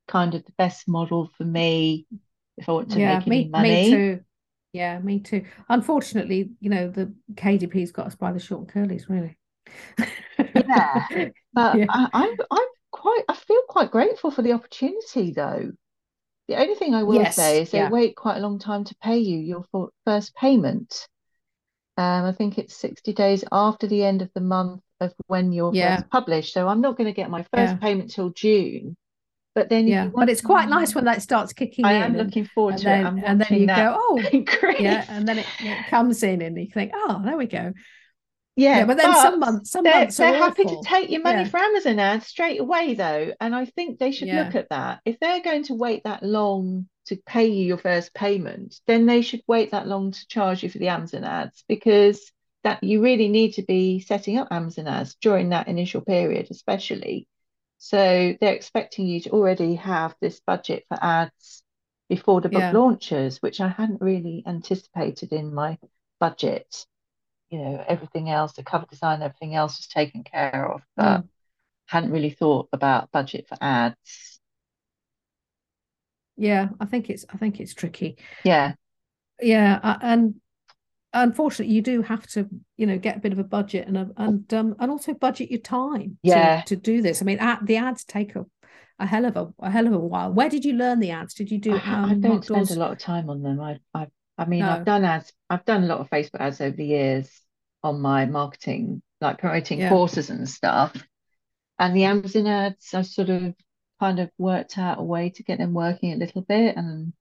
kind 0.07 0.35
of 0.35 0.45
the 0.45 0.51
best 0.53 0.87
model 0.87 1.29
for 1.37 1.43
me 1.45 2.05
if 2.61 2.69
I 2.69 2.73
want 2.73 2.91
to 2.93 2.99
Yeah, 2.99 3.01
make 3.01 3.27
any 3.27 3.43
me 3.43 3.49
money. 3.49 3.77
me 3.77 3.77
too. 3.79 4.23
Yeah, 4.73 4.99
me 4.99 5.19
too. 5.19 5.45
Unfortunately, 5.69 6.51
you 6.59 6.69
know, 6.69 6.89
the 6.89 7.13
KDP's 7.35 7.91
got 7.91 8.07
us 8.07 8.15
by 8.15 8.31
the 8.31 8.39
short 8.39 8.61
and 8.75 8.89
curlies, 8.89 9.09
really. 9.09 9.37
Yeah, 10.53 11.07
But 11.53 11.81
Yeah. 11.81 11.87
I, 11.89 12.09
I'm 12.13 12.29
I'm 12.51 12.67
quite 12.91 13.23
I 13.29 13.35
feel 13.35 13.61
quite 13.69 13.91
grateful 13.91 14.31
for 14.31 14.41
the 14.41 14.53
opportunity 14.53 15.31
though. 15.33 15.71
The 16.47 16.57
only 16.57 16.75
thing 16.75 16.95
I 16.95 17.03
will 17.03 17.25
Yes, 17.25 17.35
say 17.37 17.61
is 17.63 17.71
they 17.71 17.83
yeah. 17.83 17.85
wait 17.85 18.15
quite 18.17 18.37
a 18.37 18.41
long 18.41 18.59
time 18.59 18.83
to 18.85 18.95
pay 19.03 19.19
you 19.19 19.39
your 19.39 19.65
first 20.05 20.35
payment. 20.35 21.07
Um, 21.97 22.25
I 22.25 22.33
think 22.33 22.57
it's 22.57 22.75
60 22.77 23.13
days 23.13 23.43
after 23.51 23.87
the 23.87 24.03
end 24.03 24.21
of 24.21 24.31
the 24.35 24.41
month 24.41 24.81
of 24.99 25.13
when 25.27 25.51
you're 25.53 25.73
Yeah. 25.73 25.79
first 25.79 26.09
published. 26.09 26.53
So 26.53 26.67
I'm 26.67 26.81
not 26.81 26.97
going 26.97 27.07
to 27.07 27.13
get 27.13 27.29
my 27.31 27.43
first 27.53 27.77
Yeah. 27.77 27.79
payment 27.79 28.11
till 28.11 28.31
June. 28.31 28.95
But 29.53 29.69
then 29.69 29.87
Yeah, 29.87 30.09
but 30.15 30.29
it's 30.29 30.41
quite 30.41 30.65
to- 30.65 30.69
nice 30.69 30.95
when 30.95 31.05
that 31.05 31.21
starts 31.21 31.51
kicking 31.53 31.83
I 31.85 31.93
in 31.93 32.01
I 32.01 32.05
am 32.05 32.15
and, 32.15 32.25
looking 32.27 32.45
forward 32.45 32.75
and 32.75 32.81
to 32.83 32.87
it. 32.87 32.91
then 32.91 33.05
I'm 33.05 33.23
and 33.23 33.41
then 33.41 33.59
you 33.59 33.67
that 33.67 33.93
go, 33.93 33.97
oh, 33.99 34.23
increase. 34.31 34.79
yeah, 34.79 35.05
and 35.09 35.27
then 35.27 35.39
it, 35.39 35.45
it 35.59 35.87
comes 35.89 36.23
in 36.23 36.41
and 36.41 36.57
you 36.57 36.67
think, 36.73 36.91
oh, 36.95 37.21
there 37.25 37.35
we 37.37 37.47
go. 37.47 37.73
Yeah, 38.57 38.79
Yeah, 38.79 38.85
but 38.85 38.97
then 38.97 39.13
some 39.15 39.39
months, 39.39 39.71
some 39.71 39.83
they're, 39.83 39.93
months 40.01 40.17
they're 40.17 40.33
are 40.35 40.37
happy 40.37 40.63
to 40.65 40.81
take 40.83 41.09
your 41.09 41.21
money 41.21 41.43
Yeah. 41.43 41.47
for 41.49 41.57
Amazon 41.57 41.99
ads 41.99 42.27
straight 42.27 42.59
away, 42.59 42.93
though. 42.95 43.33
And 43.39 43.55
I 43.55 43.65
think 43.65 43.97
they 43.99 44.11
should 44.11 44.27
look 44.27 44.55
at 44.55 44.69
that. 44.69 44.99
If 45.05 45.19
they're 45.19 45.41
going 45.41 45.63
to 45.63 45.73
wait 45.73 46.03
that 46.03 46.21
long 46.23 46.87
to 47.07 47.15
pay 47.25 47.47
you 47.47 47.65
your 47.65 47.77
first 47.77 48.13
payment, 48.13 48.79
then 48.87 49.05
they 49.05 49.21
should 49.21 49.41
wait 49.47 49.71
that 49.71 49.87
long 49.87 50.11
to 50.11 50.27
charge 50.27 50.63
you 50.63 50.69
for 50.69 50.77
the 50.79 50.89
Amazon 50.89 51.23
ads 51.23 51.63
because 51.67 52.31
that 52.63 52.83
you 52.83 53.01
really 53.01 53.27
need 53.29 53.53
to 53.53 53.63
be 53.63 53.99
setting 54.01 54.37
up 54.37 54.49
Amazon 54.51 54.87
ads 54.87 55.15
during 55.15 55.49
that 55.49 55.67
initial 55.67 56.01
period, 56.01 56.47
especially. 56.51 57.27
So 57.83 58.37
they're 58.39 58.53
expecting 58.53 59.07
you 59.07 59.21
to 59.21 59.31
already 59.31 59.75
have 59.75 60.15
this 60.21 60.39
budget 60.39 60.85
for 60.87 60.99
ads 61.03 61.63
before 62.09 62.39
the 62.41 62.49
book 62.49 62.57
Yeah. 62.59 62.71
launches, 62.71 63.41
which 63.41 63.59
I 63.61 63.69
hadn't 63.69 64.01
really 64.01 64.43
anticipated 64.47 65.33
in 65.33 65.53
my 65.53 65.79
budget 66.19 66.85
you 67.51 67.59
know, 67.59 67.85
everything 67.87 68.29
else, 68.29 68.53
the 68.53 68.63
cover 68.63 68.87
design, 68.87 69.21
everything 69.23 69.55
else 69.55 69.77
was 69.79 69.87
taken 69.87 70.23
care 70.23 70.71
of, 70.71 70.83
but 70.97 71.23
Mm. 71.23 71.29
hadn't 71.87 72.11
really 72.11 72.31
thought 72.31 72.69
about 72.73 73.11
budget 73.11 73.47
for 73.47 73.57
ads. 73.61 74.39
Yeah, 76.37 76.69
I 76.79 76.85
think 76.85 77.09
it's 77.09 77.25
I 77.29 77.37
think 77.37 77.59
it's 77.59 77.73
tricky. 77.73 78.17
Yeah, 78.43 78.73
Yeah, 79.41 79.97
and 80.01 80.40
unfortunately, 81.13 81.73
you 81.73 81.81
do 81.81 82.01
have 82.01 82.25
to, 82.27 82.47
you 82.77 82.85
know, 82.85 82.97
get 82.97 83.17
a 83.17 83.19
bit 83.19 83.33
of 83.33 83.39
a 83.39 83.43
budget 83.43 83.87
and 83.87 83.97
a, 83.97 84.09
and 84.17 84.53
um 84.53 84.75
and 84.79 84.91
also 84.91 85.13
budget 85.13 85.51
your 85.51 85.59
time 85.59 86.17
to 86.23 86.29
Yeah. 86.29 86.61
to 86.61 86.75
do 86.75 87.01
this. 87.01 87.21
I 87.21 87.25
mean, 87.25 87.39
ad, 87.39 87.59
the 87.63 87.77
ads 87.77 88.03
take 88.03 88.35
up 88.35 88.47
a 88.99 89.05
hell 89.05 89.25
of 89.25 89.35
a, 89.35 89.53
a 89.59 89.71
hell 89.71 89.87
of 89.87 89.93
a 89.93 89.99
while. 89.99 90.31
Where 90.31 90.49
did 90.49 90.63
you 90.63 90.73
learn 90.73 90.99
the 90.99 91.11
ads? 91.11 91.33
Did 91.33 91.51
you 91.51 91.57
do? 91.57 91.73
Um, 91.73 92.05
I 92.05 92.13
don't 92.13 92.45
spend 92.45 92.71
a 92.71 92.75
lot 92.75 92.91
of 92.91 92.99
time 92.99 93.29
on 93.29 93.41
them. 93.41 93.59
I, 93.59 93.79
I, 93.93 94.07
I 94.37 94.45
mean, 94.45 94.59
no. 94.61 94.69
I've 94.69 94.85
done 94.85 95.03
ads. 95.03 95.33
I've 95.49 95.65
done 95.65 95.83
a 95.83 95.87
lot 95.87 95.99
of 95.99 96.09
Facebook 96.09 96.39
ads 96.39 96.61
over 96.61 96.75
the 96.75 96.85
years 96.85 97.29
on 97.83 97.99
my 97.99 98.25
marketing, 98.25 99.01
like 99.19 99.39
promoting 99.39 99.79
yeah. 99.79 99.89
courses 99.89 100.29
and 100.29 100.47
stuff. 100.47 100.95
And 101.79 101.95
the 101.95 102.03
Amazon 102.03 102.45
ads, 102.45 102.93
I 102.93 103.01
sort 103.01 103.29
of 103.29 103.55
kind 103.99 104.19
of 104.19 104.29
worked 104.37 104.77
out 104.77 104.99
a 104.99 105.03
way 105.03 105.31
to 105.31 105.43
get 105.43 105.57
them 105.57 105.73
working 105.73 106.13
a 106.13 106.17
little 106.17 106.43
bit, 106.43 106.75
and 106.77 107.11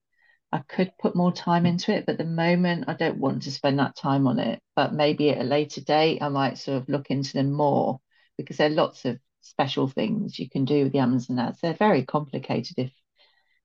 I 0.53 0.59
could 0.69 0.93
put 0.99 1.15
more 1.15 1.33
time 1.33 1.65
into 1.67 1.93
it. 1.95 2.07
But 2.07 2.19
the 2.19 2.25
moment, 2.25 2.85
I 2.89 2.95
don't 2.95 3.19
want 3.19 3.43
to 3.43 3.53
spend 3.53 3.79
that 3.79 3.97
time 3.97 4.27
on 4.27 4.39
it. 4.39 4.61
But 4.75 4.95
maybe 4.95 5.31
at 5.31 5.41
a 5.41 5.45
later 5.45 5.81
date, 5.81 6.23
I 6.23 6.29
might 6.29 6.59
sort 6.59 6.83
of 6.83 6.89
look 6.89 7.11
into 7.11 7.35
them 7.35 7.53
more 7.53 8.01
because 8.37 8.57
there 8.57 8.69
are 8.69 8.75
lots 8.75 9.05
of 9.05 9.19
special 9.43 9.89
things 9.89 10.39
you 10.39 10.49
can 10.49 10.65
do 10.65 10.85
with 10.85 10.93
the 10.93 10.99
Amazon 10.99 11.39
ads. 11.39 11.61
They're 11.61 11.75
very 11.75 12.05
complicated 12.05 12.79
if 12.79 12.93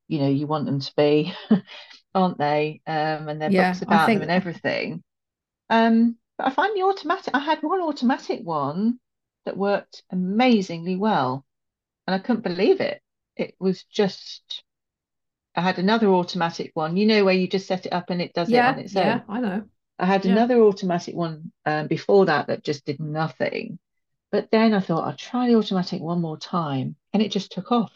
you 0.07 0.19
know 0.19 0.29
you 0.29 0.47
want 0.47 0.65
them 0.65 0.79
to 0.79 0.93
be, 0.95 1.33
aren't 2.15 2.37
they? 2.37 2.81
Um, 2.85 3.29
and 3.29 3.41
their 3.41 3.51
yeah, 3.51 3.71
books 3.71 3.81
about 3.81 4.05
think... 4.05 4.19
them 4.19 4.29
and 4.29 4.35
everything. 4.37 5.03
Um, 5.69 6.17
but 6.37 6.47
I 6.47 6.49
find 6.51 6.75
the 6.75 6.83
automatic. 6.83 7.33
I 7.33 7.39
had 7.39 7.63
one 7.63 7.81
automatic 7.81 8.41
one 8.43 8.99
that 9.45 9.57
worked 9.57 10.03
amazingly 10.11 10.95
well, 10.95 11.45
and 12.05 12.15
I 12.15 12.19
couldn't 12.19 12.43
believe 12.43 12.81
it. 12.81 13.01
It 13.35 13.55
was 13.59 13.83
just. 13.83 14.63
I 15.55 15.61
had 15.61 15.79
another 15.79 16.07
automatic 16.09 16.71
one, 16.73 16.97
you 16.97 17.05
know, 17.05 17.23
where 17.23 17.33
you 17.33 17.47
just 17.47 17.67
set 17.67 17.85
it 17.85 17.93
up 17.93 18.09
and 18.09 18.21
it 18.21 18.33
does 18.33 18.49
yeah, 18.49 18.69
it 18.69 18.73
on 18.73 18.79
its 18.79 18.95
own. 18.95 19.05
Yeah, 19.05 19.21
I 19.29 19.39
know. 19.39 19.63
I 19.97 20.05
had 20.05 20.25
yeah. 20.25 20.33
another 20.33 20.61
automatic 20.61 21.15
one 21.15 21.51
um, 21.65 21.87
before 21.87 22.25
that 22.25 22.47
that 22.47 22.63
just 22.63 22.85
did 22.85 22.99
nothing. 22.99 23.79
But 24.31 24.49
then 24.51 24.73
I 24.73 24.81
thought 24.81 25.05
I'll 25.05 25.15
try 25.15 25.47
the 25.47 25.55
automatic 25.55 26.01
one 26.01 26.19
more 26.19 26.37
time, 26.37 26.97
and 27.13 27.23
it 27.23 27.31
just 27.31 27.51
took 27.51 27.71
off. 27.71 27.93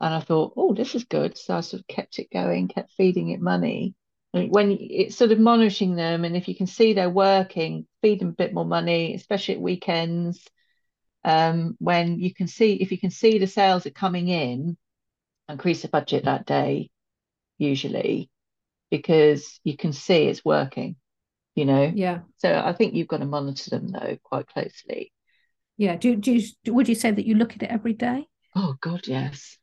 And 0.00 0.14
I 0.14 0.20
thought, 0.20 0.54
oh, 0.56 0.74
this 0.74 0.94
is 0.94 1.04
good. 1.04 1.36
So 1.36 1.56
I 1.56 1.60
sort 1.60 1.80
of 1.80 1.86
kept 1.86 2.18
it 2.18 2.30
going, 2.32 2.68
kept 2.68 2.92
feeding 2.92 3.30
it 3.30 3.40
money. 3.40 3.94
And 4.32 4.50
when 4.50 4.76
it's 4.80 5.16
sort 5.16 5.32
of 5.32 5.38
monitoring 5.38 5.96
them, 5.96 6.24
and 6.24 6.36
if 6.36 6.48
you 6.48 6.56
can 6.56 6.66
see 6.66 6.92
they're 6.92 7.10
working, 7.10 7.86
feed 8.02 8.20
them 8.20 8.30
a 8.30 8.32
bit 8.32 8.54
more 8.54 8.64
money, 8.64 9.14
especially 9.14 9.54
at 9.54 9.60
weekends. 9.60 10.48
Um, 11.24 11.76
when 11.78 12.18
you 12.18 12.34
can 12.34 12.48
see, 12.48 12.74
if 12.74 12.90
you 12.90 12.98
can 12.98 13.10
see 13.10 13.38
the 13.38 13.46
sales 13.46 13.86
are 13.86 13.90
coming 13.90 14.28
in, 14.28 14.76
increase 15.48 15.82
the 15.82 15.88
budget 15.88 16.24
that 16.24 16.46
day, 16.46 16.90
usually, 17.58 18.30
because 18.90 19.60
you 19.64 19.76
can 19.76 19.92
see 19.92 20.26
it's 20.26 20.44
working, 20.44 20.96
you 21.54 21.64
know? 21.64 21.90
Yeah. 21.94 22.20
So 22.38 22.54
I 22.54 22.72
think 22.72 22.94
you've 22.94 23.08
got 23.08 23.18
to 23.18 23.26
monitor 23.26 23.70
them 23.70 23.88
though 23.88 24.16
quite 24.22 24.46
closely. 24.46 25.12
Yeah. 25.76 25.96
Do, 25.96 26.16
do 26.16 26.32
you, 26.32 26.72
would 26.72 26.88
you 26.88 26.94
say 26.94 27.10
that 27.10 27.26
you 27.26 27.34
look 27.34 27.54
at 27.54 27.62
it 27.62 27.70
every 27.70 27.92
day? 27.92 28.26
Oh 28.54 28.76
God, 28.80 29.06
yes. 29.06 29.58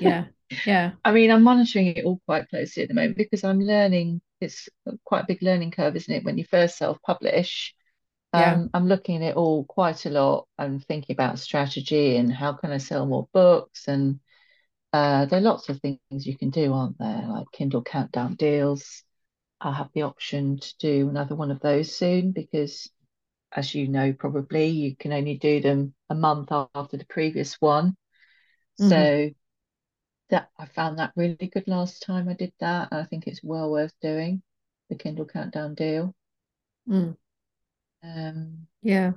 yeah. 0.00 0.26
Yeah. 0.66 0.92
I 1.04 1.10
mean, 1.10 1.32
I'm 1.32 1.42
monitoring 1.42 1.86
it 1.88 2.04
all 2.04 2.20
quite 2.26 2.48
closely 2.48 2.84
at 2.84 2.88
the 2.88 2.94
moment 2.94 3.16
because 3.16 3.42
I'm 3.42 3.60
learning. 3.60 4.20
It's 4.40 4.68
quite 5.04 5.22
a 5.24 5.26
big 5.26 5.42
learning 5.42 5.72
curve, 5.72 5.96
isn't 5.96 6.14
it? 6.14 6.22
When 6.22 6.38
you 6.38 6.44
first 6.44 6.76
self-publish, 6.76 7.74
yeah. 8.34 8.54
Um, 8.54 8.70
I'm 8.74 8.88
looking 8.88 9.16
at 9.16 9.30
it 9.30 9.36
all 9.36 9.64
quite 9.64 10.06
a 10.06 10.10
lot. 10.10 10.48
I'm 10.58 10.80
thinking 10.80 11.14
about 11.14 11.38
strategy 11.38 12.16
and 12.16 12.32
how 12.32 12.52
can 12.52 12.72
I 12.72 12.78
sell 12.78 13.06
more 13.06 13.28
books 13.32 13.86
and 13.86 14.18
uh, 14.94 15.24
there 15.24 15.40
are 15.40 15.42
lots 15.42 15.68
of 15.68 15.80
things 15.80 15.98
you 16.08 16.38
can 16.38 16.50
do, 16.50 16.72
aren't 16.72 16.96
there? 16.98 17.24
Like 17.28 17.50
Kindle 17.52 17.82
countdown 17.82 18.36
deals. 18.36 19.02
I'll 19.60 19.72
have 19.72 19.90
the 19.92 20.02
option 20.02 20.58
to 20.58 20.74
do 20.78 21.08
another 21.08 21.34
one 21.34 21.50
of 21.50 21.58
those 21.58 21.92
soon 21.92 22.30
because 22.30 22.88
as 23.50 23.74
you 23.74 23.88
know, 23.88 24.12
probably 24.12 24.68
you 24.68 24.94
can 24.94 25.12
only 25.12 25.36
do 25.36 25.60
them 25.60 25.94
a 26.10 26.14
month 26.14 26.52
after 26.52 26.96
the 26.96 27.06
previous 27.06 27.54
one. 27.54 27.96
Mm-hmm. 28.80 28.88
So 28.88 29.30
that 30.30 30.50
I 30.56 30.66
found 30.66 31.00
that 31.00 31.12
really 31.16 31.50
good 31.52 31.66
last 31.66 32.04
time 32.06 32.28
I 32.28 32.34
did 32.34 32.52
that. 32.60 32.90
I 32.92 33.02
think 33.02 33.26
it's 33.26 33.42
well 33.42 33.72
worth 33.72 33.94
doing 34.00 34.42
the 34.90 34.94
Kindle 34.94 35.26
Countdown 35.26 35.74
deal. 35.74 36.14
Mm. 36.88 37.16
Um, 38.04 38.68
yeah, 38.80 39.14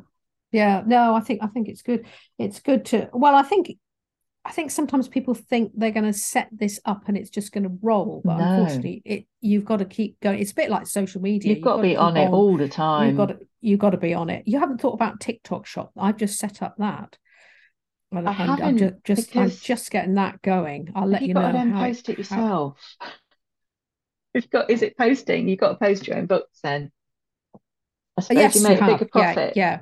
yeah. 0.52 0.82
No, 0.88 1.14
I 1.14 1.20
think 1.20 1.44
I 1.44 1.48
think 1.48 1.68
it's 1.68 1.84
good. 1.84 2.08
It's 2.40 2.62
good 2.62 2.86
to. 2.86 3.12
Well, 3.14 3.36
I 3.36 3.44
think 3.44 3.78
I 4.48 4.52
think 4.52 4.72
sometimes 4.72 5.10
people 5.10 5.34
think 5.34 5.74
they're 5.76 5.92
going 5.92 6.06
to 6.06 6.18
set 6.18 6.48
this 6.54 6.80
up 6.86 7.04
and 7.10 7.18
it's 7.18 7.30
just 7.30 7.52
going 7.52 7.66
to 7.66 7.78
roll, 7.82 8.22
but 8.24 8.38
no. 8.38 8.46
unfortunately, 8.46 9.02
it 9.04 9.26
you've 9.42 9.66
got 9.66 9.80
to 9.80 9.86
keep 9.86 10.18
going. 10.22 10.40
It's 10.40 10.54
a 10.54 10.56
bit 10.56 10.70
like 10.70 10.88
social 10.88 11.22
media. 11.22 11.50
You've, 11.50 11.58
you've 11.58 11.66
got, 11.66 11.76
got, 11.76 11.82
to 11.82 11.88
be 11.90 11.98
on 11.98 12.16
it 12.16 12.30
all 12.30 12.56
the 12.56 12.70
time. 12.70 13.10
You've 13.10 13.18
got 13.18 13.26
to 13.28 13.40
you've 13.60 13.80
got 13.80 13.90
to 13.90 13.98
be 13.98 14.14
on 14.14 14.30
it. 14.30 14.48
You 14.48 14.60
haven't 14.60 14.80
thought 14.80 14.94
about 14.94 15.20
TikTok 15.20 15.66
Shop. 15.66 15.92
I've 15.98 16.16
just 16.16 16.40
set 16.40 16.62
up 16.62 16.76
that. 16.78 17.18
Well, 18.10 18.26
I 18.26 18.32
am 18.32 18.62
I'm 18.62 18.78
just, 18.78 18.94
just 19.04 19.36
I'm 19.36 19.50
just 19.52 19.92
getting 19.92 20.14
that 20.14 20.42
going. 20.42 20.94
I'll 20.96 21.10
let 21.10 21.24
you, 21.24 21.30
you 21.30 21.34
know. 21.34 21.52
To 21.52 21.58
how 21.58 21.84
post 21.84 22.08
it 22.08 22.18
yourself. 22.18 22.80
How... 23.02 23.10
You've 24.34 24.50
got 24.50 24.70
is 24.70 24.82
it 24.82 24.98
posting? 24.98 25.50
You've 25.50 25.60
got 25.60 25.74
to 25.74 25.76
post 25.76 26.08
your 26.08 26.16
own 26.16 26.26
books 26.26 26.60
then. 26.64 26.94
I 28.18 28.22
suppose 28.22 28.38
yes, 28.38 28.56
you 28.56 28.64
make 28.64 28.80
you 28.80 28.86
a 28.86 28.92
bigger 28.94 29.10
profit. 29.12 29.58
Yeah, 29.58 29.82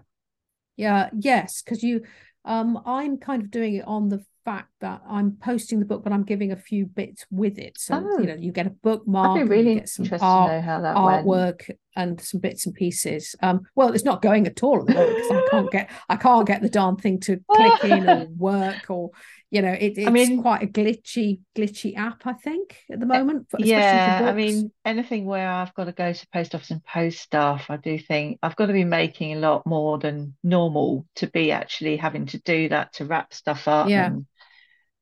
yeah, 0.75 1.03
yeah 1.03 1.09
yes, 1.19 1.61
because 1.61 1.83
you 1.83 2.01
um 2.43 2.81
I'm 2.83 3.17
kind 3.17 3.43
of 3.43 3.51
doing 3.51 3.75
it 3.75 3.85
on 3.85 4.09
the 4.09 4.25
fact 4.45 4.69
that 4.79 5.01
I'm 5.09 5.37
posting 5.41 5.79
the 5.79 5.85
book, 5.85 6.03
but 6.03 6.13
I'm 6.13 6.23
giving 6.23 6.51
a 6.51 6.55
few 6.55 6.85
bits 6.85 7.25
with 7.31 7.57
it. 7.57 7.77
So 7.77 8.01
oh. 8.05 8.19
you 8.19 8.27
know, 8.27 8.35
you 8.35 8.51
get 8.51 8.67
a 8.67 8.69
bookmark, 8.69 9.39
I'd 9.39 9.43
be 9.43 9.49
really 9.49 9.75
get 9.75 9.89
some 9.89 10.07
art, 10.21 10.51
to 10.51 10.55
know 10.55 10.61
how 10.61 10.81
that 10.81 10.95
artwork 10.95 11.67
went. 11.67 11.79
and 11.95 12.21
some 12.21 12.39
bits 12.39 12.65
and 12.65 12.75
pieces. 12.75 13.35
Um, 13.41 13.61
well, 13.75 13.91
it's 13.93 14.05
not 14.05 14.21
going 14.21 14.45
at 14.45 14.61
all 14.63 14.79
at 14.81 14.87
the 14.87 14.93
moment 14.93 15.15
because 15.15 15.31
I 15.31 15.47
can't 15.49 15.71
get 15.71 15.89
I 16.09 16.15
can't 16.15 16.47
get 16.47 16.61
the 16.61 16.69
darn 16.69 16.95
thing 16.97 17.19
to 17.21 17.41
click 17.51 17.83
in 17.85 18.07
or 18.07 18.27
work 18.37 18.89
or 18.89 19.09
you 19.49 19.61
know 19.61 19.71
it, 19.71 19.97
it's 19.97 20.07
I 20.07 20.11
mean, 20.11 20.41
quite 20.41 20.63
a 20.63 20.67
glitchy 20.67 21.39
glitchy 21.55 21.97
app 21.97 22.27
I 22.27 22.33
think 22.33 22.77
at 22.91 22.99
the 22.99 23.05
moment. 23.05 23.47
yeah, 23.57 24.21
I 24.25 24.33
mean 24.33 24.71
anything 24.85 25.25
where 25.25 25.49
I've 25.49 25.73
got 25.73 25.85
to 25.85 25.91
go 25.91 26.13
to 26.13 26.27
post 26.31 26.53
office 26.53 26.71
and 26.71 26.83
post 26.85 27.19
stuff, 27.19 27.65
I 27.69 27.77
do 27.77 27.97
think 27.97 28.37
I've 28.43 28.55
got 28.55 28.67
to 28.67 28.73
be 28.73 28.83
making 28.83 29.33
a 29.33 29.39
lot 29.39 29.65
more 29.65 29.97
than 29.97 30.35
normal 30.43 31.07
to 31.15 31.27
be 31.27 31.51
actually 31.51 31.97
having 31.97 32.27
to 32.27 32.39
do 32.39 32.69
that 32.69 32.93
to 32.93 33.05
wrap 33.05 33.33
stuff 33.33 33.67
up. 33.67 33.89
Yeah. 33.89 34.05
And, 34.05 34.27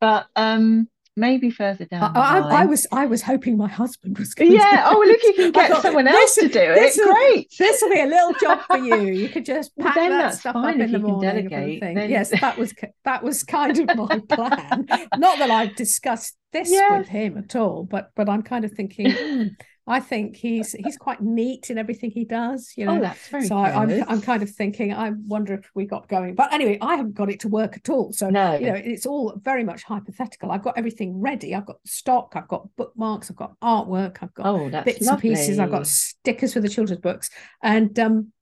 but 0.04 0.28
um, 0.36 0.90
maybe 1.16 1.50
further 1.50 1.86
down. 1.86 2.12
I, 2.14 2.40
I, 2.40 2.62
I, 2.64 2.66
was 2.66 2.86
I 2.92 3.06
was 3.06 3.22
hoping 3.22 3.56
my 3.56 3.70
husband 3.70 4.18
was 4.18 4.34
going. 4.34 4.52
Yeah. 4.52 4.60
To... 4.60 4.84
Oh, 4.88 5.00
well, 5.00 5.10
if 5.10 5.24
you 5.24 5.34
can 5.34 5.52
get 5.54 5.72
thought, 5.72 5.82
someone 5.82 6.10
else 6.10 6.36
to 6.36 6.50
do 6.50 6.60
it, 6.60 6.78
It's 6.78 7.00
great. 7.00 7.48
This 7.58 7.82
will 7.82 7.90
be 7.90 8.02
a 8.02 8.06
little 8.06 8.34
job 8.34 8.60
for 8.68 8.78
you. 8.78 9.14
You 9.24 9.30
could 9.30 9.46
just 9.46 9.72
pack 9.78 9.96
well, 9.96 10.10
that 10.10 10.34
stuff 10.36 10.58
up 10.58 10.76
in 10.76 10.92
the 10.92 11.00
morning. 11.00 11.48
Then... 11.80 12.10
Yes, 12.10 12.32
that 12.42 12.58
was 12.58 12.74
that 13.06 13.24
was 13.24 13.44
kind 13.46 13.80
of 13.80 13.96
my 13.96 14.20
plan. 14.30 14.88
Not 15.18 15.40
that 15.40 15.50
I've 15.50 15.76
discussed 15.78 16.36
this 16.52 16.70
with 16.70 17.08
him 17.08 17.38
at 17.38 17.56
all, 17.56 17.86
but 17.90 18.10
but 18.18 18.28
I'm 18.28 18.42
kind 18.42 18.66
of 18.66 18.74
thinking. 18.74 19.10
Hmm, 19.12 19.44
I 19.86 20.00
think 20.00 20.36
he's 20.36 20.72
he's 20.72 20.98
quite 20.98 21.22
neat 21.22 21.70
in 21.70 21.78
everything 21.78 22.12
he 22.12 22.24
does. 22.24 22.74
You 22.78 22.86
know, 22.86 22.98
oh, 22.98 23.02
that's 23.02 23.28
very 23.28 23.48
so 23.48 23.58
I, 23.58 23.70
am 23.70 23.90
I'm, 23.90 24.04
I'm 24.08 24.22
kind 24.22 24.42
of 24.42 24.50
thinking. 24.50 24.94
I 24.94 25.12
wonder 25.28 25.54
if 25.54 25.70
we 25.76 25.86
got 25.86 26.08
going, 26.08 26.36
but 26.36 26.54
anyway, 26.54 26.78
I 26.82 26.96
haven't 26.96 27.16
got 27.16 27.30
it 27.30 27.42
to 27.42 27.50
work 27.50 27.76
at 27.76 27.90
all. 27.90 28.14
So 28.14 28.30
no. 28.30 28.58
you 28.58 28.68
know, 28.68 28.76
it's 28.76 29.06
all 29.06 29.34
very 29.42 29.64
much 29.64 29.84
hypothetical. 29.84 30.52
I've 30.52 30.64
got 30.64 30.78
everything 30.78 31.20
ready. 31.20 31.56
I've 31.56 31.66
got 31.66 31.78
stock. 31.86 32.34
I've 32.36 32.48
got 32.48 32.68
bookmarks. 32.76 33.30
I've 33.30 33.38
got 33.38 33.60
artwork. 33.62 34.18
I've 34.22 34.34
got 34.34 34.46
oh, 34.46 34.70
bits 34.84 35.02
lovely. 35.02 35.30
and 35.30 35.38
pieces. 35.38 35.60
I've 35.60 35.72
got 35.72 35.88
stickers 35.88 36.54
for 36.54 36.60
the 36.60 36.70
children's 36.70 37.02
books, 37.02 37.30
and 37.62 37.98
um, 38.00 38.33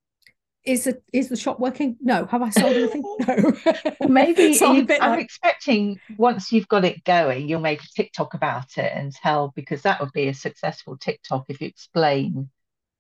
is 0.63 0.83
the 0.83 1.01
is 1.11 1.29
the 1.29 1.35
shop 1.35 1.59
working? 1.59 1.97
No. 2.01 2.25
Have 2.25 2.41
I 2.41 2.49
sold 2.49 2.75
anything? 2.75 3.03
No. 3.27 4.07
maybe 4.07 4.53
so 4.55 4.71
I'm, 4.71 4.87
I'm 5.01 5.11
like... 5.11 5.25
expecting 5.25 5.99
once 6.17 6.51
you've 6.51 6.67
got 6.67 6.85
it 6.85 7.03
going, 7.03 7.49
you'll 7.49 7.61
make 7.61 7.83
a 7.83 7.87
TikTok 7.95 8.33
about 8.33 8.77
it 8.77 8.91
and 8.93 9.11
tell 9.11 9.51
because 9.55 9.81
that 9.83 9.99
would 9.99 10.11
be 10.11 10.27
a 10.27 10.33
successful 10.33 10.97
TikTok 10.97 11.45
if 11.49 11.61
you 11.61 11.67
explain 11.67 12.49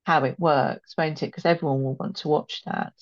how 0.05 0.23
it 0.23 0.39
works, 0.39 0.95
won't 0.97 1.21
it? 1.21 1.27
Because 1.27 1.45
everyone 1.45 1.83
will 1.83 1.95
want 1.95 2.17
to 2.17 2.27
watch 2.27 2.63
that. 2.65 2.93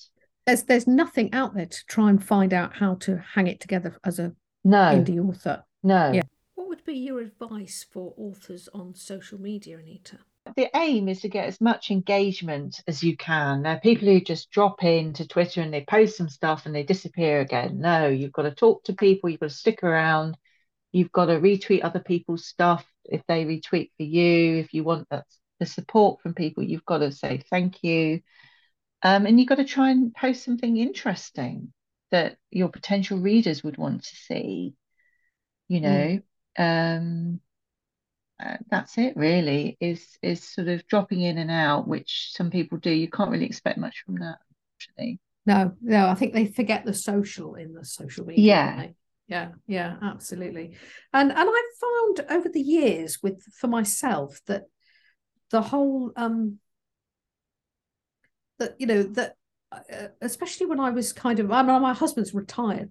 There's 0.46 0.64
there's 0.64 0.86
nothing 0.86 1.32
out 1.32 1.54
there 1.54 1.66
to 1.66 1.86
try 1.86 2.10
and 2.10 2.22
find 2.22 2.52
out 2.52 2.74
how 2.76 2.96
to 2.96 3.22
hang 3.34 3.46
it 3.46 3.60
together 3.60 3.98
as 4.04 4.18
a 4.18 4.34
no 4.64 4.78
indie 4.78 5.26
author. 5.26 5.64
No. 5.82 6.12
Yeah. 6.12 6.22
What 6.54 6.68
would 6.68 6.84
be 6.84 6.94
your 6.94 7.20
advice 7.20 7.86
for 7.90 8.12
authors 8.18 8.68
on 8.74 8.94
social 8.94 9.40
media, 9.40 9.78
Anita? 9.78 10.18
The 10.56 10.70
aim 10.76 11.08
is 11.08 11.20
to 11.22 11.28
get 11.28 11.46
as 11.46 11.60
much 11.60 11.90
engagement 11.90 12.80
as 12.86 13.02
you 13.02 13.16
can. 13.16 13.62
Now, 13.62 13.78
people 13.78 14.08
who 14.08 14.20
just 14.20 14.50
drop 14.50 14.82
into 14.84 15.26
Twitter 15.26 15.60
and 15.60 15.72
they 15.72 15.84
post 15.84 16.16
some 16.16 16.28
stuff 16.28 16.66
and 16.66 16.74
they 16.74 16.82
disappear 16.82 17.40
again. 17.40 17.80
No, 17.80 18.08
you've 18.08 18.32
got 18.32 18.42
to 18.42 18.54
talk 18.54 18.84
to 18.84 18.92
people, 18.92 19.30
you've 19.30 19.40
got 19.40 19.50
to 19.50 19.54
stick 19.54 19.82
around, 19.82 20.36
you've 20.92 21.12
got 21.12 21.26
to 21.26 21.40
retweet 21.40 21.84
other 21.84 22.00
people's 22.00 22.46
stuff 22.46 22.86
if 23.04 23.22
they 23.26 23.44
retweet 23.44 23.90
for 23.96 24.02
you. 24.02 24.56
If 24.56 24.72
you 24.74 24.84
want 24.84 25.08
that, 25.10 25.26
the 25.58 25.66
support 25.66 26.20
from 26.20 26.34
people, 26.34 26.62
you've 26.62 26.84
got 26.84 26.98
to 26.98 27.12
say 27.12 27.42
thank 27.50 27.82
you. 27.82 28.20
Um, 29.02 29.26
and 29.26 29.38
you've 29.38 29.48
got 29.48 29.56
to 29.56 29.64
try 29.64 29.90
and 29.90 30.14
post 30.14 30.44
something 30.44 30.76
interesting 30.76 31.72
that 32.10 32.36
your 32.50 32.68
potential 32.68 33.18
readers 33.18 33.62
would 33.62 33.78
want 33.78 34.04
to 34.04 34.16
see. 34.16 34.74
You 35.68 35.80
know, 35.80 36.20
mm. 36.58 36.98
um, 36.98 37.40
uh, 38.40 38.56
that's 38.70 38.96
it 38.98 39.16
really 39.16 39.76
is 39.80 40.18
is 40.22 40.42
sort 40.42 40.68
of 40.68 40.86
dropping 40.86 41.20
in 41.20 41.38
and 41.38 41.50
out 41.50 41.88
which 41.88 42.30
some 42.32 42.50
people 42.50 42.78
do. 42.78 42.90
You 42.90 43.08
can't 43.08 43.30
really 43.30 43.46
expect 43.46 43.78
much 43.78 44.02
from 44.04 44.16
that 44.16 44.38
actually. 44.76 45.18
No 45.46 45.72
no 45.80 46.06
i 46.08 46.14
think 46.14 46.32
they 46.32 46.46
forget 46.46 46.84
the 46.84 46.94
social 46.94 47.54
in 47.54 47.72
the 47.72 47.84
social 47.84 48.26
media 48.26 48.44
yeah. 48.44 48.86
yeah 49.26 49.48
yeah 49.66 49.96
absolutely. 50.02 50.76
And 51.12 51.30
and 51.32 51.50
i've 51.50 52.16
found 52.18 52.30
over 52.30 52.48
the 52.48 52.60
years 52.60 53.18
with 53.22 53.42
for 53.54 53.66
myself 53.66 54.40
that 54.46 54.64
the 55.50 55.62
whole 55.62 56.12
um 56.16 56.58
that 58.58 58.76
you 58.78 58.86
know 58.86 59.02
that 59.02 59.34
uh, 59.72 60.08
especially 60.20 60.66
when 60.66 60.80
i 60.80 60.90
was 60.90 61.12
kind 61.12 61.40
of 61.40 61.50
i 61.50 61.62
mean 61.62 61.82
my 61.82 61.94
husband's 61.94 62.34
retired 62.34 62.90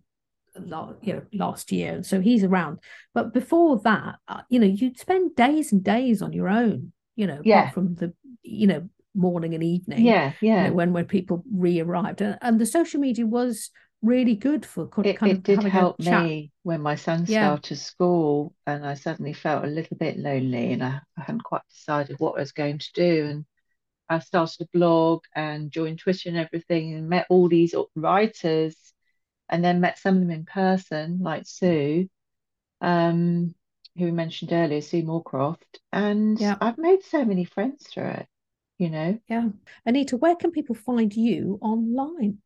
you 0.56 1.14
know 1.14 1.22
last 1.34 1.72
year 1.72 1.94
and 1.94 2.06
so 2.06 2.20
he's 2.22 2.44
around. 2.44 2.80
But 3.14 3.34
before 3.34 3.80
that 3.80 4.16
uh, 4.28 4.42
you 4.50 4.60
know 4.60 4.68
you'd 4.68 5.00
spend 5.00 5.36
days 5.36 5.72
and 5.72 5.84
days 5.84 6.22
on 6.22 6.34
your 6.34 6.50
own 6.50 6.92
you 7.16 7.28
know 7.28 7.42
yeah. 7.44 7.70
from 7.72 7.96
the 7.96 8.14
you 8.44 8.68
know 8.68 8.90
morning 9.16 9.56
and 9.56 9.64
evening 9.64 10.06
yeah 10.06 10.34
yeah. 10.40 10.64
you 10.64 10.70
know, 10.70 10.76
when 10.76 10.94
when 10.94 11.06
people 11.06 11.44
re-arrived. 11.52 12.22
And, 12.22 12.38
and 12.42 12.60
the 12.60 12.66
social 12.66 13.00
media 13.00 13.26
was 13.26 13.72
really 14.02 14.36
good 14.36 14.66
for 14.66 14.88
kind 14.88 15.08
it, 15.08 15.22
of 15.22 15.28
it 15.28 15.44
did 15.44 15.64
help 15.64 16.00
me 16.00 16.52
when 16.64 16.82
my 16.82 16.96
son 16.96 17.26
yeah. 17.28 17.48
started 17.48 17.78
school 17.78 18.54
and 18.66 18.86
I 18.86 18.94
suddenly 18.94 19.34
felt 19.34 19.66
a 19.66 19.68
little 19.68 19.98
bit 19.98 20.18
lonely 20.18 20.74
and 20.74 20.84
I, 20.84 21.02
I 21.18 21.22
hadn't 21.22 21.44
quite 21.44 21.62
decided 21.70 22.16
what 22.20 22.38
I 22.38 22.42
was 22.42 22.54
going 22.54 22.80
to 22.80 22.94
do. 22.94 23.26
And 23.26 23.46
I 24.08 24.20
started 24.20 24.62
a 24.62 24.78
blog 24.78 25.24
and 25.36 25.72
joined 25.72 26.00
Twitter 26.00 26.30
and 26.30 26.38
everything 26.38 26.94
and 26.94 27.10
met 27.10 27.28
all 27.30 27.50
these 27.50 27.76
writers 27.96 28.76
and 29.50 29.64
then 29.64 29.82
met 29.82 30.00
some 30.00 30.16
of 30.16 30.22
them 30.22 30.32
in 30.32 30.46
person 30.46 31.20
like 31.22 31.44
Sue 31.46 32.10
um, 32.82 33.54
who 33.98 34.06
we 34.06 34.12
mentioned 34.12 34.54
earlier 34.54 34.82
Sue 34.82 35.04
Moorcroft 35.04 35.80
and 35.92 36.40
yeah. 36.40 36.56
I've 36.60 36.78
made 36.78 37.04
so 37.04 37.26
many 37.26 37.46
friends 37.46 37.88
through 37.88 38.10
it 38.10 38.28
you 38.78 38.90
know 38.90 39.20
yeah 39.28 39.50
Anita 39.86 40.18
where 40.18 40.36
can 40.36 40.52
people 40.52 40.76
find 40.76 41.14
you 41.14 41.60
online 41.62 42.40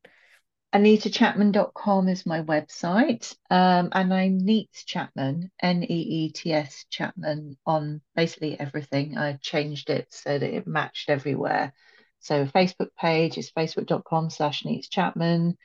AnitaChapman.com 0.74 2.10
is 2.10 2.26
my 2.26 2.41
website, 2.41 3.36
um, 3.51 3.89
and 3.91 4.12
I'm 4.12 4.39
Neets 4.39 4.84
Chapman, 4.88 5.51
N 5.62 5.84
E 5.84 5.86
E 5.93 6.32
T 6.32 6.51
S 6.51 6.86
Chapman, 6.89 7.58
on 7.64 8.01
basically 8.16 8.60
everything. 8.60 9.16
I 9.16 9.34
changed 9.34 9.91
it 9.91 10.08
so 10.10 10.39
that 10.39 10.41
it 10.56 10.66
matched 10.66 11.12
everywhere. 11.12 11.74
So 12.22 12.47
Facebook 12.47 12.89
page 12.97 13.38
is 13.38 13.51
facebook.com 13.51 14.32
slash 14.32 14.64
Neets 14.64 14.89
Chapman, 14.89 15.60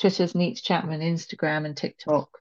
Twitter's 0.00 0.32
Neets 0.32 0.62
Chapman, 0.62 1.00
Instagram 1.00 1.66
and 1.66 1.76
TikTok 1.76 2.40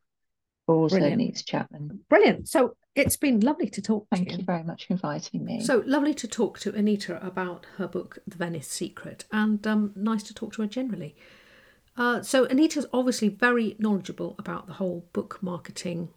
also 0.70 0.98
Brilliant. 0.98 1.22
Neets 1.22 1.46
Chapman. 1.46 2.00
Brilliant. 2.10 2.48
So 2.48 2.76
it's 2.96 3.18
been 3.18 3.40
lovely 3.40 3.70
to 3.70 3.82
talk 3.82 4.08
Thank 4.12 4.28
to 4.28 4.34
you. 4.34 4.40
you 4.40 4.46
very 4.46 4.64
much 4.64 4.88
for 4.88 4.94
inviting 4.94 5.44
me. 5.44 5.62
So 5.62 5.84
lovely 5.86 6.14
to 6.16 6.28
talk 6.28 6.60
to 6.60 6.74
Anita 6.74 7.26
about 7.26 7.66
her 7.78 7.88
book, 7.88 8.20
The 8.28 8.38
Venice 8.38 8.68
Secret, 8.68 9.26
and 9.32 9.66
um, 9.66 9.94
nice 9.96 10.24
to 10.24 10.34
talk 10.34 10.54
to 10.54 10.62
her 10.62 10.68
generally. 10.68 11.16
Uh, 11.98 12.22
so 12.22 12.46
Anita's 12.46 12.86
obviously 12.94 13.30
very 13.30 13.76
knowledgeable 13.80 14.36
about 14.38 14.68
the 14.68 14.74
whole 14.74 15.06
book 15.12 15.40
marketing, 15.42 16.10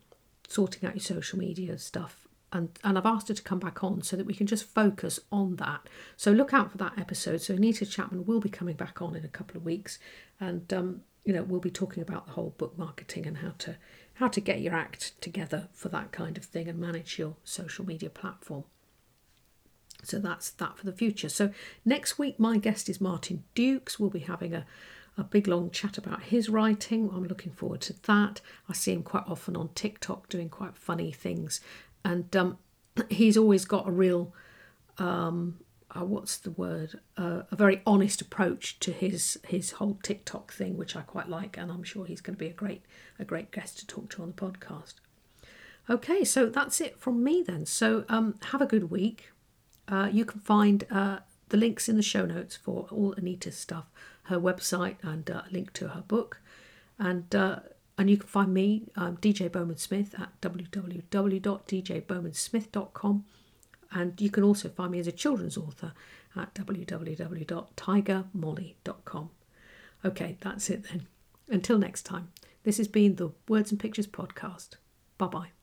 sorting 0.48 0.88
out 0.88 0.94
your 0.94 1.02
social 1.02 1.38
media 1.38 1.78
stuff. 1.78 2.28
And, 2.52 2.68
and 2.84 2.98
I've 2.98 3.06
asked 3.06 3.28
her 3.28 3.34
to 3.34 3.42
come 3.42 3.58
back 3.58 3.82
on 3.82 4.02
so 4.02 4.14
that 4.14 4.26
we 4.26 4.34
can 4.34 4.46
just 4.46 4.64
focus 4.64 5.18
on 5.32 5.56
that. 5.56 5.88
So 6.18 6.30
look 6.30 6.52
out 6.52 6.70
for 6.70 6.78
that 6.78 6.98
episode. 6.98 7.40
So 7.40 7.54
Anita 7.54 7.86
Chapman 7.86 8.26
will 8.26 8.40
be 8.40 8.50
coming 8.50 8.76
back 8.76 9.00
on 9.00 9.16
in 9.16 9.24
a 9.24 9.28
couple 9.28 9.56
of 9.56 9.64
weeks, 9.64 9.98
and 10.38 10.70
um, 10.74 11.00
you 11.24 11.32
know 11.32 11.42
we'll 11.42 11.60
be 11.60 11.70
talking 11.70 12.02
about 12.02 12.26
the 12.26 12.32
whole 12.32 12.54
book 12.58 12.76
marketing 12.76 13.26
and 13.26 13.38
how 13.38 13.54
to 13.58 13.76
how 14.14 14.28
to 14.28 14.40
get 14.40 14.60
your 14.60 14.74
act 14.74 15.20
together 15.20 15.68
for 15.72 15.88
that 15.88 16.12
kind 16.12 16.36
of 16.36 16.44
thing 16.44 16.68
and 16.68 16.78
manage 16.78 17.18
your 17.18 17.36
social 17.44 17.84
media 17.86 18.10
platform. 18.10 18.64
So 20.04 20.18
that's 20.18 20.50
that 20.50 20.76
for 20.76 20.84
the 20.84 20.92
future. 20.92 21.28
So 21.28 21.50
next 21.84 22.18
week 22.18 22.38
my 22.38 22.58
guest 22.58 22.88
is 22.88 23.00
Martin 23.00 23.44
Dukes. 23.54 23.98
We'll 23.98 24.10
be 24.10 24.20
having 24.20 24.52
a 24.54 24.66
a 25.16 25.24
big 25.24 25.46
long 25.46 25.70
chat 25.70 25.98
about 25.98 26.24
his 26.24 26.48
writing. 26.48 27.10
I'm 27.12 27.26
looking 27.26 27.52
forward 27.52 27.82
to 27.82 27.94
that. 28.06 28.40
I 28.68 28.72
see 28.72 28.92
him 28.92 29.02
quite 29.02 29.24
often 29.26 29.56
on 29.56 29.70
TikTok 29.74 30.28
doing 30.28 30.48
quite 30.48 30.76
funny 30.76 31.12
things, 31.12 31.60
and 32.04 32.34
um, 32.36 32.58
he's 33.10 33.36
always 33.36 33.64
got 33.64 33.86
a 33.86 33.90
real, 33.90 34.32
um, 34.98 35.58
uh, 35.94 36.04
what's 36.04 36.38
the 36.38 36.50
word? 36.50 37.00
Uh, 37.16 37.42
a 37.50 37.56
very 37.56 37.82
honest 37.86 38.20
approach 38.20 38.78
to 38.80 38.92
his 38.92 39.38
his 39.46 39.72
whole 39.72 39.98
TikTok 40.02 40.52
thing, 40.52 40.76
which 40.76 40.96
I 40.96 41.02
quite 41.02 41.28
like, 41.28 41.56
and 41.56 41.70
I'm 41.70 41.82
sure 41.82 42.04
he's 42.04 42.20
going 42.20 42.34
to 42.34 42.38
be 42.38 42.48
a 42.48 42.52
great 42.52 42.82
a 43.18 43.24
great 43.24 43.50
guest 43.50 43.78
to 43.78 43.86
talk 43.86 44.10
to 44.10 44.22
on 44.22 44.28
the 44.28 44.34
podcast. 44.34 44.94
Okay, 45.90 46.24
so 46.24 46.46
that's 46.46 46.80
it 46.80 46.98
from 46.98 47.24
me 47.24 47.42
then. 47.42 47.66
So 47.66 48.04
um, 48.08 48.36
have 48.50 48.62
a 48.62 48.66
good 48.66 48.90
week. 48.90 49.32
Uh, 49.88 50.08
you 50.10 50.24
can 50.24 50.40
find 50.40 50.86
uh, 50.90 51.18
the 51.48 51.56
links 51.56 51.88
in 51.88 51.96
the 51.96 52.02
show 52.02 52.24
notes 52.24 52.56
for 52.56 52.86
all 52.90 53.14
Anita's 53.18 53.58
stuff 53.58 53.86
her 54.24 54.38
website 54.38 54.96
and 55.02 55.28
uh, 55.30 55.42
a 55.48 55.52
link 55.52 55.72
to 55.74 55.88
her 55.88 56.02
book. 56.02 56.40
And 56.98 57.34
uh, 57.34 57.60
and 57.98 58.08
you 58.08 58.16
can 58.16 58.28
find 58.28 58.54
me, 58.54 58.84
um, 58.96 59.18
DJ 59.18 59.52
Bowman 59.52 59.76
Smith, 59.76 60.14
at 60.18 60.40
www.djbowmansmith.com. 60.40 63.24
And 63.94 64.20
you 64.20 64.30
can 64.30 64.42
also 64.42 64.68
find 64.68 64.92
me 64.92 64.98
as 64.98 65.06
a 65.06 65.12
children's 65.12 65.56
author 65.56 65.92
at 66.36 66.54
www.tigermolly.com. 66.54 69.30
Okay, 70.04 70.36
that's 70.40 70.68
it 70.70 70.84
then. 70.84 71.06
Until 71.48 71.78
next 71.78 72.02
time, 72.02 72.32
this 72.64 72.78
has 72.78 72.88
been 72.88 73.16
the 73.16 73.30
Words 73.48 73.70
and 73.70 73.80
Pictures 73.80 74.06
podcast. 74.06 74.76
Bye 75.18 75.26
bye. 75.26 75.61